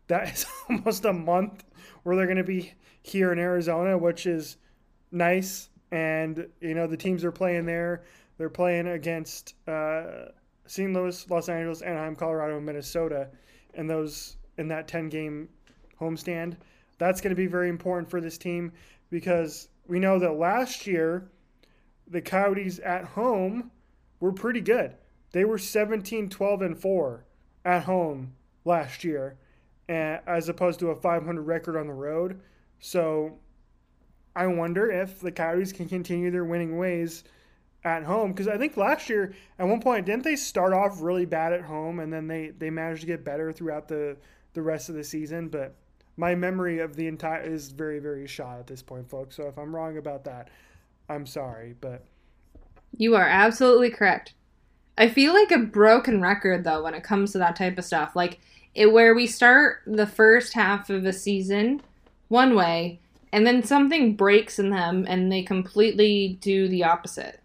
That 0.09 0.33
is 0.33 0.47
almost 0.71 1.05
a 1.05 1.13
month 1.13 1.65
where 2.03 2.17
they're 2.17 2.27
going 2.27 2.39
to 2.39 2.45
be 2.45 2.73
here 3.03 3.33
in 3.33 3.39
Arizona, 3.39 3.99
which 3.99 4.27
is 4.27 4.57
nice 5.13 5.69
and 5.95 6.49
you 6.61 6.75
know 6.75 6.89
the 6.89 6.97
teams 6.97 7.25
are 7.25 7.31
playing 7.31 7.67
there. 7.67 8.03
They're 8.37 8.51
playing 8.51 8.89
against 8.89 9.55
uh, 9.69 10.27
St. 10.67 10.93
Louis, 10.93 11.31
Los 11.31 11.49
Angeles, 11.49 11.83
Anaheim, 11.83 12.17
Colorado, 12.17 12.57
and 12.57 12.67
Minnesota, 12.67 13.29
and 13.75 13.89
those 13.89 14.37
in 14.59 14.67
that 14.69 14.89
ten 14.89 15.09
game 15.09 15.49
homestand. 16.01 16.57
That's 16.99 17.21
going 17.21 17.31
to 17.31 17.37
be 17.37 17.47
very 17.47 17.69
important 17.69 18.11
for 18.11 18.21
this 18.21 18.37
team 18.37 18.73
because 19.09 19.69
we 19.87 20.01
know 20.01 20.19
that 20.19 20.33
last 20.33 20.85
year 20.85 21.31
the 22.09 22.21
Coyotes 22.21 22.81
at 22.81 23.05
home 23.05 23.71
were 24.19 24.33
pretty 24.33 24.61
good. 24.61 24.97
They 25.31 25.45
were 25.45 25.59
17, 25.59 26.29
12, 26.29 26.63
and 26.63 26.79
4 26.79 27.25
at 27.65 27.85
home 27.85 28.35
last 28.65 29.05
year, 29.05 29.37
as 29.89 30.49
opposed 30.49 30.81
to 30.81 30.91
a 30.91 30.97
500 30.97 31.43
record 31.43 31.77
on 31.77 31.87
the 31.87 31.93
road. 31.93 32.41
So 32.79 33.39
I 34.37 34.47
wonder 34.47 34.91
if 34.91 35.21
the 35.21 35.33
Coyotes 35.33 35.73
can 35.73 35.89
continue 35.89 36.31
their 36.31 36.45
winning 36.45 36.77
ways 36.77 37.25
at 37.85 38.03
home 38.03 38.33
because 38.33 38.49
I 38.49 38.57
think 38.57 38.77
last 38.77 39.09
year 39.09 39.35
at 39.59 39.69
one 39.69 39.81
point 39.81 40.07
didn't 40.07 40.25
they 40.25 40.37
start 40.37 40.73
off 40.73 41.03
really 41.03 41.27
bad 41.27 41.53
at 41.53 41.61
home 41.61 42.01
and 42.01 42.13
then 42.13 42.27
they 42.27 42.49
they 42.49 42.71
managed 42.71 43.03
to 43.03 43.07
get 43.07 43.25
better 43.25 43.53
throughout 43.53 43.89
the 43.89 44.17
the 44.55 44.63
rest 44.63 44.89
of 44.89 44.95
the 44.95 45.05
season. 45.05 45.49
But 45.49 45.75
my 46.17 46.35
memory 46.35 46.79
of 46.79 46.97
the 46.97 47.07
entire 47.07 47.43
is 47.43 47.71
very 47.71 47.99
very 47.99 48.27
shot 48.27 48.59
at 48.59 48.67
this 48.67 48.83
point, 48.83 49.09
folks. 49.09 49.37
So 49.37 49.47
if 49.47 49.59
I'm 49.59 49.75
wrong 49.75 49.99
about 49.99 50.25
that, 50.25 50.49
I'm 51.09 51.27
sorry, 51.27 51.75
but 51.81 52.05
you 52.97 53.15
are 53.17 53.27
absolutely 53.27 53.91
correct. 53.91 54.35
I 54.97 55.09
feel 55.09 55.35
like 55.35 55.51
a 55.51 55.59
broken 55.59 56.21
record 56.21 56.65
though 56.65 56.83
when 56.83 56.95
it 56.95 57.05
comes 57.05 57.33
to 57.33 57.39
that 57.39 57.57
type 57.57 57.79
of 57.79 57.85
stuff. 57.85 58.17
Like 58.17 58.41
it 58.75 58.93
where 58.93 59.15
we 59.15 59.27
start 59.27 59.83
the 59.87 60.07
first 60.07 60.55
half 60.55 60.91
of 60.91 61.05
a 61.05 61.13
season 61.13 61.83
one 62.29 62.55
way 62.55 63.01
and 63.35 63.45
then 63.45 63.65
something 63.65 64.15
breaks 64.15 64.61
in 64.61 64.71
them 64.71 65.05
and 65.09 65.31
they 65.31 65.43
completely 65.43 66.39
do 66.41 66.69
the 66.69 66.85
opposite. 66.85 67.41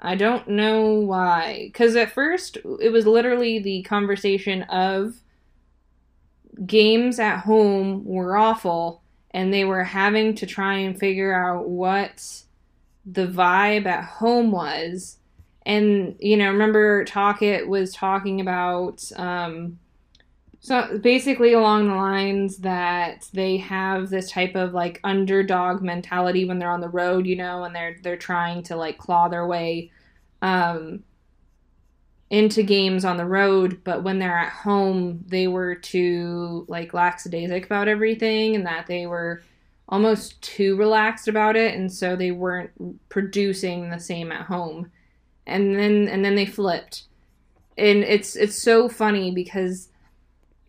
I 0.00 0.14
don't 0.14 0.46
know 0.46 0.92
why. 0.92 1.72
Cuz 1.74 1.96
at 1.96 2.12
first 2.12 2.56
it 2.80 2.92
was 2.92 3.04
literally 3.04 3.58
the 3.58 3.82
conversation 3.82 4.62
of 4.62 5.16
games 6.64 7.18
at 7.18 7.40
home 7.40 8.04
were 8.04 8.36
awful 8.36 9.02
and 9.32 9.52
they 9.52 9.64
were 9.64 9.82
having 9.82 10.36
to 10.36 10.46
try 10.46 10.74
and 10.74 10.96
figure 10.96 11.34
out 11.34 11.68
what 11.68 12.44
the 13.04 13.26
vibe 13.26 13.86
at 13.86 14.04
home 14.04 14.52
was 14.52 15.16
and 15.66 16.14
you 16.20 16.36
know 16.36 16.50
remember 16.50 17.04
Tocchet 17.04 17.66
was 17.66 17.92
talking 17.92 18.40
about 18.40 19.04
um, 19.16 19.80
so 20.60 20.98
basically 20.98 21.52
along 21.52 21.88
the 21.88 21.94
lines 21.94 22.58
that 22.58 23.28
they 23.32 23.56
have 23.56 24.10
this 24.10 24.30
type 24.30 24.54
of 24.54 24.74
like 24.74 25.00
underdog 25.04 25.82
mentality 25.82 26.44
when 26.44 26.58
they're 26.58 26.70
on 26.70 26.80
the 26.80 26.88
road 26.88 27.26
you 27.26 27.36
know 27.36 27.64
and 27.64 27.74
they're 27.74 27.96
they're 28.02 28.16
trying 28.16 28.62
to 28.62 28.76
like 28.76 28.98
claw 28.98 29.28
their 29.28 29.46
way 29.46 29.90
um, 30.42 31.02
into 32.30 32.62
games 32.62 33.04
on 33.04 33.16
the 33.16 33.24
road, 33.24 33.80
but 33.84 34.02
when 34.02 34.18
they're 34.18 34.36
at 34.36 34.52
home, 34.52 35.24
they 35.26 35.48
were 35.48 35.74
too 35.74 36.66
like 36.68 36.92
lackadaisic 36.92 37.64
about 37.64 37.88
everything, 37.88 38.54
and 38.54 38.66
that 38.66 38.86
they 38.86 39.06
were 39.06 39.42
almost 39.88 40.40
too 40.42 40.76
relaxed 40.76 41.28
about 41.28 41.56
it, 41.56 41.74
and 41.74 41.90
so 41.92 42.14
they 42.16 42.30
weren't 42.30 42.70
producing 43.08 43.90
the 43.90 44.00
same 44.00 44.30
at 44.30 44.46
home. 44.46 44.90
And 45.46 45.74
then 45.76 46.08
and 46.08 46.24
then 46.24 46.34
they 46.34 46.46
flipped, 46.46 47.04
and 47.78 48.04
it's 48.04 48.36
it's 48.36 48.60
so 48.60 48.88
funny 48.88 49.30
because 49.30 49.87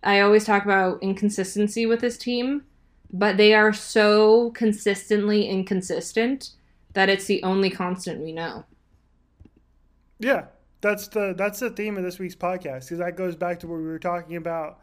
I 0.04 0.22
always 0.22 0.45
talk 0.45 0.64
about 0.64 1.02
inconsistency 1.04 1.86
with 1.86 2.00
this 2.00 2.18
team, 2.18 2.64
but 3.12 3.38
they 3.38 3.54
are 3.54 3.74
so 3.74 4.52
consistently 4.52 5.47
inconsistent 5.47 6.52
that 6.93 7.10
it's 7.10 7.26
the 7.26 7.43
only 7.43 7.70
constant 7.70 8.22
we 8.22 8.32
know. 8.32 8.66
Yeah, 10.20 10.45
that's 10.82 11.08
the 11.08 11.34
that's 11.38 11.60
the 11.60 11.70
theme 11.70 11.97
of 11.97 12.04
this 12.04 12.20
week's 12.20 12.36
podcast 12.36 12.86
because 12.86 13.00
that 13.00 13.18
goes 13.18 13.36
back 13.36 13.60
to 13.60 13.68
what 13.68 13.78
we 13.78 13.86
were 13.86 14.00
talking 14.00 14.36
about 14.36 14.80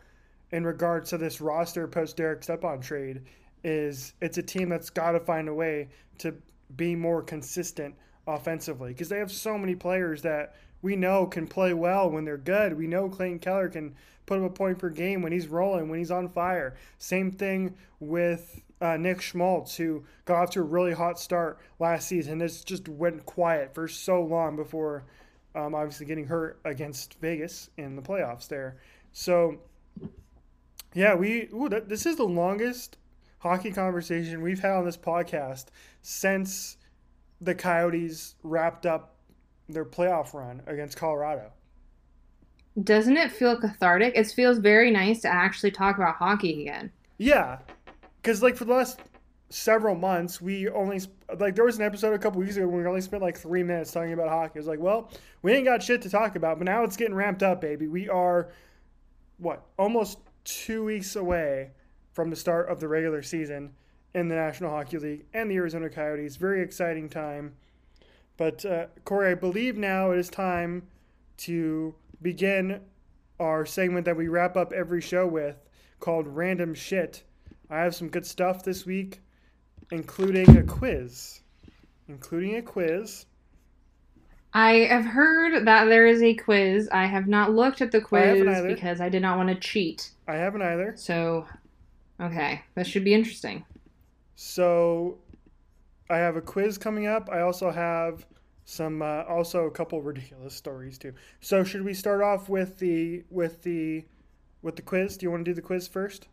in 0.51 0.65
regards 0.65 1.11
to 1.11 1.19
this 1.19 1.41
roster 1.41 1.89
post 1.89 2.17
Derek 2.17 2.43
Stepan 2.43 2.81
trade. 2.81 3.23
Is 3.65 4.15
it's 4.21 4.39
a 4.39 4.43
team 4.43 4.69
that's 4.69 4.91
got 4.91 5.13
to 5.13 5.21
find 5.21 5.49
a 5.49 5.55
way 5.55 5.89
to 6.19 6.35
be 6.77 6.95
more 6.95 7.23
consistent 7.23 7.95
offensively 8.27 8.91
because 8.91 9.09
they 9.09 9.19
have 9.19 9.33
so 9.33 9.57
many 9.57 9.75
players 9.75 10.23
that 10.23 10.55
we 10.83 10.95
know 10.95 11.27
can 11.27 11.47
play 11.47 11.75
well 11.75 12.11
when 12.11 12.25
they're 12.25 12.37
good. 12.37 12.77
We 12.77 12.87
know 12.87 13.09
Clayton 13.09 13.41
Keller 13.41 13.69
can 13.69 13.95
put 14.27 14.39
up 14.39 14.45
a 14.45 14.51
point 14.51 14.79
per 14.79 14.91
game 14.91 15.23
when 15.23 15.33
he's 15.33 15.49
rolling, 15.49 15.89
when 15.89 15.99
he's 15.99 16.11
on 16.11 16.29
fire. 16.29 16.77
Same 16.99 17.31
thing 17.31 17.77
with 18.01 18.61
uh, 18.81 18.97
Nick 18.97 19.21
Schmaltz, 19.21 19.77
who 19.77 20.05
got 20.25 20.43
off 20.43 20.51
to 20.51 20.61
a 20.61 20.65
really 20.65 20.93
hot 20.93 21.19
start 21.19 21.59
last 21.79 22.09
season. 22.09 22.39
This 22.39 22.63
just 22.63 22.89
went 22.89 23.25
quiet 23.25 23.75
for 23.75 23.89
so 23.89 24.23
long 24.23 24.57
before 24.57 25.05
um, 25.55 25.75
obviously 25.75 26.07
getting 26.07 26.27
hurt 26.27 26.61
against 26.65 27.15
Vegas 27.21 27.71
in 27.77 27.97
the 27.97 28.03
playoffs 28.03 28.47
there. 28.47 28.77
So, 29.13 29.59
yeah, 30.93 31.15
we 31.15 31.49
ooh, 31.55 31.69
this 31.69 32.05
is 32.05 32.17
the 32.17 32.25
longest 32.25 32.99
hockey 33.39 33.71
conversation 33.71 34.43
we've 34.43 34.61
had 34.61 34.73
on 34.73 34.85
this 34.85 34.97
podcast 34.97 35.67
since 36.03 36.77
the 37.41 37.55
Coyotes 37.55 38.35
wrapped 38.43 38.85
up 38.87 39.17
their 39.69 39.85
playoff 39.85 40.35
run 40.35 40.63
against 40.67 40.97
Colorado. 40.97 41.53
Doesn't 42.83 43.17
it 43.17 43.33
feel 43.33 43.57
cathartic? 43.57 44.15
It 44.17 44.27
feels 44.27 44.59
very 44.59 44.91
nice 44.91 45.23
to 45.23 45.29
actually 45.29 45.71
talk 45.71 45.97
about 45.97 46.17
hockey 46.17 46.63
again. 46.63 46.93
Yeah, 47.19 47.59
because 48.21 48.43
like 48.43 48.57
for 48.57 48.67
the 48.67 48.75
last 48.75 49.01
several 49.49 49.95
months, 49.95 50.41
we 50.41 50.69
only 50.69 51.01
like 51.39 51.55
there 51.55 51.65
was 51.65 51.79
an 51.79 51.85
episode 51.85 52.13
a 52.13 52.19
couple 52.19 52.41
weeks 52.41 52.57
ago 52.57 52.67
when 52.67 52.83
we 52.83 52.87
only 52.87 53.01
spent 53.01 53.23
like 53.23 53.39
three 53.39 53.63
minutes 53.63 53.93
talking 53.93 54.13
about 54.13 54.29
hockey. 54.29 54.53
It 54.57 54.59
was 54.59 54.67
like, 54.67 54.81
well, 54.81 55.11
we 55.43 55.55
ain't 55.55 55.65
got 55.65 55.83
shit 55.83 56.03
to 56.03 56.11
talk 56.11 56.37
about, 56.37 56.59
but 56.59 56.65
now 56.65 56.85
it's 56.85 56.97
getting 56.97 57.15
ramped 57.15 57.43
up, 57.43 57.61
baby. 57.61 57.89
We 57.89 58.09
are 58.09 58.51
what 59.39 59.67
almost 59.79 60.19
two 60.45 60.85
weeks 60.85 61.17
away 61.17 61.71
from 62.13 62.31
the 62.31 62.37
start 62.37 62.69
of 62.69 62.81
the 62.81 62.89
regular 62.89 63.23
season 63.23 63.73
in 64.15 64.29
the 64.29 64.35
National 64.35 64.71
Hockey 64.71 64.99
League 64.99 65.25
and 65.35 65.51
the 65.51 65.57
Arizona 65.57 65.91
Coyotes. 65.91 66.37
Very 66.37 66.63
exciting 66.63 67.09
time. 67.09 67.55
But 68.37 68.65
uh, 68.65 68.87
Corey, 69.05 69.33
I 69.33 69.35
believe 69.35 69.77
now 69.77 70.11
it 70.11 70.19
is 70.19 70.29
time 70.29 70.89
to 71.39 71.95
begin 72.23 72.81
our 73.39 73.67
segment 73.67 74.05
that 74.07 74.17
we 74.17 74.29
wrap 74.29 74.57
up 74.57 74.73
every 74.73 75.01
show 75.01 75.27
with 75.27 75.57
called 76.01 76.27
Random 76.27 76.75
Shit. 76.75 77.23
I 77.71 77.81
have 77.81 77.95
some 77.95 78.09
good 78.09 78.27
stuff 78.27 78.63
this 78.63 78.87
week 78.87 79.21
including 79.91 80.57
a 80.57 80.63
quiz. 80.63 81.41
Including 82.09 82.57
a 82.57 82.63
quiz. 82.63 83.27
I 84.53 84.87
have 84.89 85.05
heard 85.05 85.67
that 85.67 85.85
there 85.87 86.07
is 86.07 86.23
a 86.23 86.35
quiz. 86.35 86.89
I 86.91 87.07
have 87.07 87.27
not 87.27 87.53
looked 87.53 87.81
at 87.81 87.93
the 87.93 88.01
quiz 88.01 88.47
I 88.47 88.67
because 88.67 89.01
I 89.01 89.09
did 89.09 89.23
not 89.23 89.37
want 89.37 89.49
to 89.51 89.55
cheat. 89.57 90.13
I 90.27 90.37
haven't 90.37 90.63
either. 90.63 90.95
So, 90.97 91.47
okay, 92.21 92.63
this 92.75 92.87
should 92.87 93.05
be 93.05 93.13
interesting. 93.15 93.65
So, 94.35 95.19
I 96.09 96.19
have 96.19 96.37
a 96.37 96.41
quiz 96.41 96.79
coming 96.79 97.07
up. 97.07 97.29
I 97.31 97.41
also 97.41 97.71
have 97.71 98.25
some, 98.67 99.01
uh, 99.01 99.23
also 99.23 99.65
a 99.67 99.71
couple 99.71 100.03
ridiculous 100.03 100.55
stories 100.55 100.99
too. 100.99 101.15
So, 101.41 101.65
should 101.65 101.85
we 101.85 101.95
start 101.95 102.21
off 102.21 102.51
with 102.51 102.79
the 102.79 103.25
with 103.31 103.63
the 103.63 104.05
with 104.61 104.77
the 104.77 104.83
quiz? 104.83 105.17
Do 105.17 105.25
you 105.25 105.31
want 105.31 105.45
to 105.45 105.51
do 105.51 105.55
the 105.55 105.63
quiz 105.63 105.89
first? 105.89 106.29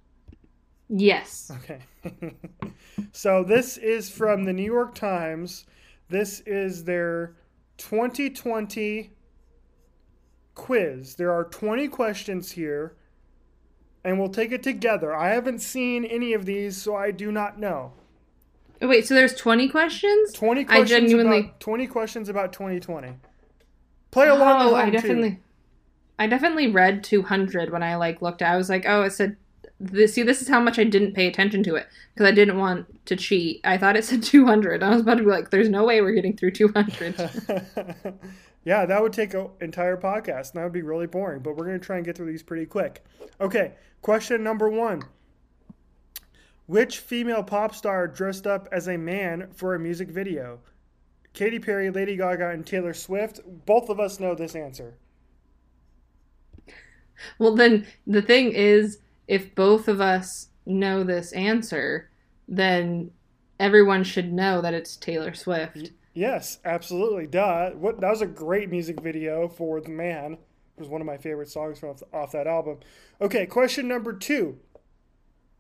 Yes. 0.90 1.50
Okay. 1.58 1.80
so 3.14 3.44
this 3.44 3.78
is 3.78 4.10
from 4.10 4.44
the 4.44 4.54
New 4.54 4.66
York 4.66 4.96
Times. 4.96 5.66
This 6.10 6.42
is 6.42 6.84
their 6.84 7.36
2020 7.78 9.12
quiz. 10.56 11.16
There 11.16 11.32
are 11.32 11.46
20 11.46 11.88
questions 11.88 12.52
here, 12.52 12.96
and 14.04 14.20
we'll 14.20 14.30
take 14.30 14.52
it 14.52 14.62
together. 14.62 15.16
I 15.16 15.30
haven't 15.30 15.60
seen 15.60 16.04
any 16.04 16.34
of 16.34 16.46
these, 16.46 16.82
so 16.82 16.96
I 16.96 17.12
do 17.12 17.32
not 17.32 17.60
know. 17.60 17.94
Oh, 18.84 18.88
wait, 18.90 19.08
so 19.08 19.14
there's 19.14 19.34
20 19.34 19.70
questions? 19.70 20.34
20 20.34 20.66
questions 20.66 20.92
I 20.92 21.00
genuinely 21.00 21.40
about, 21.40 21.60
20 21.62 21.88
questions 21.88 22.28
about 22.28 22.52
2020. 22.52 23.14
Play 24.12 24.28
along 24.28 24.62
oh, 24.62 24.76
I 24.76 24.90
definitely 24.90 25.32
too. 25.32 25.38
I 26.20 26.28
definitely 26.28 26.68
read 26.68 27.02
200 27.04 27.72
when 27.72 27.82
I 27.82 27.96
like 27.96 28.22
looked. 28.22 28.42
I 28.42 28.58
was 28.58 28.70
like, 28.70 28.86
"Oh, 28.86 29.04
it 29.04 29.12
said 29.12 29.38
this, 29.80 30.14
see, 30.14 30.24
this 30.24 30.42
is 30.42 30.50
how 30.50 30.60
much 30.60 30.78
I 30.78 30.84
didn't 30.84 31.14
pay 31.14 31.28
attention 31.28 31.64
to 31.64 31.76
it 31.76 31.88
because 32.14 32.28
I 32.28 32.32
didn't 32.32 32.58
want 32.58 33.06
to 33.06 33.16
cheat. 33.16 33.62
I 33.64 33.78
thought 33.78 33.96
it 33.96 34.06
said 34.06 34.22
200. 34.22 34.84
I 34.84 34.90
was 34.90 35.02
about 35.02 35.18
to 35.18 35.24
be 35.24 35.30
like, 35.30 35.50
there's 35.50 35.70
no 35.70 35.86
way 35.86 36.02
we're 36.02 36.14
getting 36.14 36.36
through 36.36 36.52
200. 36.52 37.16
yeah, 38.66 38.86
that 38.86 39.02
would 39.02 39.14
take 39.14 39.34
an 39.34 39.50
entire 39.62 39.98
podcast, 39.98 40.52
and 40.52 40.60
that 40.60 40.64
would 40.64 40.74
be 40.74 40.82
really 40.82 41.08
boring, 41.08 41.42
but 41.42 41.56
we're 41.56 41.66
going 41.66 41.80
to 41.80 41.86
try 41.86 41.98
and 41.98 42.06
get 42.06 42.16
through 42.16 42.32
these 42.32 42.44
pretty 42.44 42.66
quick. 42.66 43.04
Okay, 43.42 43.74
question 44.02 44.44
number 44.44 44.70
one 44.70 45.04
Which 46.66 47.00
female 47.00 47.44
pop 47.44 47.76
star 47.76 48.08
dressed 48.08 48.48
up 48.48 48.68
as 48.72 48.88
a 48.88 48.98
man 48.98 49.50
for 49.54 49.76
a 49.76 49.80
music 49.80 50.10
video? 50.10 50.60
Katy 51.34 51.60
Perry, 51.60 51.90
Lady 51.90 52.16
Gaga, 52.16 52.50
and 52.50 52.66
Taylor 52.66 52.94
Swift. 52.94 53.42
Both 53.66 53.90
of 53.90 54.00
us 54.00 54.20
know 54.20 54.36
this 54.36 54.56
answer. 54.56 54.96
Well, 57.38 57.56
then 57.56 57.88
the 58.08 58.22
thing 58.22 58.52
is, 58.54 59.00
if 59.28 59.54
both 59.56 59.88
of 59.88 60.00
us 60.00 60.50
know 60.66 61.04
this 61.04 61.34
answer, 61.34 62.10
then 62.48 63.12
everyone 63.60 64.04
should 64.04 64.32
know 64.32 64.62
that 64.62 64.74
it's 64.74 64.96
Taylor 64.96 65.34
Swift. 65.34 65.92
Yes, 66.14 66.60
absolutely. 66.64 67.28
Duh. 67.28 67.72
What 67.72 68.00
that 68.00 68.10
was 68.10 68.22
a 68.22 68.28
great 68.28 68.70
music 68.70 69.02
video 69.02 69.48
for 69.48 69.82
The 69.82 69.90
Man. 69.90 70.34
It 70.34 70.80
was 70.80 70.90
one 70.90 71.02
of 71.02 71.08
my 71.08 71.18
favorite 71.18 71.50
songs 71.50 71.80
from 71.80 71.90
off, 71.90 72.04
off 72.14 72.32
that 72.32 72.48
album. 72.48 72.78
Okay, 73.22 73.46
question 73.46 73.88
number 73.88 74.14
2. 74.14 74.58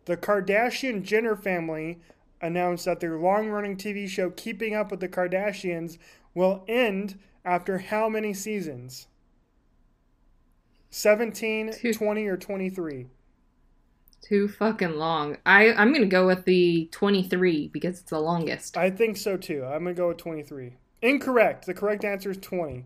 The 0.05 0.17
Kardashian 0.17 1.03
Jenner 1.03 1.35
family 1.35 1.99
announced 2.41 2.85
that 2.85 2.99
their 2.99 3.17
long 3.17 3.49
running 3.49 3.77
TV 3.77 4.07
show 4.07 4.29
Keeping 4.29 4.75
Up 4.75 4.91
with 4.91 4.99
the 4.99 5.07
Kardashians 5.07 5.97
will 6.33 6.63
end 6.67 7.17
after 7.45 7.77
how 7.77 8.09
many 8.09 8.33
seasons? 8.33 9.07
17, 10.89 11.73
Two. 11.73 11.93
20, 11.93 12.27
or 12.27 12.37
23? 12.37 13.07
Too 14.21 14.47
fucking 14.47 14.95
long. 14.95 15.37
I 15.45 15.73
I'm 15.73 15.91
gonna 15.91 16.05
go 16.05 16.25
with 16.25 16.45
the 16.45 16.87
23 16.91 17.67
because 17.67 17.99
it's 17.99 18.09
the 18.09 18.19
longest. 18.19 18.77
I 18.77 18.89
think 18.89 19.17
so 19.17 19.35
too. 19.35 19.65
I'm 19.65 19.83
going 19.83 19.95
to 19.95 19.99
go 19.99 20.07
with 20.07 20.17
23. 20.17 20.77
Incorrect. 21.01 21.65
The 21.65 21.73
correct 21.73 22.05
answer 22.05 22.31
is 22.31 22.37
20. 22.37 22.85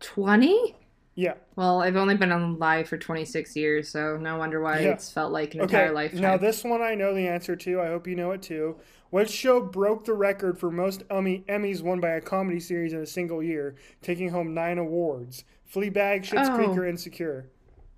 20? 0.00 0.76
Yeah. 1.16 1.34
Well, 1.54 1.80
I've 1.80 1.94
only 1.96 2.16
been 2.16 2.32
on 2.32 2.58
live 2.58 2.88
for 2.88 2.98
26 2.98 3.54
years, 3.54 3.88
so 3.88 4.16
no 4.16 4.36
wonder 4.36 4.60
why 4.60 4.80
Yeah. 4.80 4.90
it's 4.90 5.10
felt 5.12 5.32
like 5.32 5.54
an 5.54 5.60
Okay. 5.62 5.76
entire 5.76 5.92
lifetime. 5.92 6.20
Now, 6.20 6.36
this 6.36 6.64
one 6.64 6.82
I 6.82 6.94
know 6.96 7.14
the 7.14 7.28
answer 7.28 7.54
to. 7.54 7.80
I 7.80 7.86
hope 7.86 8.06
you 8.08 8.16
know 8.16 8.32
it 8.32 8.42
too. 8.42 8.76
What 9.10 9.30
show 9.30 9.60
broke 9.60 10.04
the 10.06 10.12
record 10.14 10.58
for 10.58 10.72
most 10.72 11.04
Emmy, 11.08 11.44
Emmys 11.48 11.82
won 11.82 12.00
by 12.00 12.10
a 12.10 12.20
comedy 12.20 12.58
series 12.58 12.92
in 12.92 12.98
a 13.00 13.06
single 13.06 13.42
year, 13.44 13.76
taking 14.02 14.30
home 14.30 14.54
nine 14.54 14.76
awards? 14.78 15.44
Fleabag, 15.72 16.22
Schitt's 16.24 16.48
Oh. 16.48 16.56
Creek, 16.56 16.70
or 16.76 16.84
Insecure? 16.84 17.46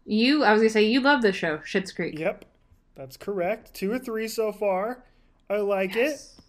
you, 0.05 0.45
I 0.45 0.53
was 0.53 0.61
gonna 0.61 0.69
say 0.71 0.83
you 0.85 1.01
love 1.01 1.23
the 1.23 1.33
show, 1.33 1.59
Schitt's 1.59 1.93
Creek. 1.93 2.19
Yep, 2.19 2.45
that's 2.95 3.17
correct. 3.17 3.73
Two 3.73 3.91
or 3.93 3.99
three 3.99 4.29
so 4.29 4.53
far. 4.53 5.05
I 5.49 5.57
like 5.57 5.93
it. 5.97 6.11
Yes. 6.11 6.41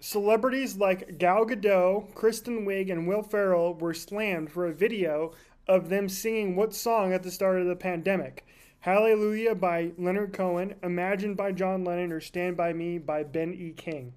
Celebrities 0.00 0.76
like 0.76 1.18
Gal 1.18 1.46
Gadot, 1.46 2.14
Kristen 2.14 2.66
Wiig, 2.66 2.90
and 2.92 3.06
Will 3.08 3.22
Ferrell 3.22 3.74
were 3.74 3.94
slammed 3.94 4.50
for 4.50 4.66
a 4.66 4.72
video 4.72 5.32
of 5.66 5.88
them 5.88 6.08
singing 6.08 6.56
what 6.56 6.74
song 6.74 7.12
at 7.12 7.22
the 7.22 7.30
start 7.30 7.60
of 7.60 7.66
the 7.66 7.76
pandemic? 7.76 8.46
Hallelujah 8.80 9.54
by 9.54 9.92
Leonard 9.98 10.32
Cohen, 10.32 10.74
Imagine 10.82 11.34
by 11.34 11.52
John 11.52 11.84
Lennon, 11.84 12.12
or 12.12 12.20
Stand 12.20 12.56
By 12.56 12.72
Me 12.72 12.98
by 12.98 13.24
Ben 13.24 13.52
E. 13.52 13.72
King? 13.76 14.12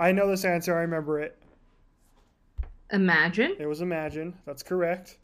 I 0.00 0.12
know 0.12 0.28
this 0.28 0.44
answer. 0.44 0.76
I 0.76 0.80
remember 0.80 1.20
it. 1.20 1.38
Imagine. 2.92 3.56
It 3.58 3.66
was 3.66 3.80
Imagine. 3.80 4.34
That's 4.44 4.62
correct. 4.62 5.18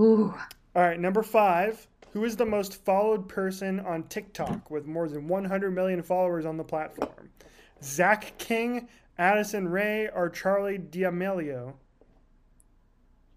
Ooh. 0.00 0.34
All 0.74 0.82
right, 0.82 0.98
number 0.98 1.22
five. 1.22 1.86
Who 2.14 2.24
is 2.24 2.36
the 2.36 2.46
most 2.46 2.84
followed 2.84 3.28
person 3.28 3.80
on 3.80 4.04
TikTok 4.04 4.70
with 4.70 4.86
more 4.86 5.08
than 5.08 5.26
100 5.26 5.70
million 5.72 6.02
followers 6.02 6.46
on 6.46 6.56
the 6.56 6.64
platform? 6.64 7.30
Zach 7.82 8.38
King, 8.38 8.88
Addison 9.18 9.68
Rae, 9.68 10.08
or 10.14 10.30
Charli 10.30 10.78
D'Amelio? 10.90 11.74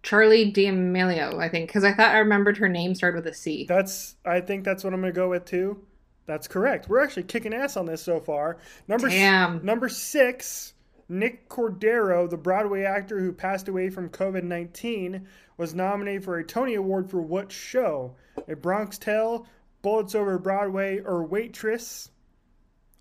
Charli 0.04 0.54
D'Amelio, 0.54 1.40
I 1.40 1.50
think, 1.50 1.68
because 1.68 1.84
I 1.84 1.94
thought 1.94 2.16
I 2.16 2.20
remembered 2.20 2.58
her 2.58 2.70
name 2.70 2.96
started 2.96 3.24
with 3.24 3.34
a 3.34 3.36
C. 3.36 3.66
That's. 3.68 4.16
I 4.26 4.42
think 4.42 4.64
that's 4.64 4.84
what 4.84 4.94
I'm 4.94 5.02
going 5.02 5.14
to 5.14 5.16
go 5.16 5.30
with 5.30 5.46
too. 5.46 5.84
That's 6.26 6.48
correct. 6.48 6.90
We're 6.90 7.04
actually 7.04 7.24
kicking 7.24 7.54
ass 7.54 7.78
on 7.78 7.86
this 7.86 8.02
so 8.02 8.20
far. 8.20 8.58
Number 8.88 9.08
s- 9.08 9.64
number 9.64 9.90
six. 9.90 10.74
Nick 11.10 11.48
Cordero, 11.48 12.30
the 12.30 12.36
Broadway 12.36 12.84
actor 12.84 13.18
who 13.20 13.32
passed 13.32 13.70
away 13.70 13.90
from 13.90 14.10
COVID 14.10 14.44
19, 14.44 15.26
was 15.56 15.74
nominated 15.74 16.26
for 16.26 16.38
a 16.38 16.44
Tony 16.44 16.76
Award 16.76 17.10
for 17.10 17.22
what 17.22 17.50
show? 17.50 18.14
A 18.50 18.56
Bronx 18.58 18.98
Tale, 18.98 19.48
Bullets 19.82 20.16
Over 20.16 20.38
Broadway, 20.38 21.00
or 21.00 21.24
Waitress? 21.24 22.10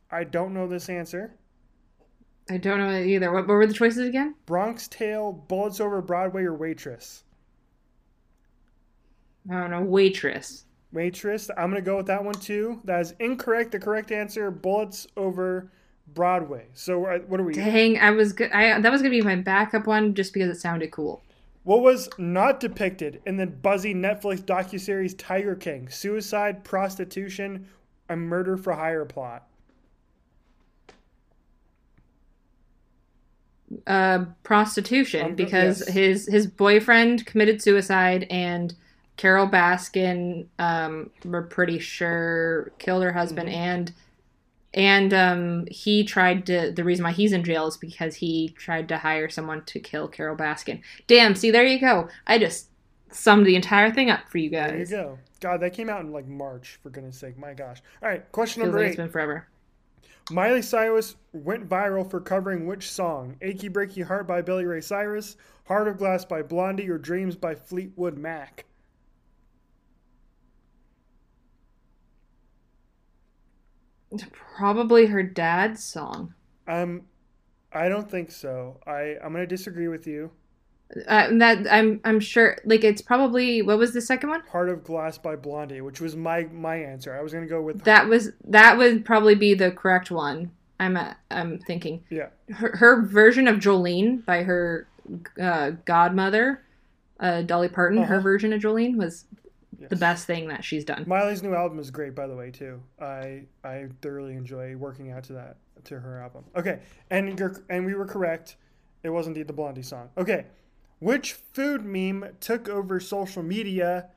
I 0.08 0.22
don't 0.22 0.54
know 0.54 0.68
this 0.68 0.88
answer. 0.88 1.34
I 2.48 2.56
don't 2.58 2.78
know 2.78 2.96
either. 2.96 3.32
What, 3.32 3.48
what 3.48 3.54
were 3.54 3.66
the 3.66 3.74
choices 3.74 4.06
again? 4.06 4.34
Bronx 4.46 4.88
Tale, 4.88 5.32
Bullets 5.32 5.80
Over 5.80 6.00
Broadway, 6.00 6.44
or 6.44 6.54
Waitress? 6.54 7.24
I 9.50 9.60
don't 9.60 9.70
know. 9.70 9.82
Waitress. 9.82 10.64
Waitress. 10.92 11.50
I'm 11.56 11.70
going 11.70 11.82
to 11.82 11.86
go 11.88 11.96
with 11.96 12.06
that 12.06 12.24
one 12.24 12.34
too. 12.34 12.80
That 12.84 13.00
is 13.00 13.14
incorrect. 13.18 13.72
The 13.72 13.78
correct 13.78 14.12
answer, 14.12 14.50
Bullets 14.50 15.06
Over 15.16 15.70
Broadway. 16.14 16.66
So 16.74 17.04
uh, 17.06 17.18
what 17.20 17.40
are 17.40 17.44
we? 17.44 17.52
Dang, 17.52 17.98
I 17.98 18.10
was 18.10 18.32
good. 18.32 18.52
I 18.52 18.80
that 18.80 18.92
was 18.92 19.02
gonna 19.02 19.10
be 19.10 19.22
my 19.22 19.36
backup 19.36 19.86
one 19.86 20.14
just 20.14 20.32
because 20.32 20.54
it 20.56 20.60
sounded 20.60 20.90
cool. 20.90 21.22
What 21.64 21.82
was 21.82 22.08
not 22.16 22.60
depicted 22.60 23.20
in 23.26 23.36
the 23.36 23.46
buzzy 23.46 23.92
Netflix 23.92 24.40
docuseries 24.40 25.16
Tiger 25.18 25.56
King? 25.56 25.88
Suicide, 25.88 26.62
prostitution, 26.62 27.66
a 28.08 28.14
murder 28.14 28.56
for 28.56 28.72
hire 28.72 29.04
plot. 29.04 29.48
Uh, 33.86 34.26
prostitution 34.44 35.26
Um, 35.26 35.34
because 35.34 35.80
yes. 35.80 35.88
his 35.88 36.26
his 36.26 36.46
boyfriend 36.46 37.26
committed 37.26 37.60
suicide 37.60 38.26
and 38.30 38.74
Carole 39.16 39.48
Baskin, 39.48 40.46
um, 40.58 41.10
we're 41.24 41.42
pretty 41.42 41.78
sure 41.80 42.70
killed 42.78 43.02
her 43.02 43.12
husband 43.12 43.48
Mm-hmm. 43.48 43.58
and 43.58 43.92
and 44.74 45.14
um 45.14 45.66
he 45.70 46.04
tried 46.04 46.44
to 46.46 46.70
the 46.70 46.84
reason 46.84 47.02
why 47.04 47.12
he's 47.12 47.32
in 47.32 47.42
jail 47.42 47.66
is 47.66 47.76
because 47.76 48.16
he 48.16 48.50
tried 48.58 48.88
to 48.88 48.98
hire 48.98 49.28
someone 49.30 49.64
to 49.64 49.80
kill 49.80 50.06
Carole 50.06 50.36
Baskin. 50.36 50.80
Damn, 51.06 51.34
see 51.34 51.50
there 51.50 51.64
you 51.64 51.80
go. 51.80 52.08
I 52.26 52.38
just 52.38 52.68
summed 53.10 53.46
the 53.46 53.56
entire 53.56 53.90
thing 53.90 54.10
up 54.10 54.28
for 54.28 54.38
you 54.38 54.50
guys. 54.50 54.70
There 54.90 55.00
you 55.00 55.04
go. 55.04 55.18
God, 55.40 55.60
that 55.60 55.72
came 55.72 55.88
out 55.88 56.02
in 56.02 56.12
like 56.12 56.26
March, 56.26 56.78
for 56.82 56.90
goodness 56.90 57.18
sake. 57.18 57.38
My 57.38 57.54
gosh. 57.54 57.78
All 58.02 58.08
right, 58.08 58.30
question 58.32 58.62
Feels 58.62 58.66
number 58.72 58.80
like 58.80 58.88
It's 58.88 58.96
been 58.96 59.08
forever. 59.10 59.48
Miley 60.30 60.62
Cyrus 60.62 61.14
went 61.32 61.68
viral 61.68 62.08
for 62.08 62.20
covering 62.20 62.66
which 62.66 62.90
song? 62.90 63.36
Achy 63.42 63.68
Breaky 63.68 64.02
Heart 64.02 64.26
by 64.26 64.42
Billy 64.42 64.64
Ray 64.64 64.80
Cyrus, 64.80 65.36
Heart 65.66 65.86
of 65.86 65.98
Glass 65.98 66.24
by 66.24 66.42
Blondie, 66.42 66.90
or 66.90 66.98
Dreams 66.98 67.36
by 67.36 67.54
Fleetwood 67.54 68.18
Mac? 68.18 68.64
Probably 74.56 75.06
her 75.06 75.22
dad's 75.22 75.84
song. 75.84 76.34
Um, 76.66 77.02
I 77.72 77.88
don't 77.88 78.10
think 78.10 78.30
so. 78.30 78.80
I, 78.86 79.16
I'm 79.22 79.32
going 79.32 79.42
to 79.42 79.46
disagree 79.46 79.88
with 79.88 80.06
you. 80.06 80.30
Uh, 81.08 81.36
that 81.38 81.66
I'm 81.70 82.00
I'm 82.04 82.20
sure 82.20 82.56
like 82.64 82.84
it's 82.84 83.02
probably 83.02 83.60
what 83.60 83.76
was 83.76 83.92
the 83.92 84.00
second 84.00 84.30
one? 84.30 84.42
Heart 84.52 84.68
of 84.68 84.84
Glass 84.84 85.18
by 85.18 85.34
Blondie, 85.34 85.80
which 85.80 86.00
was 86.00 86.14
my 86.14 86.44
my 86.52 86.76
answer. 86.76 87.12
I 87.14 87.22
was 87.22 87.32
going 87.32 87.44
to 87.44 87.50
go 87.50 87.60
with 87.60 87.82
That 87.82 88.06
was 88.06 88.30
that 88.44 88.78
would 88.78 89.04
probably 89.04 89.34
be 89.34 89.54
the 89.54 89.72
correct 89.72 90.10
one. 90.12 90.52
I'm 90.78 90.96
uh, 90.96 91.14
I'm 91.30 91.58
thinking 91.58 92.04
Yeah. 92.08 92.28
her, 92.54 92.76
her 92.76 93.02
version 93.02 93.48
of 93.48 93.56
Jolene 93.56 94.24
by 94.24 94.44
her 94.44 94.86
uh, 95.40 95.70
godmother, 95.86 96.62
uh, 97.18 97.42
Dolly 97.42 97.68
Parton. 97.68 97.98
Her 98.04 98.14
Uh-huh. 98.16 98.22
version 98.22 98.52
of 98.52 98.60
Jolene 98.62 98.96
was 98.96 99.24
Yes. 99.78 99.90
the 99.90 99.96
best 99.96 100.26
thing 100.26 100.48
that 100.48 100.64
she's 100.64 100.84
done. 100.86 101.04
Miley's 101.06 101.42
new 101.42 101.54
album 101.54 101.78
is 101.80 101.90
great, 101.90 102.14
by 102.14 102.26
the 102.26 102.34
way, 102.36 102.50
too. 102.50 102.80
I 102.98 103.42
I 103.64 103.88
thoroughly 104.00 104.34
enjoy 104.34 104.74
working 104.76 105.10
out 105.10 105.24
to 105.24 105.32
that 105.34 105.56
to 105.84 105.98
her 106.00 106.18
album. 106.20 106.44
Okay, 106.56 106.78
and 107.10 107.38
you're, 107.38 107.60
and 107.68 107.84
we 107.84 107.94
were 107.94 108.06
correct. 108.06 108.56
It 109.02 109.10
was 109.10 109.26
indeed 109.26 109.48
the 109.48 109.52
Blondie 109.52 109.82
song. 109.82 110.08
Okay, 110.16 110.46
which 110.98 111.32
food 111.32 111.84
meme 111.84 112.36
took 112.40 112.68
over 112.68 113.00
social 113.00 113.42
media? 113.42 114.08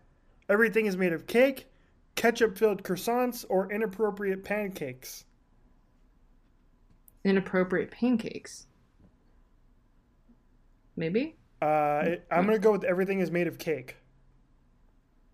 Everything 0.48 0.86
is 0.86 0.98
made 0.98 1.14
of 1.14 1.28
cake, 1.28 1.68
ketchup-filled 2.16 2.84
croissants, 2.84 3.46
or 3.50 3.72
inappropriate 3.72 4.44
pancakes. 4.44 5.26
Inappropriate 7.24 7.92
pancakes. 7.92 8.68
Maybe. 10.96 11.36
Uh, 11.62 12.02
it, 12.06 12.26
I'm 12.32 12.46
gonna 12.46 12.60
go 12.60 12.72
with 12.72 12.84
everything 12.84 13.20
is 13.20 13.32
made 13.32 13.48
of 13.48 13.58
cake. 13.58 13.98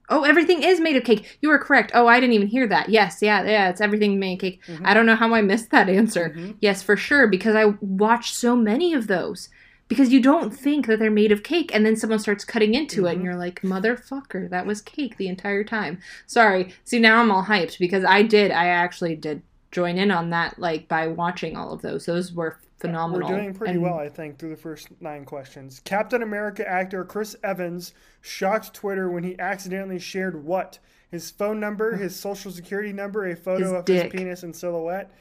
Oh, 0.09 0.23
everything 0.23 0.61
is 0.61 0.79
made 0.79 0.95
of 0.95 1.03
cake. 1.03 1.39
You 1.41 1.49
were 1.49 1.57
correct. 1.57 1.91
Oh, 1.95 2.05
I 2.07 2.19
didn't 2.19 2.33
even 2.33 2.47
hear 2.47 2.67
that. 2.67 2.89
Yes, 2.89 3.19
yeah, 3.21 3.43
yeah, 3.43 3.69
it's 3.69 3.81
everything 3.81 4.19
made 4.19 4.33
of 4.33 4.39
cake. 4.39 4.61
Mhm. 4.67 4.81
I 4.85 4.93
don't 4.93 5.07
know 5.07 5.15
how 5.15 5.33
I 5.33 5.41
missed 5.41 5.71
that 5.71 5.89
answer. 5.89 6.29
Mhm. 6.35 6.57
Yes, 6.59 6.83
for 6.83 6.95
sure, 6.95 7.27
because 7.27 7.55
I 7.55 7.65
watched 7.81 8.35
so 8.35 8.55
many 8.55 8.93
of 8.93 9.07
those. 9.07 9.49
Because 9.87 10.11
you 10.11 10.19
don't 10.19 10.51
think 10.51 10.87
that 10.87 10.97
they're 10.99 11.11
made 11.11 11.31
of 11.31 11.43
cake, 11.43 11.69
and 11.73 11.85
then 11.85 11.95
someone 11.95 12.17
starts 12.19 12.43
cutting 12.43 12.73
into 12.73 13.05
it, 13.05 13.13
and 13.13 13.21
Mhm. 13.21 13.25
you're 13.25 13.35
like, 13.35 13.61
"Motherfucker, 13.61 14.49
that 14.49 14.65
was 14.65 14.81
cake 14.81 15.17
the 15.17 15.27
entire 15.27 15.63
time." 15.63 15.99
Sorry. 16.25 16.73
See, 16.83 16.97
now 16.99 17.21
I'm 17.21 17.29
all 17.31 17.43
hyped 17.43 17.77
because 17.77 18.03
I 18.03 18.23
did. 18.23 18.49
I 18.51 18.67
actually 18.67 19.15
did 19.15 19.43
join 19.71 19.97
in 19.97 20.09
on 20.09 20.31
that, 20.31 20.57
like 20.57 20.87
by 20.87 21.07
watching 21.07 21.55
all 21.55 21.71
of 21.71 21.81
those. 21.83 22.05
Those 22.07 22.33
were 22.33 22.57
phenomenal. 22.79 23.29
We're 23.29 23.35
doing 23.37 23.53
pretty 23.53 23.73
And 23.73 23.81
well, 23.83 23.99
I 23.99 24.09
think, 24.09 24.37
through 24.39 24.49
the 24.49 24.55
first 24.55 24.87
nine 25.01 25.23
questions. 25.23 25.81
Captain 25.85 26.23
America 26.23 26.67
actor 26.67 27.03
Chris 27.03 27.35
Evans 27.43 27.93
shocked 28.21 28.73
Twitter 28.73 29.09
when 29.09 29.23
he 29.23 29.37
accidentally 29.39 29.99
shared 29.99 30.43
what? 30.43 30.79
His 31.11 31.29
phone 31.29 31.59
number, 31.59 31.95
his 31.95 32.15
social 32.15 32.51
security 32.51 32.91
number, 32.91 33.25
a 33.27 33.35
photo 33.35 33.63
His 33.63 33.71
of 33.71 33.85
dick. 33.85 34.11
his 34.11 34.19
penis 34.21 34.43
in 34.43 34.51
silhouette. 34.53 35.11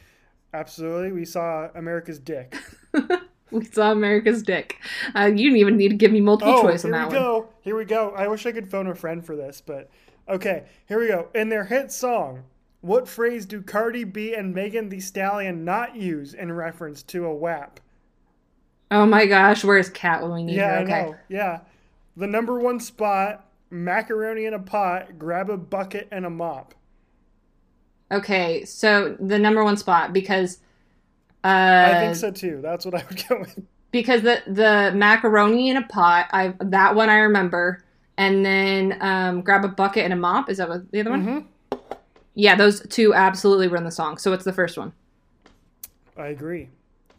Absolutely. 0.54 1.12
We 1.12 1.24
saw 1.26 1.68
America's 1.74 2.18
dick. 2.18 2.56
we 3.50 3.64
saw 3.64 3.92
America's 3.92 4.42
Dick. 4.42 4.78
Uh, 5.14 5.26
you 5.26 5.36
didn't 5.50 5.56
even 5.58 5.76
need 5.76 5.88
to 5.90 5.96
give 5.96 6.12
me 6.12 6.20
multiple 6.20 6.54
Oh, 6.54 6.62
choice 6.62 6.84
on 6.84 6.90
that 6.92 7.08
one. 7.08 7.14
here 7.16 7.20
we 7.20 7.40
go. 7.42 7.48
Here 7.62 7.76
we 7.76 7.84
go. 7.84 8.10
I 8.10 8.28
wish 8.28 8.46
I 8.46 8.52
could 8.52 8.70
phone 8.70 8.86
a 8.86 8.94
friend 8.94 9.24
for 9.24 9.34
this, 9.36 9.60
but 9.60 9.90
okay. 10.28 10.64
Here 10.86 10.98
we 11.00 11.08
go. 11.08 11.28
In 11.34 11.48
their 11.48 11.64
hit 11.64 11.90
song, 11.92 12.44
what 12.80 13.08
phrase 13.08 13.46
do 13.46 13.62
Cardi 13.62 14.04
B 14.04 14.34
and 14.34 14.54
Megan 14.54 14.88
the 14.90 15.00
Stallion 15.00 15.64
not 15.64 15.96
use 15.96 16.34
in 16.34 16.52
reference 16.52 17.02
to 17.04 17.24
a 17.26 17.34
WAP? 17.34 17.80
Oh 18.90 19.04
my 19.06 19.26
gosh, 19.26 19.62
where's 19.64 19.90
Cat 19.90 20.22
when 20.22 20.32
we 20.32 20.42
need 20.42 20.56
Yeah, 20.56 20.64
her? 20.64 20.78
I 20.78 20.82
Okay. 20.82 20.84
know. 20.84 21.18
Yeah. 21.28 21.60
The 22.16 22.26
number 22.26 22.58
one 22.58 22.80
spot, 22.80 23.46
macaroni 23.70 24.44
in 24.46 24.54
a 24.54 24.58
pot, 24.58 25.18
grab 25.18 25.50
a 25.50 25.56
bucket 25.58 26.08
and 26.10 26.24
a 26.24 26.30
mop. 26.30 26.74
Okay, 28.12 28.64
so 28.64 29.16
the 29.18 29.38
number 29.38 29.64
one 29.64 29.76
spot 29.76 30.12
because 30.12 30.58
uh, 31.44 31.92
I 31.92 32.00
think 32.00 32.16
so 32.16 32.30
too. 32.30 32.60
That's 32.62 32.84
what 32.84 32.94
I 32.94 33.04
would 33.08 33.28
go 33.28 33.40
with. 33.40 33.58
because 33.90 34.22
the 34.22 34.42
the 34.46 34.92
macaroni 34.96 35.68
in 35.70 35.76
a 35.76 35.86
pot, 35.86 36.28
I 36.32 36.54
that 36.60 36.94
one 36.94 37.08
I 37.10 37.18
remember, 37.18 37.84
and 38.16 38.44
then 38.44 38.98
um, 39.00 39.42
grab 39.42 39.64
a 39.64 39.68
bucket 39.68 40.04
and 40.04 40.12
a 40.12 40.16
mop. 40.16 40.48
Is 40.50 40.58
that 40.58 40.68
what 40.68 40.90
the 40.90 41.00
other 41.00 41.10
one? 41.10 41.24
hmm 41.24 41.78
Yeah, 42.34 42.56
those 42.56 42.80
two 42.88 43.12
absolutely 43.14 43.68
were 43.68 43.76
in 43.76 43.84
the 43.84 43.90
song. 43.90 44.18
So 44.18 44.32
it's 44.32 44.44
the 44.44 44.52
first 44.52 44.78
one. 44.78 44.92
I 46.16 46.28
agree. 46.28 46.70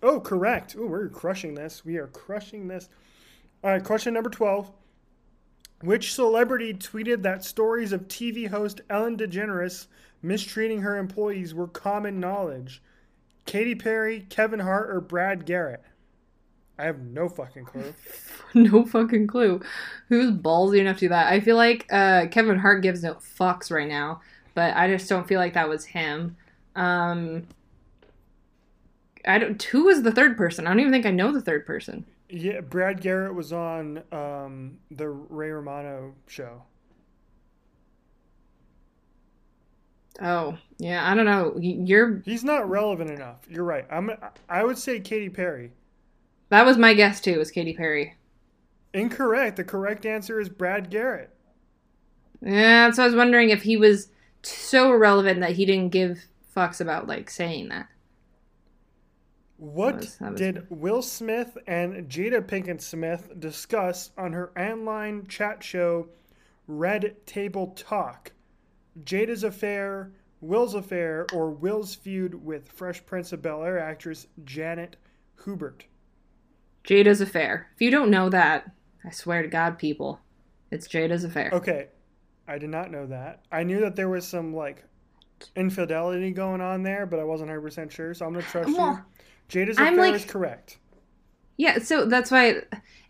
Oh, 0.01 0.19
correct. 0.19 0.75
Oh, 0.77 0.85
we're 0.87 1.09
crushing 1.09 1.55
this. 1.55 1.83
We 1.83 1.97
are 1.97 2.07
crushing 2.07 2.67
this. 2.67 2.89
All 3.63 3.71
right, 3.71 3.83
question 3.83 4.13
number 4.13 4.29
12. 4.29 4.71
Which 5.81 6.13
celebrity 6.13 6.73
tweeted 6.73 7.21
that 7.23 7.43
stories 7.43 7.91
of 7.91 8.07
TV 8.07 8.47
host 8.47 8.81
Ellen 8.89 9.17
DeGeneres 9.17 9.87
mistreating 10.21 10.81
her 10.81 10.97
employees 10.97 11.53
were 11.53 11.67
common 11.67 12.19
knowledge? 12.19 12.81
Katy 13.45 13.75
Perry, 13.75 14.25
Kevin 14.29 14.59
Hart, 14.59 14.89
or 14.89 15.01
Brad 15.01 15.45
Garrett? 15.45 15.83
I 16.77 16.85
have 16.85 16.99
no 16.99 17.29
fucking 17.29 17.65
clue. 17.65 17.93
no 18.53 18.85
fucking 18.85 19.27
clue. 19.27 19.61
Who's 20.09 20.31
ballsy 20.31 20.79
enough 20.79 20.97
to 20.97 21.01
do 21.01 21.09
that? 21.09 21.31
I 21.31 21.39
feel 21.39 21.55
like 21.55 21.85
uh, 21.91 22.27
Kevin 22.27 22.59
Hart 22.59 22.81
gives 22.81 23.03
no 23.03 23.15
fucks 23.15 23.71
right 23.71 23.87
now, 23.87 24.21
but 24.53 24.75
I 24.75 24.89
just 24.89 25.07
don't 25.07 25.27
feel 25.27 25.39
like 25.39 25.53
that 25.53 25.69
was 25.69 25.85
him. 25.85 26.35
Um, 26.75 27.47
I 29.25 29.37
don't. 29.37 29.61
Who 29.63 29.85
was 29.85 30.03
the 30.03 30.11
third 30.11 30.35
person? 30.37 30.67
I 30.67 30.71
don't 30.71 30.81
even 30.81 30.91
think 30.91 31.05
I 31.05 31.11
know 31.11 31.31
the 31.31 31.41
third 31.41 31.65
person. 31.65 32.05
Yeah, 32.29 32.61
Brad 32.61 33.01
Garrett 33.01 33.35
was 33.35 33.53
on 33.53 34.03
um, 34.11 34.79
the 34.91 35.07
Ray 35.07 35.51
Romano 35.51 36.15
show. 36.27 36.63
Oh, 40.21 40.57
yeah. 40.77 41.09
I 41.09 41.13
don't 41.15 41.25
know. 41.25 41.55
You're. 41.59 42.21
He's 42.25 42.43
not 42.43 42.69
relevant 42.69 43.11
enough. 43.11 43.39
You're 43.49 43.63
right. 43.65 43.85
I'm. 43.91 44.11
I 44.49 44.63
would 44.63 44.77
say 44.77 44.99
Katy 44.99 45.29
Perry. 45.29 45.71
That 46.49 46.65
was 46.65 46.77
my 46.77 46.93
guess 46.93 47.19
too. 47.21 47.39
Was 47.39 47.51
Katy 47.51 47.73
Perry? 47.73 48.15
Incorrect. 48.93 49.57
The 49.57 49.63
correct 49.63 50.05
answer 50.05 50.39
is 50.39 50.47
Brad 50.47 50.89
Garrett. 50.89 51.31
Yeah. 52.41 52.91
So 52.91 53.03
I 53.03 53.05
was 53.07 53.15
wondering 53.15 53.49
if 53.49 53.63
he 53.63 53.75
was 53.77 54.09
so 54.43 54.93
irrelevant 54.93 55.41
that 55.41 55.51
he 55.51 55.65
didn't 55.65 55.89
give 55.89 56.19
fucks 56.55 56.79
about 56.79 57.07
like 57.07 57.29
saying 57.29 57.69
that. 57.69 57.87
What 59.57 59.93
That 59.93 59.99
was- 60.01 60.17
that 60.17 60.31
was- 60.33 60.39
did 60.41 60.67
Will 60.69 61.01
Smith 61.01 61.57
and 61.67 62.09
Jada 62.09 62.41
Pinkett 62.45 62.81
Smith 62.81 63.31
discuss 63.39 64.11
on 64.17 64.33
her 64.33 64.51
online 64.57 65.27
chat 65.27 65.63
show 65.63 66.09
Red 66.67 67.25
Table 67.25 67.67
Talk? 67.75 68.31
Jada's 69.03 69.43
affair, 69.43 70.11
Will's 70.41 70.73
affair, 70.75 71.25
or 71.33 71.51
Will's 71.51 71.95
feud 71.95 72.45
with 72.45 72.69
Fresh 72.71 73.05
Prince 73.05 73.33
of 73.33 73.41
Bel 73.41 73.63
Air 73.63 73.79
actress 73.79 74.27
Janet 74.43 74.95
Hubert? 75.43 75.85
Jada's 76.83 77.21
affair. 77.21 77.71
If 77.75 77.81
you 77.81 77.91
don't 77.91 78.11
know 78.11 78.29
that, 78.29 78.71
I 79.05 79.09
swear 79.11 79.41
to 79.41 79.47
God, 79.47 79.77
people, 79.79 80.19
it's 80.71 80.87
Jada's 80.87 81.23
affair. 81.23 81.49
Okay, 81.51 81.87
I 82.47 82.57
did 82.57 82.69
not 82.69 82.91
know 82.91 83.05
that. 83.07 83.43
I 83.51 83.63
knew 83.63 83.79
that 83.81 83.95
there 83.95 84.09
was 84.09 84.25
some 84.27 84.55
like 84.55 84.83
infidelity 85.55 86.31
going 86.31 86.61
on 86.61 86.83
there, 86.83 87.05
but 87.05 87.19
I 87.19 87.23
wasn't 87.23 87.49
100% 87.49 87.91
sure, 87.91 88.13
so 88.13 88.25
I'm 88.25 88.33
going 88.33 88.45
to 88.45 88.51
trust 88.51 88.69
you. 88.69 88.77
Well, 88.77 89.03
Jada's 89.49 89.77
I'm 89.79 89.93
affair 89.93 90.11
like- 90.11 90.15
is 90.15 90.25
correct. 90.25 90.77
Yeah, 91.57 91.79
so 91.79 92.05
that's 92.05 92.31
why 92.31 92.61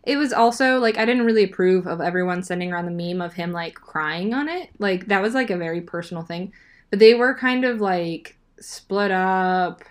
it 0.04 0.16
was 0.16 0.32
also 0.32 0.78
like 0.78 0.98
I 0.98 1.04
didn't 1.04 1.26
really 1.26 1.44
approve 1.44 1.86
of 1.86 2.00
everyone 2.00 2.42
sending 2.42 2.72
around 2.72 2.86
the 2.86 2.90
meme 2.92 3.20
of 3.20 3.34
him 3.34 3.52
like 3.52 3.74
crying 3.74 4.34
on 4.34 4.48
it. 4.48 4.70
Like 4.78 5.06
that 5.06 5.22
was 5.22 5.34
like 5.34 5.50
a 5.50 5.56
very 5.56 5.80
personal 5.80 6.22
thing. 6.22 6.52
But 6.90 7.00
they 7.00 7.14
were 7.14 7.34
kind 7.34 7.64
of 7.64 7.80
like 7.80 8.38
split 8.60 9.10
up 9.10 9.82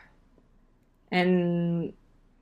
and 1.12 1.94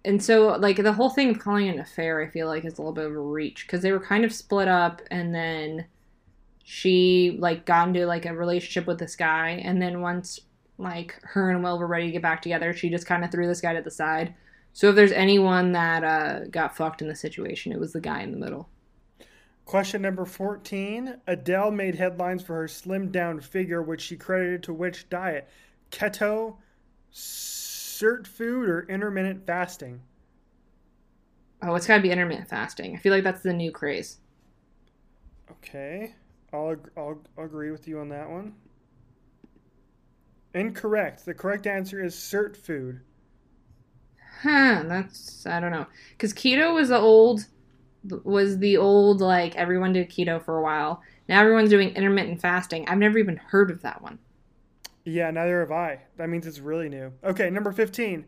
and 0.06 0.24
so 0.24 0.56
like 0.60 0.78
the 0.78 0.94
whole 0.94 1.10
thing 1.10 1.30
of 1.30 1.40
calling 1.40 1.68
it 1.68 1.76
an 1.76 1.80
affair 1.80 2.22
I 2.22 2.28
feel 2.30 2.48
like 2.48 2.66
is 2.66 2.78
a 2.78 2.82
little 2.82 2.94
bit 2.94 3.06
of 3.06 3.14
a 3.14 3.20
reach 3.20 3.66
because 3.66 3.82
they 3.82 3.92
were 3.92 4.00
kind 4.00 4.24
of 4.24 4.34
split 4.34 4.68
up 4.68 5.02
and 5.10 5.34
then 5.34 5.86
she 6.64 7.38
like 7.40 7.66
got 7.66 7.88
into 7.90 8.06
like 8.06 8.26
a 8.26 8.34
relationship 8.34 8.88
with 8.88 9.00
this 9.00 9.16
guy 9.16 9.62
and 9.64 9.82
then 9.82 10.02
once 10.02 10.40
like 10.78 11.20
her 11.24 11.50
and 11.50 11.64
Will 11.64 11.80
were 11.80 11.88
ready 11.88 12.08
to 12.08 12.12
get 12.12 12.22
back 12.22 12.42
together, 12.42 12.74
she 12.74 12.90
just 12.90 13.06
kind 13.06 13.24
of 13.24 13.32
threw 13.32 13.48
this 13.48 13.62
guy 13.62 13.74
to 13.74 13.82
the 13.82 13.92
side. 13.92 14.34
So 14.74 14.90
if 14.90 14.96
there's 14.96 15.12
anyone 15.12 15.72
that 15.74 16.04
uh, 16.04 16.46
got 16.46 16.76
fucked 16.76 17.02
in 17.04 17.08
the 17.08 17.16
situation, 17.16 17.72
it 17.72 17.80
was 17.80 17.94
the 17.94 18.02
guy 18.02 18.24
in 18.24 18.32
the 18.32 18.38
middle. 18.38 18.70
Question 19.66 20.02
number 20.02 20.26
14. 20.26 21.18
Adele 21.28 21.72
made 21.72 21.96
headlines 21.96 22.44
for 22.44 22.56
her 22.56 22.68
slimmed 22.68 23.12
down 23.12 23.40
figure, 23.40 23.82
which 23.82 24.02
she 24.02 24.18
credited 24.18 24.64
to 24.64 24.74
which 24.74 25.10
diet? 25.10 25.48
Keto, 25.92 26.58
Sirtfood, 27.14 28.68
or 28.68 28.86
intermittent 28.90 29.46
fasting? 29.46 30.02
Oh, 31.62 31.76
it's 31.76 31.88
got 31.88 31.98
to 31.98 32.02
be 32.02 32.12
intermittent 32.12 32.50
fasting. 32.50 32.96
I 32.96 33.00
feel 33.00 33.14
like 33.14 33.24
that's 33.24 33.44
the 33.44 33.54
new 33.54 33.72
craze. 33.72 34.18
Okay. 35.52 36.14
I'll, 36.52 36.72
ag- 36.72 36.92
I'll 36.98 37.22
agree 37.38 37.72
with 37.72 37.88
you 37.88 38.00
on 38.00 38.10
that 38.10 38.30
one. 38.30 38.54
Incorrect. 40.54 41.26
The 41.26 41.34
correct 41.34 41.68
answer 41.68 42.04
is 42.04 42.16
Sirtfood. 42.16 43.00
Huh? 44.44 44.84
That's 44.86 45.46
I 45.46 45.60
don't 45.60 45.72
know. 45.72 45.88
Because 46.12 46.34
keto 46.34 46.74
was 46.74 46.90
the 46.90 46.98
old, 47.00 47.46
was 48.24 48.60
the 48.60 48.78
old 48.78 49.22
like 49.22 49.56
everyone 49.56 49.94
did 49.94 50.10
keto 50.10 50.44
for 50.44 50.58
a 50.58 50.62
while. 50.62 51.02
Now 51.30 51.40
everyone's 51.42 51.70
doing 51.70 51.96
intermittent 51.96 52.42
fasting. 52.42 52.88
I've 52.88 52.98
never 52.98 53.18
even 53.18 53.38
heard 53.38 53.72
of 53.72 53.82
that 53.82 54.02
one. 54.02 54.20
Yeah, 55.06 55.32
neither 55.32 55.62
have 55.62 55.72
I. 55.72 56.02
That 56.18 56.30
means 56.30 56.46
it's 56.46 56.60
really 56.60 56.90
new. 56.90 57.12
Okay, 57.24 57.50
number 57.50 57.72
15. 57.72 58.26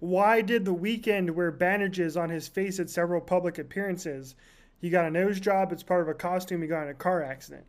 Why 0.00 0.40
did 0.40 0.64
the 0.64 0.74
Weeknd 0.74 1.30
wear 1.30 1.52
bandages 1.52 2.16
on 2.16 2.28
his 2.28 2.48
face 2.48 2.80
at 2.80 2.90
several 2.90 3.20
public 3.20 3.58
appearances? 3.58 4.34
He 4.80 4.90
got 4.90 5.04
a 5.04 5.10
nose 5.10 5.38
job. 5.38 5.70
It's 5.72 5.84
part 5.84 6.02
of 6.02 6.08
a 6.08 6.14
costume. 6.14 6.62
He 6.62 6.68
got 6.68 6.82
in 6.82 6.88
a 6.88 6.94
car 6.94 7.22
accident. 7.22 7.64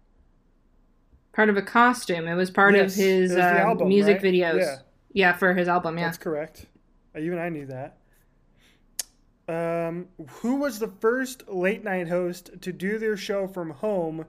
Part 1.31 1.49
of 1.49 1.57
a 1.57 1.61
costume. 1.61 2.27
It 2.27 2.35
was 2.35 2.49
part 2.51 2.75
Yes, 2.75 2.93
of 2.93 2.97
his 2.97 3.31
was 3.31 3.39
uh, 3.39 3.41
album, 3.41 3.87
music 3.87 4.21
right? 4.21 4.33
videos. 4.33 4.59
Yeah. 4.59 4.75
Yeah, 5.13 5.33
for 5.33 5.53
his 5.53 5.67
album. 5.67 5.97
Yeah. 5.97 6.05
That's 6.05 6.17
correct. 6.17 6.65
Even 7.17 7.39
I 7.39 7.49
knew 7.49 7.67
that. 7.67 7.97
Um, 9.47 10.07
who 10.41 10.55
was 10.55 10.79
the 10.79 10.87
first 10.87 11.47
late 11.49 11.83
night 11.83 12.07
host 12.07 12.61
to 12.61 12.71
do 12.71 12.97
their 12.97 13.17
show 13.17 13.47
from 13.47 13.71
home, 13.71 14.25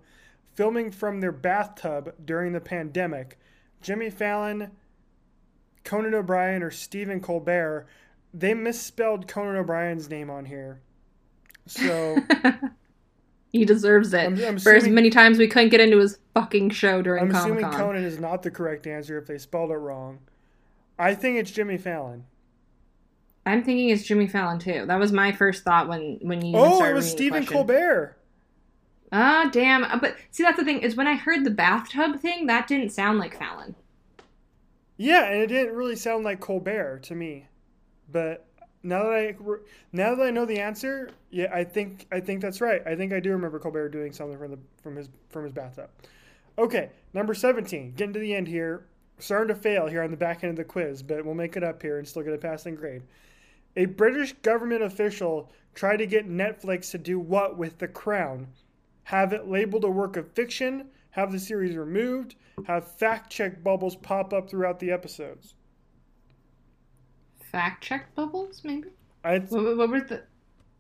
filming 0.54 0.90
from 0.90 1.20
their 1.20 1.32
bathtub 1.32 2.14
during 2.24 2.52
the 2.52 2.60
pandemic? 2.60 3.38
Jimmy 3.80 4.10
Fallon, 4.10 4.72
Conan 5.84 6.14
O'Brien, 6.14 6.62
or 6.62 6.70
Stephen 6.70 7.20
Colbert? 7.20 7.86
They 8.32 8.54
misspelled 8.54 9.28
Conan 9.28 9.56
O'Brien's 9.56 10.10
name 10.10 10.30
on 10.30 10.44
here. 10.46 10.80
So 11.66 12.16
he 13.52 13.64
deserves 13.64 14.12
it 14.12 14.26
I'm, 14.26 14.44
I'm 14.44 14.58
for 14.58 14.74
as 14.74 14.88
many 14.88 15.10
times 15.10 15.38
we 15.38 15.46
couldn't 15.46 15.70
get 15.70 15.80
into 15.80 15.98
his 15.98 16.18
fucking 16.34 16.70
show 16.70 17.00
during 17.02 17.22
I'm 17.22 17.30
Comic 17.30 17.58
assuming 17.58 17.78
Conan 17.78 18.04
is 18.04 18.18
not 18.18 18.42
the 18.42 18.50
correct 18.50 18.86
answer 18.86 19.16
if 19.16 19.26
they 19.26 19.38
spelled 19.38 19.70
it 19.70 19.76
wrong. 19.76 20.18
I 20.98 21.14
think 21.14 21.38
it's 21.38 21.50
Jimmy 21.50 21.78
Fallon. 21.78 22.24
I'm 23.46 23.62
thinking 23.62 23.90
it's 23.90 24.04
Jimmy 24.04 24.26
Fallon 24.26 24.58
too. 24.58 24.86
That 24.86 24.98
was 24.98 25.12
my 25.12 25.32
first 25.32 25.64
thought 25.64 25.88
when 25.88 26.18
when 26.22 26.44
you. 26.44 26.56
Oh, 26.56 26.82
it 26.84 26.92
was 26.94 27.10
Stephen. 27.10 27.44
Colbert. 27.44 28.16
Ah, 29.12 29.48
damn. 29.52 29.84
Uh, 29.84 29.98
But 29.98 30.16
see, 30.30 30.42
that's 30.42 30.58
the 30.58 30.64
thing 30.64 30.80
is 30.80 30.96
when 30.96 31.06
I 31.06 31.14
heard 31.14 31.44
the 31.44 31.50
bathtub 31.50 32.20
thing, 32.20 32.46
that 32.46 32.66
didn't 32.66 32.90
sound 32.90 33.18
like 33.18 33.38
Fallon. 33.38 33.76
Yeah, 34.96 35.24
and 35.26 35.42
it 35.42 35.46
didn't 35.48 35.74
really 35.74 35.96
sound 35.96 36.24
like 36.24 36.40
Colbert 36.40 37.02
to 37.04 37.14
me. 37.14 37.46
But 38.10 38.46
now 38.82 39.04
that 39.04 39.12
I 39.12 39.36
now 39.92 40.14
that 40.14 40.26
I 40.26 40.30
know 40.30 40.46
the 40.46 40.60
answer, 40.60 41.10
yeah, 41.30 41.50
I 41.52 41.64
think 41.64 42.06
I 42.12 42.20
think 42.20 42.40
that's 42.40 42.60
right. 42.60 42.82
I 42.86 42.96
think 42.96 43.12
I 43.12 43.20
do 43.20 43.30
remember 43.32 43.58
Colbert 43.58 43.90
doing 43.90 44.12
something 44.12 44.38
from 44.38 44.52
the 44.52 44.58
from 44.82 44.96
his 44.96 45.08
from 45.30 45.44
his 45.44 45.52
bathtub. 45.52 45.90
Okay, 46.56 46.90
number 47.12 47.34
17. 47.34 47.94
Getting 47.96 48.12
to 48.14 48.20
the 48.20 48.34
end 48.34 48.46
here. 48.48 48.86
Starting 49.18 49.54
to 49.54 49.60
fail 49.60 49.86
here 49.86 50.02
on 50.02 50.10
the 50.10 50.16
back 50.16 50.42
end 50.42 50.50
of 50.50 50.56
the 50.56 50.64
quiz, 50.64 51.02
but 51.02 51.24
we'll 51.24 51.34
make 51.34 51.56
it 51.56 51.62
up 51.62 51.80
here 51.82 51.98
and 51.98 52.06
still 52.06 52.22
get 52.22 52.32
a 52.32 52.38
passing 52.38 52.74
grade. 52.74 53.02
A 53.76 53.86
British 53.86 54.32
government 54.34 54.82
official 54.82 55.50
tried 55.74 55.96
to 55.96 56.06
get 56.06 56.28
Netflix 56.28 56.90
to 56.92 56.98
do 56.98 57.18
what 57.18 57.58
with 57.58 57.78
The 57.78 57.88
Crown? 57.88 58.48
Have 59.04 59.32
it 59.32 59.48
labeled 59.48 59.84
a 59.84 59.90
work 59.90 60.16
of 60.16 60.30
fiction, 60.32 60.88
have 61.10 61.32
the 61.32 61.38
series 61.40 61.76
removed, 61.76 62.36
have 62.66 62.96
fact 62.96 63.30
check 63.30 63.62
bubbles 63.62 63.96
pop 63.96 64.32
up 64.32 64.48
throughout 64.48 64.78
the 64.78 64.90
episodes. 64.90 65.54
Fact 67.50 67.82
check 67.82 68.14
bubbles, 68.14 68.62
maybe. 68.64 68.88
I 69.22 69.38
What, 69.38 69.76
what 69.76 69.88
were 69.88 70.00
the? 70.00 70.22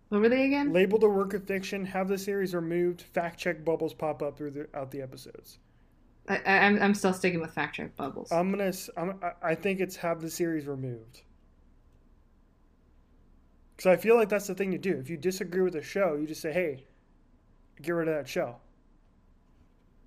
What 0.08 0.20
were 0.20 0.28
they 0.28 0.46
again? 0.46 0.72
labeled 0.72 1.02
a 1.02 1.08
work 1.08 1.34
of 1.34 1.44
fiction, 1.44 1.84
have 1.86 2.08
the 2.08 2.18
series 2.18 2.54
removed, 2.54 3.02
fact 3.02 3.38
check 3.38 3.64
bubbles 3.64 3.94
pop 3.94 4.22
up 4.22 4.36
throughout 4.36 4.90
the 4.90 5.02
episodes. 5.02 5.58
I, 6.28 6.36
I, 6.46 6.58
I'm 6.60 6.82
I'm 6.82 6.94
still 6.94 7.12
sticking 7.12 7.40
with 7.40 7.52
fact 7.52 7.76
check 7.76 7.96
bubbles. 7.96 8.32
I'm 8.32 8.50
gonna. 8.50 8.72
I'm, 8.96 9.20
I 9.42 9.54
think 9.54 9.80
it's 9.80 9.96
have 9.96 10.20
the 10.20 10.30
series 10.30 10.66
removed. 10.66 11.22
Because 13.76 13.90
I 13.90 13.96
feel 13.96 14.16
like 14.16 14.28
that's 14.28 14.46
the 14.46 14.54
thing 14.54 14.70
to 14.72 14.78
do. 14.78 14.96
If 14.98 15.10
you 15.10 15.16
disagree 15.16 15.62
with 15.62 15.74
a 15.74 15.82
show, 15.82 16.16
you 16.16 16.26
just 16.26 16.40
say, 16.40 16.52
"Hey, 16.52 16.86
get 17.82 17.92
rid 17.92 18.08
of 18.08 18.14
that 18.14 18.28
show." 18.28 18.56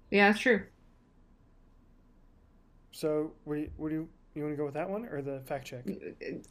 yeah, 0.09 0.29
that's 0.29 0.39
true. 0.41 0.63
So, 2.91 3.33
what 3.43 3.55
do 3.55 3.61
you, 3.61 3.71
you, 3.79 4.09
you 4.35 4.43
want 4.43 4.53
to 4.53 4.57
go 4.57 4.65
with 4.65 4.73
that 4.73 4.89
one 4.89 5.05
or 5.05 5.21
the 5.21 5.41
fact 5.45 5.67
check? 5.67 5.85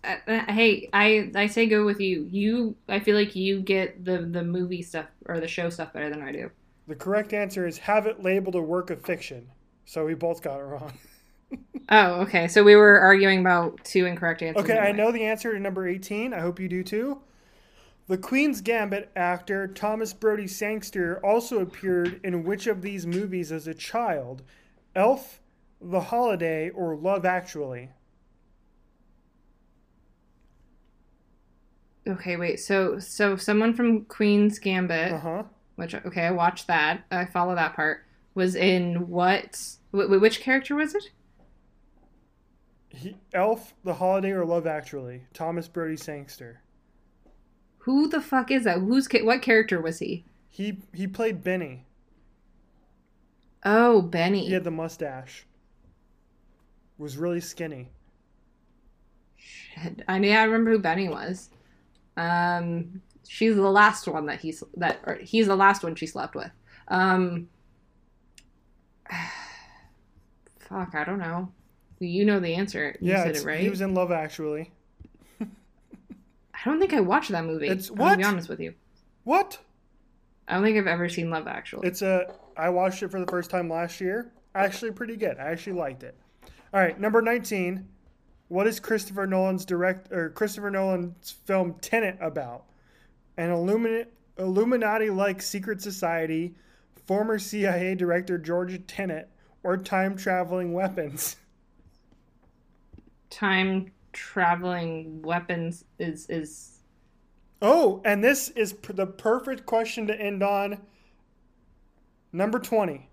Uh, 0.05 0.17
uh, 0.31 0.53
hey, 0.53 0.89
I 0.93 1.31
I 1.35 1.47
say 1.47 1.67
go 1.67 1.85
with 1.85 2.01
you. 2.01 2.29
You, 2.31 2.77
I 2.89 3.01
feel 3.01 3.17
like 3.17 3.35
you 3.35 3.61
get 3.61 4.05
the 4.05 4.19
the 4.19 4.45
movie 4.45 4.83
stuff 4.83 5.07
or 5.27 5.41
the 5.41 5.49
show 5.49 5.71
stuff 5.71 5.93
better 5.93 6.11
than 6.11 6.23
I 6.23 6.33
do. 6.33 6.51
The 6.87 6.95
correct 6.95 7.33
answer 7.33 7.67
is 7.67 7.79
have 7.79 8.07
it 8.07 8.23
labeled 8.23 8.55
a 8.55 8.62
work 8.62 8.91
of 8.91 9.03
fiction. 9.03 9.49
So 9.87 10.05
we 10.05 10.14
both 10.14 10.43
got 10.43 10.61
it 10.61 10.64
wrong. 10.64 10.93
Oh, 11.89 12.20
okay. 12.22 12.49
So 12.49 12.64
we 12.64 12.74
were 12.74 12.99
arguing 12.99 13.41
about 13.41 13.84
two 13.84 14.07
incorrect 14.07 14.43
answers. 14.43 14.64
Okay, 14.64 14.78
I 14.78 14.93
know 14.93 15.12
the 15.12 15.24
answer 15.24 15.53
to 15.53 15.61
number 15.61 15.87
18. 15.87 16.34
I 16.34 16.41
hope 16.41 16.59
you 16.59 16.68
do 16.68 16.82
too. 16.82 17.20
The 18.09 18.18
Queen's 18.18 18.61
Gambit 18.61 19.11
actor 19.16 19.66
Thomas 19.68 20.12
Brodie-Sangster 20.12 21.20
also 21.24 21.59
appeared 21.61 22.20
in 22.24 22.45
which 22.45 22.66
of 22.66 22.82
these 22.82 23.07
movies 23.07 23.51
as 23.53 23.66
a 23.66 23.74
child? 23.74 24.43
Elf, 24.95 25.41
The 25.80 26.01
Holiday, 26.01 26.70
or 26.70 26.97
Love 26.97 27.24
Actually? 27.24 27.91
Okay, 32.09 32.37
wait. 32.37 32.61
So 32.61 32.99
so 33.01 33.37
someone 33.37 33.74
from 33.74 34.05
Queen's 34.05 34.59
Gambit, 34.61 35.12
Uh 35.12 35.18
huh. 35.18 35.43
which 35.74 35.95
okay, 35.95 36.26
I 36.26 36.30
watched 36.30 36.68
that. 36.68 37.05
I 37.11 37.24
follow 37.24 37.55
that 37.57 37.74
part. 37.74 38.05
Was 38.34 38.55
in 38.55 39.09
what? 39.09 39.61
wh- 39.93 40.05
wh- 40.07 40.20
which 40.20 40.41
character 40.41 40.76
was 40.76 40.95
it? 40.95 41.11
He, 42.97 43.16
Elf, 43.34 43.74
The 43.84 43.94
Holiday, 43.94 44.30
or 44.30 44.44
Love 44.44 44.66
Actually? 44.66 45.22
Thomas 45.34 45.68
Brodie-Sangster. 45.68 46.62
Who 47.80 48.09
the 48.09 48.20
fuck 48.20 48.51
is 48.51 48.64
that? 48.64 48.78
Who's 48.78 49.07
what 49.22 49.42
character 49.42 49.80
was 49.80 50.01
he? 50.01 50.24
He 50.49 50.78
he 50.92 51.07
played 51.07 51.44
Benny. 51.44 51.84
Oh, 53.64 54.03
Benny. 54.03 54.47
He 54.47 54.53
had 54.53 54.64
the 54.64 54.70
mustache. 54.70 55.47
Was 56.99 57.16
really 57.16 57.40
skinny. 57.40 57.90
Shit. 59.36 60.03
I 60.09 60.18
yeah, 60.18 60.40
I 60.40 60.44
remember 60.44 60.72
who 60.72 60.78
Benny 60.78 61.09
was. 61.09 61.51
Um, 62.16 63.03
she's 63.28 63.55
the 63.55 63.70
last 63.70 64.09
one 64.09 64.26
that 64.26 64.40
he's 64.40 64.64
that 64.78 65.01
or 65.05 65.16
he's 65.16 65.47
the 65.47 65.55
last 65.55 65.84
one 65.84 65.94
she 65.94 66.07
slept 66.07 66.34
with. 66.34 66.51
Um, 66.88 67.49
fuck, 70.59 70.94
I 70.94 71.05
don't 71.05 71.18
know. 71.18 71.53
You 71.99 72.24
know 72.24 72.40
the 72.40 72.55
answer. 72.55 72.97
You 73.01 73.12
yeah, 73.12 73.24
said 73.24 73.36
it 73.36 73.44
right. 73.44 73.61
he 73.61 73.70
was 73.70 73.80
in 73.80 73.94
Love 73.94 74.12
Actually. 74.12 74.70
I 75.40 76.70
don't 76.70 76.80
think 76.80 76.94
I 76.94 77.01
watched 77.01 77.30
that 77.30 77.44
movie. 77.44 77.68
It's- 77.68 77.90
I'm 77.90 78.18
be 78.18 78.24
honest 78.24 78.49
with 78.49 78.61
you. 78.61 78.74
What? 79.24 79.59
I 80.49 80.55
don't 80.55 80.62
think 80.62 80.78
I've 80.78 80.86
ever 80.86 81.09
seen 81.09 81.30
Love 81.30 81.47
Actually. 81.47 81.88
It's 81.88 82.03
a. 82.03 82.34
I 82.57 82.70
watched 82.70 83.03
it 83.03 83.11
for 83.11 83.20
the 83.20 83.26
first 83.26 83.51
time 83.51 83.68
last 83.68 84.01
year. 84.01 84.32
Actually, 84.55 84.92
pretty 84.92 85.16
good. 85.16 85.38
I 85.38 85.51
actually 85.51 85.74
liked 85.74 86.03
it. 86.03 86.16
All 86.72 86.80
right, 86.80 86.99
number 86.99 87.20
nineteen. 87.20 87.88
What 88.49 88.66
is 88.66 88.78
Christopher 88.78 89.26
Nolan's 89.26 89.64
direct 89.64 90.12
or 90.12 90.30
Christopher 90.30 90.70
Nolan's 90.70 91.32
film 91.44 91.74
Tenet 91.80 92.16
about? 92.20 92.64
An 93.36 93.51
Illuminati 93.51 94.09
Illuminati-like 94.38 95.42
secret 95.42 95.80
society, 95.80 96.55
former 97.07 97.38
CIA 97.38 97.94
director 97.94 98.38
George 98.38 98.86
Tenet, 98.86 99.28
or 99.62 99.76
time 99.76 100.16
traveling 100.16 100.72
weapons? 100.72 101.36
Time 103.31 103.93
traveling 104.12 105.22
weapons 105.22 105.85
is 105.99 106.27
is 106.29 106.72
Oh, 107.62 108.03
and 108.05 108.22
this 108.22 108.51
is 108.51 108.72
p- 108.74 108.93
the 108.93 109.07
perfect 109.07 109.64
question 109.66 110.07
to 110.09 110.20
end 110.20 110.43
on. 110.43 110.83
Number 112.33 112.59
20. 112.59 113.09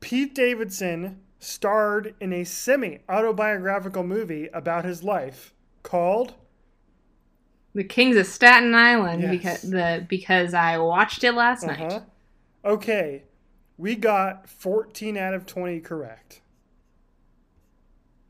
Pete 0.00 0.34
Davidson 0.34 1.20
starred 1.38 2.14
in 2.20 2.32
a 2.32 2.44
semi 2.44 2.98
autobiographical 3.08 4.02
movie 4.02 4.48
about 4.52 4.84
his 4.84 5.02
life 5.02 5.52
called 5.82 6.34
the 7.74 7.84
Kings 7.84 8.16
of 8.16 8.26
Staten 8.26 8.74
Island 8.74 9.22
Yes. 9.22 9.30
because 9.30 9.62
the 9.70 10.06
because 10.08 10.54
I 10.54 10.78
watched 10.78 11.24
it 11.24 11.32
last 11.32 11.64
night. 11.66 11.80
Uh-huh. 11.92 12.00
Okay, 12.64 13.22
we 13.78 13.94
got 13.94 14.48
14 14.48 15.16
out 15.16 15.34
of 15.34 15.46
20 15.46 15.80
correct. 15.80 16.40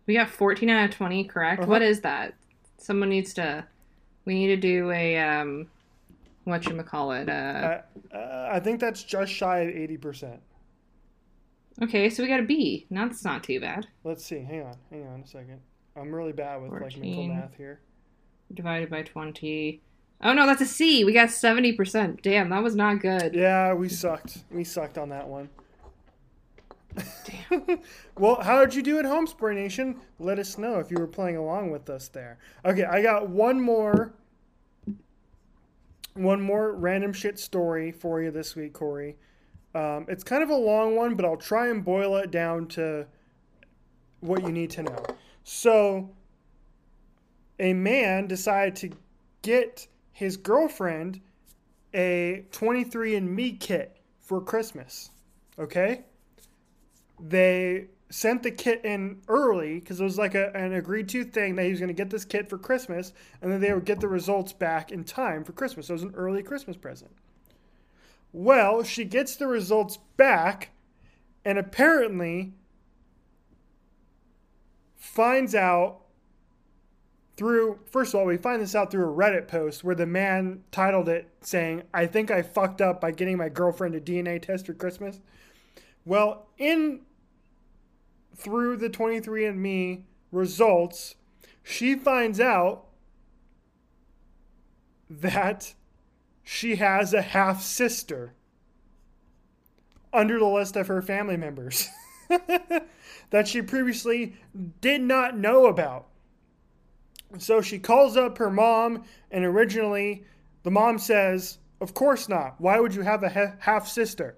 We 0.07 0.15
got 0.15 0.29
14 0.29 0.69
out 0.71 0.89
of 0.91 0.95
20 0.97 1.25
correct. 1.25 1.63
Uh-huh. 1.63 1.71
What 1.71 1.83
is 1.83 2.01
that? 2.03 2.35
Someone 2.79 3.09
needs 3.09 3.35
to. 3.35 3.65
We 4.25 4.35
need 4.35 4.49
to 4.49 4.57
do 4.57 4.91
a 4.91 5.19
um, 5.19 5.69
what 6.45 6.65
you 6.67 6.81
call 6.83 7.13
it? 7.13 7.29
Uh, 7.29 7.81
Uh, 8.13 8.17
uh, 8.17 8.49
I 8.53 8.61
think 8.61 8.81
that's 8.81 9.03
just 9.03 9.33
shy 9.33 9.61
of 9.61 9.75
80%. 9.75 10.39
okay, 11.83 12.09
so 12.09 12.23
we 12.23 12.29
got 12.29 12.41
a 12.41 12.45
B. 12.45 12.87
Now 12.91 13.07
that's 13.07 13.25
not 13.25 13.43
too 13.45 13.61
bad. 13.61 13.87
Let's 14.05 14.25
see. 14.25 14.41
Hang 14.41 14.63
on. 14.63 14.77
Hang 14.91 15.07
on 15.07 15.21
a 15.21 15.27
second. 15.27 15.61
I'm 15.97 16.15
really 16.15 16.33
bad 16.33 16.63
with 16.63 16.73
like 16.73 16.97
mental 16.97 17.25
math 17.29 17.57
here. 17.57 17.81
Divided 18.53 18.91
by 18.91 19.03
20. 19.03 19.81
Oh 20.23 20.33
no, 20.33 20.47
that's 20.47 20.61
a 20.63 20.67
C. 20.67 21.05
We 21.05 21.13
got 21.13 21.29
70%. 21.29 22.23
Damn, 22.23 22.49
that 22.51 22.63
was 22.63 22.75
not 22.77 23.01
good. 23.01 23.35
Yeah, 23.35 23.75
we 23.75 23.89
sucked. 23.89 24.39
We 24.51 24.63
sucked 24.65 24.99
on 24.99 25.09
that 25.11 25.27
one. 25.29 25.49
Well, 28.19 28.41
how 28.41 28.65
did 28.65 28.75
you 28.75 28.83
do 28.83 28.99
at 28.99 29.05
home, 29.05 29.27
Spray 29.27 29.55
Nation? 29.55 30.01
Let 30.19 30.39
us 30.39 30.57
know 30.57 30.79
if 30.79 30.91
you 30.91 30.99
were 30.99 31.07
playing 31.07 31.37
along 31.37 31.71
with 31.71 31.91
us 31.91 32.09
there. 32.09 32.39
Okay, 32.65 32.85
I 32.85 33.03
got 33.03 33.29
one 33.29 33.61
more, 33.61 34.15
one 36.15 36.41
more 36.41 36.73
random 36.73 37.13
shit 37.13 37.39
story 37.39 37.93
for 37.93 38.23
you 38.23 38.31
this 38.31 38.57
week, 38.57 38.73
Corey. 38.73 39.17
Um, 39.75 40.07
it's 40.09 40.25
kind 40.25 40.43
of 40.43 40.49
a 40.49 40.57
long 40.57 40.97
one, 40.97 41.15
but 41.15 41.27
I'll 41.27 41.37
try 41.37 41.69
and 41.69 41.85
boil 41.85 42.17
it 42.17 42.31
down 42.31 42.69
to 42.69 43.07
what 44.21 44.43
you 44.43 44.51
need 44.51 44.71
to 44.71 44.83
know. 44.83 45.05
So, 45.45 46.11
a 47.59 47.75
man 47.75 48.27
decided 48.27 48.77
to 48.77 48.97
get 49.43 49.87
his 50.13 50.39
girlfriend 50.39 51.21
a 51.93 52.45
23andMe 52.51 53.61
kit 53.61 53.99
for 54.21 54.41
Christmas. 54.41 55.11
Okay? 55.59 56.05
They 57.21 57.87
sent 58.09 58.43
the 58.43 58.51
kit 58.51 58.85
in 58.85 59.21
early 59.29 59.81
because 59.81 60.01
it 60.01 60.05
was 60.05 60.19
like 60.19 60.35
a, 60.35 60.55
an 60.57 60.73
agreed 60.73 61.09
to 61.09 61.25
thing 61.25 61.57
that 61.57 61.65
he 61.65 61.71
was 61.71 61.81
going 61.81 61.89
to 61.89 61.95
get 61.95 62.11
this 62.11 62.25
kit 62.25 62.49
for 62.49 62.57
Christmas 62.57 63.13
and 63.43 63.51
then 63.51 63.61
they 63.61 63.73
would 63.73 63.85
get 63.85 64.01
the 64.01 64.09
results 64.09 64.53
back 64.53 64.93
in 64.93 65.03
time 65.03 65.43
for 65.43 65.53
Christmas. 65.53 65.87
So 65.87 65.93
it 65.93 65.97
was 65.97 66.03
an 66.05 66.15
early 66.15 66.43
Christmas 66.43 66.77
present. 66.77 67.11
Well, 68.33 68.83
she 68.83 69.05
gets 69.05 69.37
the 69.37 69.47
results 69.47 69.99
back 70.17 70.71
and 71.45 71.59
apparently 71.59 72.55
finds 74.97 75.55
out 75.55 76.03
through 77.37 77.79
first 77.87 78.15
of 78.15 78.21
all 78.21 78.27
we 78.27 78.37
find 78.37 78.61
this 78.61 78.75
out 78.75 78.91
through 78.91 79.09
a 79.09 79.15
reddit 79.15 79.47
post 79.47 79.85
where 79.85 79.95
the 79.95 80.07
man 80.07 80.63
titled 80.73 81.09
it 81.09 81.29
saying 81.43 81.83
i 81.93 82.07
think 82.07 82.31
i 82.31 82.43
fucked 82.43 82.81
up 82.81 83.01
by 83.01 83.11
getting 83.11 83.37
my 83.37 83.49
girlfriend 83.49 83.95
a 83.95 84.01
dna 84.01 84.41
test 84.41 84.67
for 84.67 84.75
christmas 84.75 85.21
well, 86.07 86.47
in 86.57 87.01
through 88.35 88.77
the 88.77 88.89
23andMe 88.89 90.03
results, 90.31 91.17
she 91.63 91.97
finds 91.97 92.39
out 92.39 92.85
that 95.11 95.75
she 96.43 96.77
has 96.77 97.13
a 97.13 97.23
half 97.23 97.63
sister 97.63 98.35
under 100.13 100.39
the 100.39 100.47
list 100.47 100.77
of 100.77 100.87
her 100.87 101.03
family 101.03 101.37
members 101.37 101.89
that 103.31 103.49
she 103.49 103.61
previously 103.61 104.37
did 104.81 105.01
not 105.01 105.37
know 105.37 105.67
about. 105.67 106.07
So 107.39 107.61
she 107.61 107.79
calls 107.79 108.17
up 108.17 108.39
her 108.39 108.51
mom, 108.51 109.05
and 109.31 109.45
originally 109.45 110.25
the 110.63 110.71
mom 110.71 110.99
says, 110.99 111.59
Of 111.81 111.95
course 111.95 112.29
not. 112.29 112.55
Why 112.61 112.79
would 112.79 112.95
you 112.95 113.03
have 113.03 113.25
a 113.25 113.57
half 113.59 113.89
sister? 113.89 114.37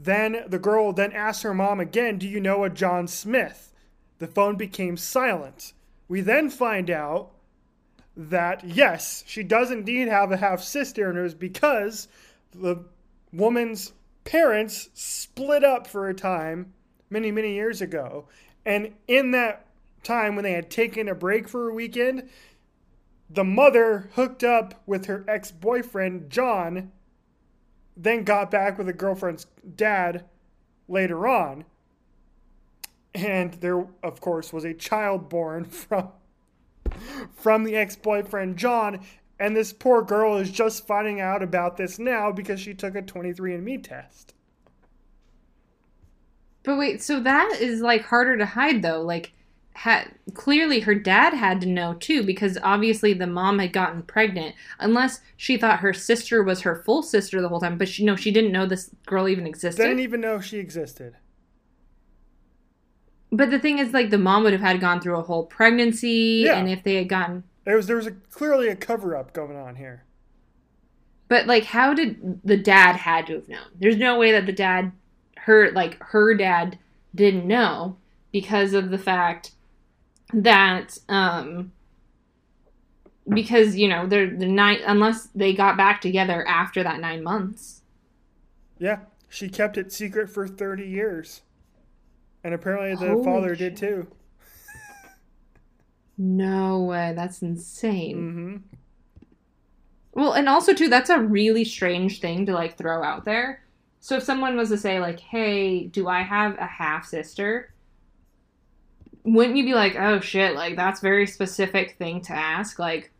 Then 0.00 0.44
the 0.46 0.60
girl 0.60 0.92
then 0.92 1.12
asks 1.12 1.42
her 1.42 1.52
mom 1.52 1.80
again, 1.80 2.18
Do 2.18 2.28
you 2.28 2.38
know 2.40 2.62
a 2.62 2.70
John 2.70 3.08
Smith? 3.08 3.72
The 4.20 4.28
phone 4.28 4.54
became 4.54 4.96
silent. 4.96 5.72
We 6.06 6.20
then 6.20 6.50
find 6.50 6.88
out 6.88 7.32
that 8.16 8.64
yes, 8.64 9.24
she 9.26 9.42
does 9.42 9.72
indeed 9.72 10.08
have 10.08 10.30
a 10.30 10.36
half 10.36 10.62
sister, 10.62 11.08
and 11.08 11.18
it 11.18 11.22
was 11.22 11.34
because 11.34 12.06
the 12.52 12.84
woman's 13.32 13.92
parents 14.24 14.88
split 14.94 15.64
up 15.64 15.86
for 15.86 16.08
a 16.08 16.14
time 16.14 16.72
many, 17.10 17.32
many 17.32 17.54
years 17.54 17.80
ago. 17.80 18.26
And 18.64 18.94
in 19.08 19.32
that 19.32 19.66
time, 20.04 20.36
when 20.36 20.44
they 20.44 20.52
had 20.52 20.70
taken 20.70 21.08
a 21.08 21.14
break 21.14 21.48
for 21.48 21.68
a 21.68 21.74
weekend, 21.74 22.28
the 23.28 23.44
mother 23.44 24.10
hooked 24.14 24.44
up 24.44 24.80
with 24.86 25.06
her 25.06 25.24
ex 25.26 25.50
boyfriend, 25.50 26.30
John, 26.30 26.92
then 27.98 28.22
got 28.22 28.50
back 28.50 28.78
with 28.78 28.88
a 28.88 28.92
girlfriend's 28.92 29.46
dad 29.76 30.24
later 30.86 31.26
on. 31.26 31.64
And 33.14 33.54
there, 33.54 33.86
of 34.02 34.20
course, 34.20 34.52
was 34.52 34.64
a 34.64 34.72
child 34.72 35.28
born 35.28 35.64
from 35.64 36.10
from 37.36 37.64
the 37.64 37.76
ex-boyfriend 37.76 38.56
John, 38.56 39.04
and 39.38 39.54
this 39.54 39.72
poor 39.72 40.02
girl 40.02 40.36
is 40.38 40.50
just 40.50 40.86
finding 40.86 41.20
out 41.20 41.42
about 41.42 41.76
this 41.76 41.98
now 41.98 42.32
because 42.32 42.60
she 42.60 42.72
took 42.72 42.94
a 42.94 43.02
23andMe 43.02 43.82
test. 43.82 44.34
But 46.62 46.78
wait, 46.78 47.02
so 47.02 47.20
that 47.20 47.58
is 47.60 47.80
like 47.80 48.02
harder 48.02 48.36
to 48.36 48.46
hide 48.46 48.82
though. 48.82 49.02
Like, 49.02 49.32
had 49.82 50.10
clearly 50.34 50.80
her 50.80 50.94
dad 50.94 51.34
had 51.34 51.60
to 51.60 51.66
know 51.68 51.94
too 51.94 52.24
because 52.24 52.58
obviously 52.64 53.12
the 53.12 53.28
mom 53.28 53.60
had 53.60 53.72
gotten 53.72 54.02
pregnant. 54.02 54.56
Unless 54.80 55.20
she 55.36 55.56
thought 55.56 55.78
her 55.80 55.92
sister 55.92 56.42
was 56.42 56.62
her 56.62 56.74
full 56.74 57.02
sister 57.02 57.40
the 57.40 57.48
whole 57.48 57.60
time, 57.60 57.78
but 57.78 57.88
she 57.88 58.04
no, 58.04 58.16
she 58.16 58.32
didn't 58.32 58.50
know 58.50 58.66
this 58.66 58.90
girl 59.06 59.28
even 59.28 59.46
existed. 59.46 59.80
They 59.80 59.86
didn't 59.88 60.00
even 60.00 60.20
know 60.20 60.40
she 60.40 60.58
existed. 60.58 61.14
But 63.30 63.50
the 63.50 63.58
thing 63.58 63.78
is, 63.78 63.92
like, 63.92 64.08
the 64.10 64.18
mom 64.18 64.42
would 64.44 64.52
have 64.54 64.62
had 64.62 64.80
gone 64.80 65.00
through 65.00 65.18
a 65.18 65.22
whole 65.22 65.44
pregnancy, 65.44 66.44
Yeah. 66.46 66.58
and 66.58 66.68
if 66.68 66.82
they 66.82 66.94
had 66.94 67.08
gotten, 67.08 67.44
There 67.64 67.76
was 67.76 67.86
there 67.86 67.96
was 67.96 68.06
a, 68.06 68.12
clearly 68.12 68.68
a 68.68 68.76
cover 68.76 69.14
up 69.14 69.32
going 69.34 69.56
on 69.56 69.76
here. 69.76 70.04
but 71.28 71.46
like, 71.46 71.64
how 71.64 71.92
did 71.92 72.40
the 72.42 72.56
dad 72.56 72.96
had 72.96 73.26
to 73.26 73.34
have 73.34 73.48
known? 73.48 73.68
There's 73.78 73.98
no 73.98 74.18
way 74.18 74.32
that 74.32 74.46
the 74.46 74.52
dad, 74.52 74.92
her 75.36 75.70
like 75.72 76.02
her 76.02 76.34
dad, 76.34 76.78
didn't 77.14 77.46
know 77.46 77.98
because 78.32 78.72
of 78.72 78.88
the 78.90 78.98
fact 78.98 79.52
that 80.34 80.98
um 81.08 81.72
because 83.28 83.76
you 83.76 83.88
know 83.88 84.06
they're 84.06 84.30
the 84.30 84.46
nine 84.46 84.78
unless 84.86 85.26
they 85.34 85.52
got 85.52 85.76
back 85.76 86.00
together 86.00 86.46
after 86.46 86.82
that 86.82 87.00
nine 87.00 87.22
months. 87.22 87.82
Yeah, 88.78 89.00
she 89.28 89.48
kept 89.48 89.76
it 89.76 89.92
secret 89.92 90.30
for 90.30 90.46
30 90.46 90.86
years. 90.86 91.42
And 92.44 92.54
apparently 92.54 92.94
the 92.94 93.14
Holy 93.14 93.24
father 93.24 93.56
did 93.56 93.76
too. 93.76 94.06
No 96.16 96.82
way, 96.84 97.12
that's 97.14 97.42
insane. 97.42 98.16
hmm 98.16 98.56
Well, 100.12 100.32
and 100.32 100.48
also 100.48 100.74
too, 100.74 100.88
that's 100.88 101.10
a 101.10 101.20
really 101.20 101.64
strange 101.64 102.20
thing 102.20 102.46
to 102.46 102.52
like 102.52 102.76
throw 102.76 103.02
out 103.02 103.24
there. 103.24 103.62
So 104.00 104.16
if 104.16 104.22
someone 104.22 104.56
was 104.56 104.68
to 104.70 104.78
say 104.78 105.00
like, 105.00 105.20
"Hey, 105.20 105.86
do 105.86 106.08
I 106.08 106.22
have 106.22 106.56
a 106.58 106.66
half 106.66 107.04
sister?" 107.06 107.72
Wouldn't 109.24 109.56
you 109.56 109.64
be 109.64 109.74
like, 109.74 109.96
"Oh 109.96 110.20
shit, 110.20 110.54
like 110.54 110.76
that's 110.76 111.00
very 111.00 111.26
specific 111.26 111.96
thing 111.98 112.20
to 112.22 112.32
ask." 112.32 112.78
Like 112.78 113.10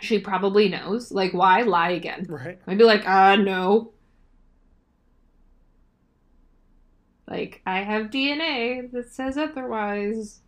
she 0.00 0.18
probably 0.18 0.68
knows. 0.68 1.12
Like 1.12 1.32
why 1.32 1.62
lie 1.62 1.90
again? 1.90 2.26
Right. 2.28 2.58
I'd 2.66 2.78
be 2.78 2.84
like, 2.84 3.06
"Uh, 3.08 3.36
no." 3.36 3.92
Like 7.28 7.60
I 7.66 7.80
have 7.82 8.10
DNA 8.10 8.90
that 8.92 9.12
says 9.12 9.36
otherwise. 9.36 10.40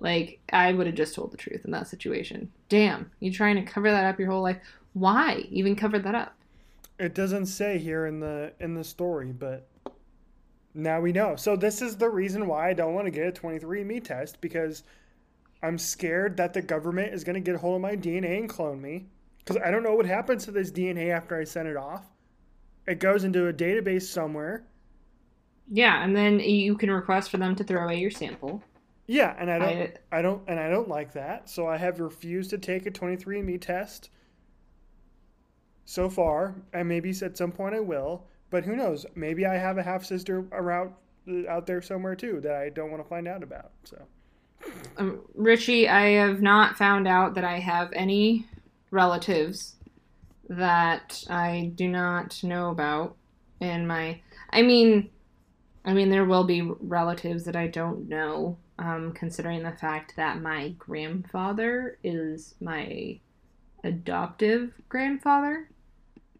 Like 0.00 0.40
I 0.52 0.72
would 0.72 0.86
have 0.86 0.96
just 0.96 1.14
told 1.14 1.32
the 1.32 1.36
truth 1.36 1.64
in 1.64 1.70
that 1.70 1.88
situation. 1.88 2.50
Damn, 2.68 3.10
you 3.20 3.32
trying 3.32 3.56
to 3.56 3.62
cover 3.62 3.90
that 3.90 4.04
up 4.04 4.18
your 4.18 4.30
whole 4.30 4.42
life? 4.42 4.58
Why 4.92 5.46
even 5.50 5.76
cover 5.76 5.98
that 5.98 6.14
up? 6.14 6.34
It 6.98 7.14
doesn't 7.14 7.46
say 7.46 7.78
here 7.78 8.06
in 8.06 8.20
the 8.20 8.52
in 8.60 8.74
the 8.74 8.84
story, 8.84 9.32
but 9.32 9.66
now 10.74 11.00
we 11.00 11.12
know. 11.12 11.36
So 11.36 11.56
this 11.56 11.80
is 11.80 11.96
the 11.96 12.10
reason 12.10 12.46
why 12.46 12.68
I 12.68 12.74
don't 12.74 12.94
want 12.94 13.06
to 13.06 13.10
get 13.10 13.26
a 13.26 13.40
23andMe 13.40 14.02
test 14.02 14.40
because 14.40 14.82
I'm 15.62 15.78
scared 15.78 16.36
that 16.36 16.52
the 16.52 16.62
government 16.62 17.14
is 17.14 17.24
going 17.24 17.34
to 17.34 17.40
get 17.40 17.54
a 17.54 17.58
hold 17.58 17.76
of 17.76 17.82
my 17.82 17.96
DNA 17.96 18.38
and 18.38 18.48
clone 18.48 18.82
me 18.82 19.06
because 19.38 19.56
I 19.62 19.70
don't 19.70 19.82
know 19.82 19.94
what 19.94 20.06
happens 20.06 20.44
to 20.44 20.50
this 20.50 20.70
DNA 20.70 21.10
after 21.10 21.38
I 21.38 21.44
send 21.44 21.68
it 21.68 21.76
off. 21.76 22.04
It 22.86 22.98
goes 22.98 23.24
into 23.24 23.48
a 23.48 23.52
database 23.52 24.02
somewhere. 24.02 24.64
Yeah, 25.70 26.02
and 26.04 26.14
then 26.14 26.40
you 26.40 26.76
can 26.76 26.90
request 26.90 27.30
for 27.30 27.38
them 27.38 27.54
to 27.56 27.64
throw 27.64 27.84
away 27.84 27.98
your 27.98 28.10
sample. 28.10 28.62
Yeah, 29.06 29.34
and 29.38 29.50
I 29.50 29.58
don't 29.58 29.98
I, 30.12 30.18
I 30.18 30.22
don't 30.22 30.42
and 30.48 30.58
I 30.58 30.68
don't 30.68 30.88
like 30.88 31.12
that. 31.12 31.48
So 31.48 31.66
I 31.66 31.76
have 31.76 32.00
refused 32.00 32.50
to 32.50 32.58
take 32.58 32.86
a 32.86 32.90
23andme 32.90 33.60
test 33.60 34.10
so 35.84 36.08
far, 36.08 36.54
and 36.72 36.88
maybe 36.88 37.10
at 37.22 37.36
some 37.36 37.52
point 37.52 37.74
I 37.74 37.80
will, 37.80 38.26
but 38.50 38.64
who 38.64 38.76
knows? 38.76 39.06
Maybe 39.14 39.46
I 39.46 39.54
have 39.54 39.78
a 39.78 39.82
half 39.82 40.04
sister 40.04 40.44
around 40.52 40.92
out 41.48 41.66
there 41.66 41.80
somewhere 41.80 42.14
too 42.14 42.40
that 42.42 42.54
I 42.54 42.68
don't 42.68 42.90
want 42.90 43.02
to 43.02 43.08
find 43.08 43.26
out 43.26 43.42
about. 43.42 43.72
So 43.84 44.02
um, 44.96 45.20
Richie, 45.34 45.88
I 45.88 46.10
have 46.10 46.40
not 46.40 46.76
found 46.76 47.08
out 47.08 47.34
that 47.34 47.44
I 47.44 47.58
have 47.58 47.92
any 47.92 48.46
relatives 48.90 49.76
that 50.48 51.24
I 51.28 51.72
do 51.74 51.88
not 51.88 52.42
know 52.44 52.70
about 52.70 53.16
in 53.60 53.86
my. 53.86 54.20
I 54.50 54.62
mean, 54.62 55.10
I 55.84 55.92
mean, 55.92 56.10
there 56.10 56.24
will 56.24 56.44
be 56.44 56.62
relatives 56.62 57.44
that 57.44 57.56
I 57.56 57.66
don't 57.66 58.08
know, 58.08 58.56
um, 58.78 59.12
considering 59.12 59.62
the 59.62 59.72
fact 59.72 60.14
that 60.16 60.40
my 60.40 60.70
grandfather 60.78 61.98
is 62.02 62.54
my 62.60 63.18
adoptive 63.82 64.72
grandfather. 64.88 65.68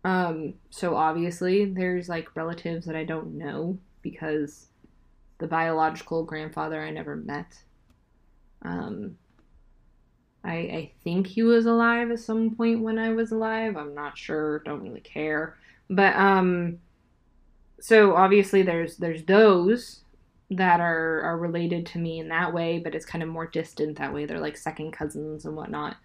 Um, 0.05 0.55
so 0.71 0.97
obviously, 0.97 1.65
there's 1.65 2.09
like 2.09 2.37
relatives 2.37 2.87
that 2.87 2.97
I 2.97 3.05
don't 3.05 3.39
know 3.39 3.79
because 4.03 4.69
the 5.39 5.47
biological 5.47 6.25
grandfather 6.25 6.81
I 6.81 6.91
never 6.91 7.17
met. 7.17 7.59
Um, 8.63 9.17
I, 10.45 10.53
I 10.53 10.93
think 11.03 11.27
he 11.27 11.43
was 11.43 11.65
alive 11.65 12.11
at 12.11 12.21
some 12.21 12.55
point 12.55 12.83
when 12.83 12.99
I 12.99 13.11
was 13.11 13.33
alive. 13.33 13.77
I'm 13.77 13.95
not 13.95 14.19
sure. 14.19 14.61
Don't 14.61 14.83
really 14.83 15.01
care. 15.01 15.57
But 15.89 16.15
um, 16.17 16.79
so 17.81 18.15
obviously 18.15 18.63
there's 18.63 18.97
there's 18.99 19.25
those 19.25 20.01
that 20.51 20.81
are 20.81 21.23
are 21.23 21.39
related 21.39 21.87
to 21.87 21.99
me 21.99 22.21
in 22.21 22.29
that 22.29 22.53
way, 22.53 22.79
but 22.79 22.95
it's 22.95 23.07
kind 23.07 23.23
of 23.23 23.29
more 23.31 23.47
distant 23.47 23.99
that 23.99 24.13
way. 24.13 24.27
They're 24.27 24.41
like 24.41 24.57
second 24.57 24.93
cousins 24.93 25.47
and 25.47 25.57
whatnot. 25.57 25.97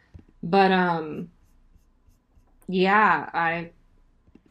But 0.42 0.72
um, 0.72 1.30
yeah, 2.68 3.30
I 3.34 3.72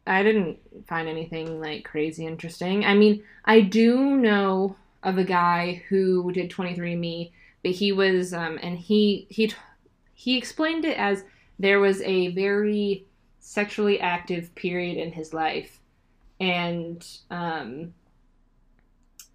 I 0.09 0.23
didn't 0.23 0.59
find 0.87 1.09
anything 1.09 1.61
like 1.61 1.85
crazy 1.85 2.27
interesting. 2.27 2.85
I 2.85 2.95
mean, 2.95 3.23
I 3.45 3.61
do 3.61 4.17
know 4.17 4.77
of 5.03 5.19
a 5.19 5.25
guy 5.25 5.83
who 5.89 6.33
did 6.33 6.51
23andMe, 6.51 7.31
but 7.63 7.73
he 7.73 7.93
was 7.93 8.33
um 8.33 8.59
and 8.63 8.79
he 8.79 9.27
he 9.31 9.53
he 10.15 10.37
explained 10.37 10.85
it 10.85 10.97
as 10.97 11.25
there 11.59 11.79
was 11.79 12.01
a 12.03 12.29
very 12.29 13.05
sexually 13.41 14.01
active 14.01 14.55
period 14.55 14.97
in 14.97 15.13
his 15.13 15.35
life. 15.35 15.79
And 16.41 17.07
um 17.31 17.95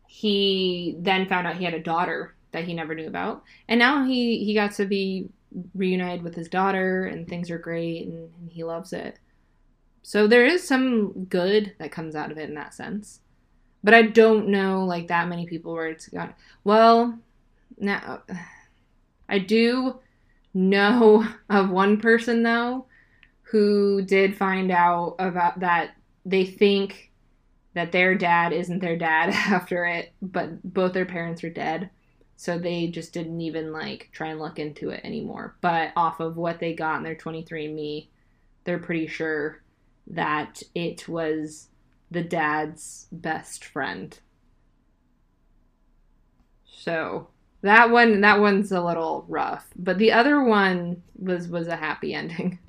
he 0.07 0.95
then 0.99 1.27
found 1.27 1.47
out 1.47 1.57
he 1.57 1.65
had 1.65 1.73
a 1.73 1.79
daughter 1.79 2.33
that 2.51 2.65
he 2.65 2.73
never 2.73 2.93
knew 2.95 3.07
about. 3.07 3.43
And 3.67 3.79
now 3.79 4.05
he 4.05 4.43
he 4.43 4.53
got 4.53 4.73
to 4.73 4.85
be 4.85 5.29
reunited 5.75 6.23
with 6.23 6.33
his 6.33 6.49
daughter 6.49 7.05
and 7.05 7.27
things 7.27 7.51
are 7.51 7.59
great 7.59 8.07
and, 8.07 8.31
and 8.39 8.51
he 8.51 8.63
loves 8.63 8.91
it 8.91 9.19
so 10.03 10.27
there 10.27 10.45
is 10.45 10.67
some 10.67 11.25
good 11.25 11.73
that 11.79 11.91
comes 11.91 12.15
out 12.15 12.31
of 12.31 12.37
it 12.37 12.49
in 12.49 12.55
that 12.55 12.73
sense. 12.73 13.21
But 13.83 13.93
i 13.93 14.01
don't 14.03 14.47
know 14.47 14.85
like 14.85 15.07
that 15.07 15.27
many 15.27 15.45
people 15.45 15.73
where 15.73 15.87
it's 15.87 16.07
got 16.07 16.37
well 16.63 17.19
now 17.77 18.21
i 19.27 19.39
do 19.39 19.99
know 20.53 21.27
of 21.49 21.69
one 21.69 21.99
person 21.99 22.43
though 22.43 22.85
who 23.41 24.01
did 24.01 24.37
find 24.37 24.71
out 24.71 25.15
about 25.19 25.59
that 25.59 25.95
they 26.25 26.45
think 26.45 27.11
that 27.73 27.91
their 27.91 28.15
dad 28.15 28.53
isn't 28.53 28.79
their 28.79 28.97
dad 28.97 29.29
after 29.33 29.85
it 29.85 30.13
but 30.21 30.61
both 30.73 30.93
their 30.93 31.05
parents 31.05 31.43
are 31.43 31.49
dead. 31.49 31.89
So 32.35 32.57
they 32.57 32.87
just 32.87 33.13
didn't 33.13 33.41
even 33.41 33.71
like 33.71 34.09
try 34.11 34.29
and 34.29 34.39
look 34.39 34.59
into 34.59 34.89
it 34.89 35.01
anymore. 35.03 35.55
But 35.61 35.91
off 35.95 36.19
of 36.19 36.35
what 36.35 36.59
they 36.59 36.73
got 36.73 36.97
in 36.97 37.03
their 37.03 37.15
23andme 37.15 38.07
they're 38.65 38.79
pretty 38.79 39.07
sure 39.07 39.61
that 40.07 40.61
it 40.75 41.07
was 41.07 41.69
the 42.11 42.23
dad's 42.23 43.07
best 43.11 43.63
friend 43.65 44.19
so 46.65 47.27
that 47.61 47.89
one 47.89 48.21
that 48.21 48.39
one's 48.39 48.71
a 48.71 48.81
little 48.81 49.25
rough 49.27 49.67
but 49.75 49.97
the 49.97 50.11
other 50.11 50.43
one 50.43 51.01
was 51.17 51.47
was 51.47 51.67
a 51.67 51.75
happy 51.75 52.13
ending 52.13 52.59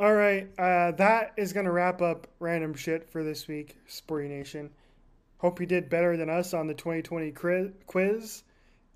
All 0.00 0.12
right, 0.12 0.48
uh, 0.58 0.90
that 0.92 1.34
is 1.36 1.52
going 1.52 1.66
to 1.66 1.72
wrap 1.72 2.02
up 2.02 2.26
random 2.40 2.74
shit 2.74 3.08
for 3.08 3.22
this 3.22 3.46
week, 3.46 3.76
Sporty 3.86 4.26
Nation. 4.26 4.70
Hope 5.38 5.60
you 5.60 5.66
did 5.66 5.88
better 5.88 6.16
than 6.16 6.28
us 6.28 6.52
on 6.52 6.66
the 6.66 6.74
2020 6.74 7.30
cri- 7.30 7.70
quiz. 7.86 8.42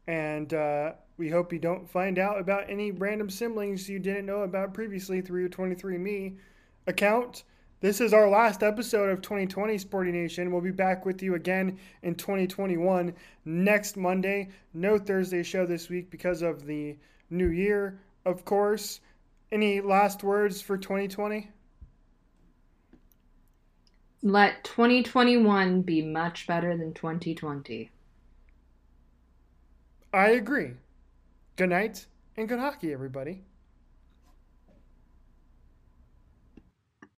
And 0.08 0.52
uh, 0.52 0.94
we 1.18 1.28
hope 1.28 1.52
you 1.52 1.58
don't 1.58 1.90
find 1.90 2.18
out 2.18 2.38
about 2.38 2.70
any 2.70 2.92
random 2.92 3.28
siblings 3.28 3.88
you 3.88 3.98
didn't 3.98 4.26
know 4.26 4.42
about 4.42 4.72
previously 4.72 5.20
through 5.20 5.40
your 5.40 5.50
23andMe 5.50 6.36
account. 6.86 7.44
This 7.80 8.00
is 8.00 8.12
our 8.12 8.28
last 8.28 8.62
episode 8.62 9.10
of 9.10 9.20
2020 9.20 9.76
Sporty 9.78 10.12
Nation. 10.12 10.50
We'll 10.50 10.60
be 10.60 10.70
back 10.70 11.04
with 11.04 11.22
you 11.22 11.34
again 11.34 11.78
in 12.02 12.14
2021 12.14 13.12
next 13.44 13.96
Monday. 13.96 14.48
No 14.72 14.98
Thursday 14.98 15.42
show 15.42 15.66
this 15.66 15.88
week 15.88 16.10
because 16.10 16.42
of 16.42 16.64
the 16.64 16.96
new 17.30 17.48
year, 17.48 18.00
of 18.24 18.44
course. 18.44 19.00
Any 19.52 19.80
last 19.80 20.22
words 20.24 20.62
for 20.62 20.78
2020? 20.78 21.50
let 24.22 24.64
2021 24.64 25.82
be 25.82 26.02
much 26.02 26.46
better 26.46 26.76
than 26.76 26.92
2020 26.92 27.90
I 30.12 30.28
agree. 30.30 30.72
Good 31.58 31.70
night 31.70 32.06
and 32.36 32.48
good 32.48 32.60
hockey, 32.60 32.92
everybody. 32.92 33.42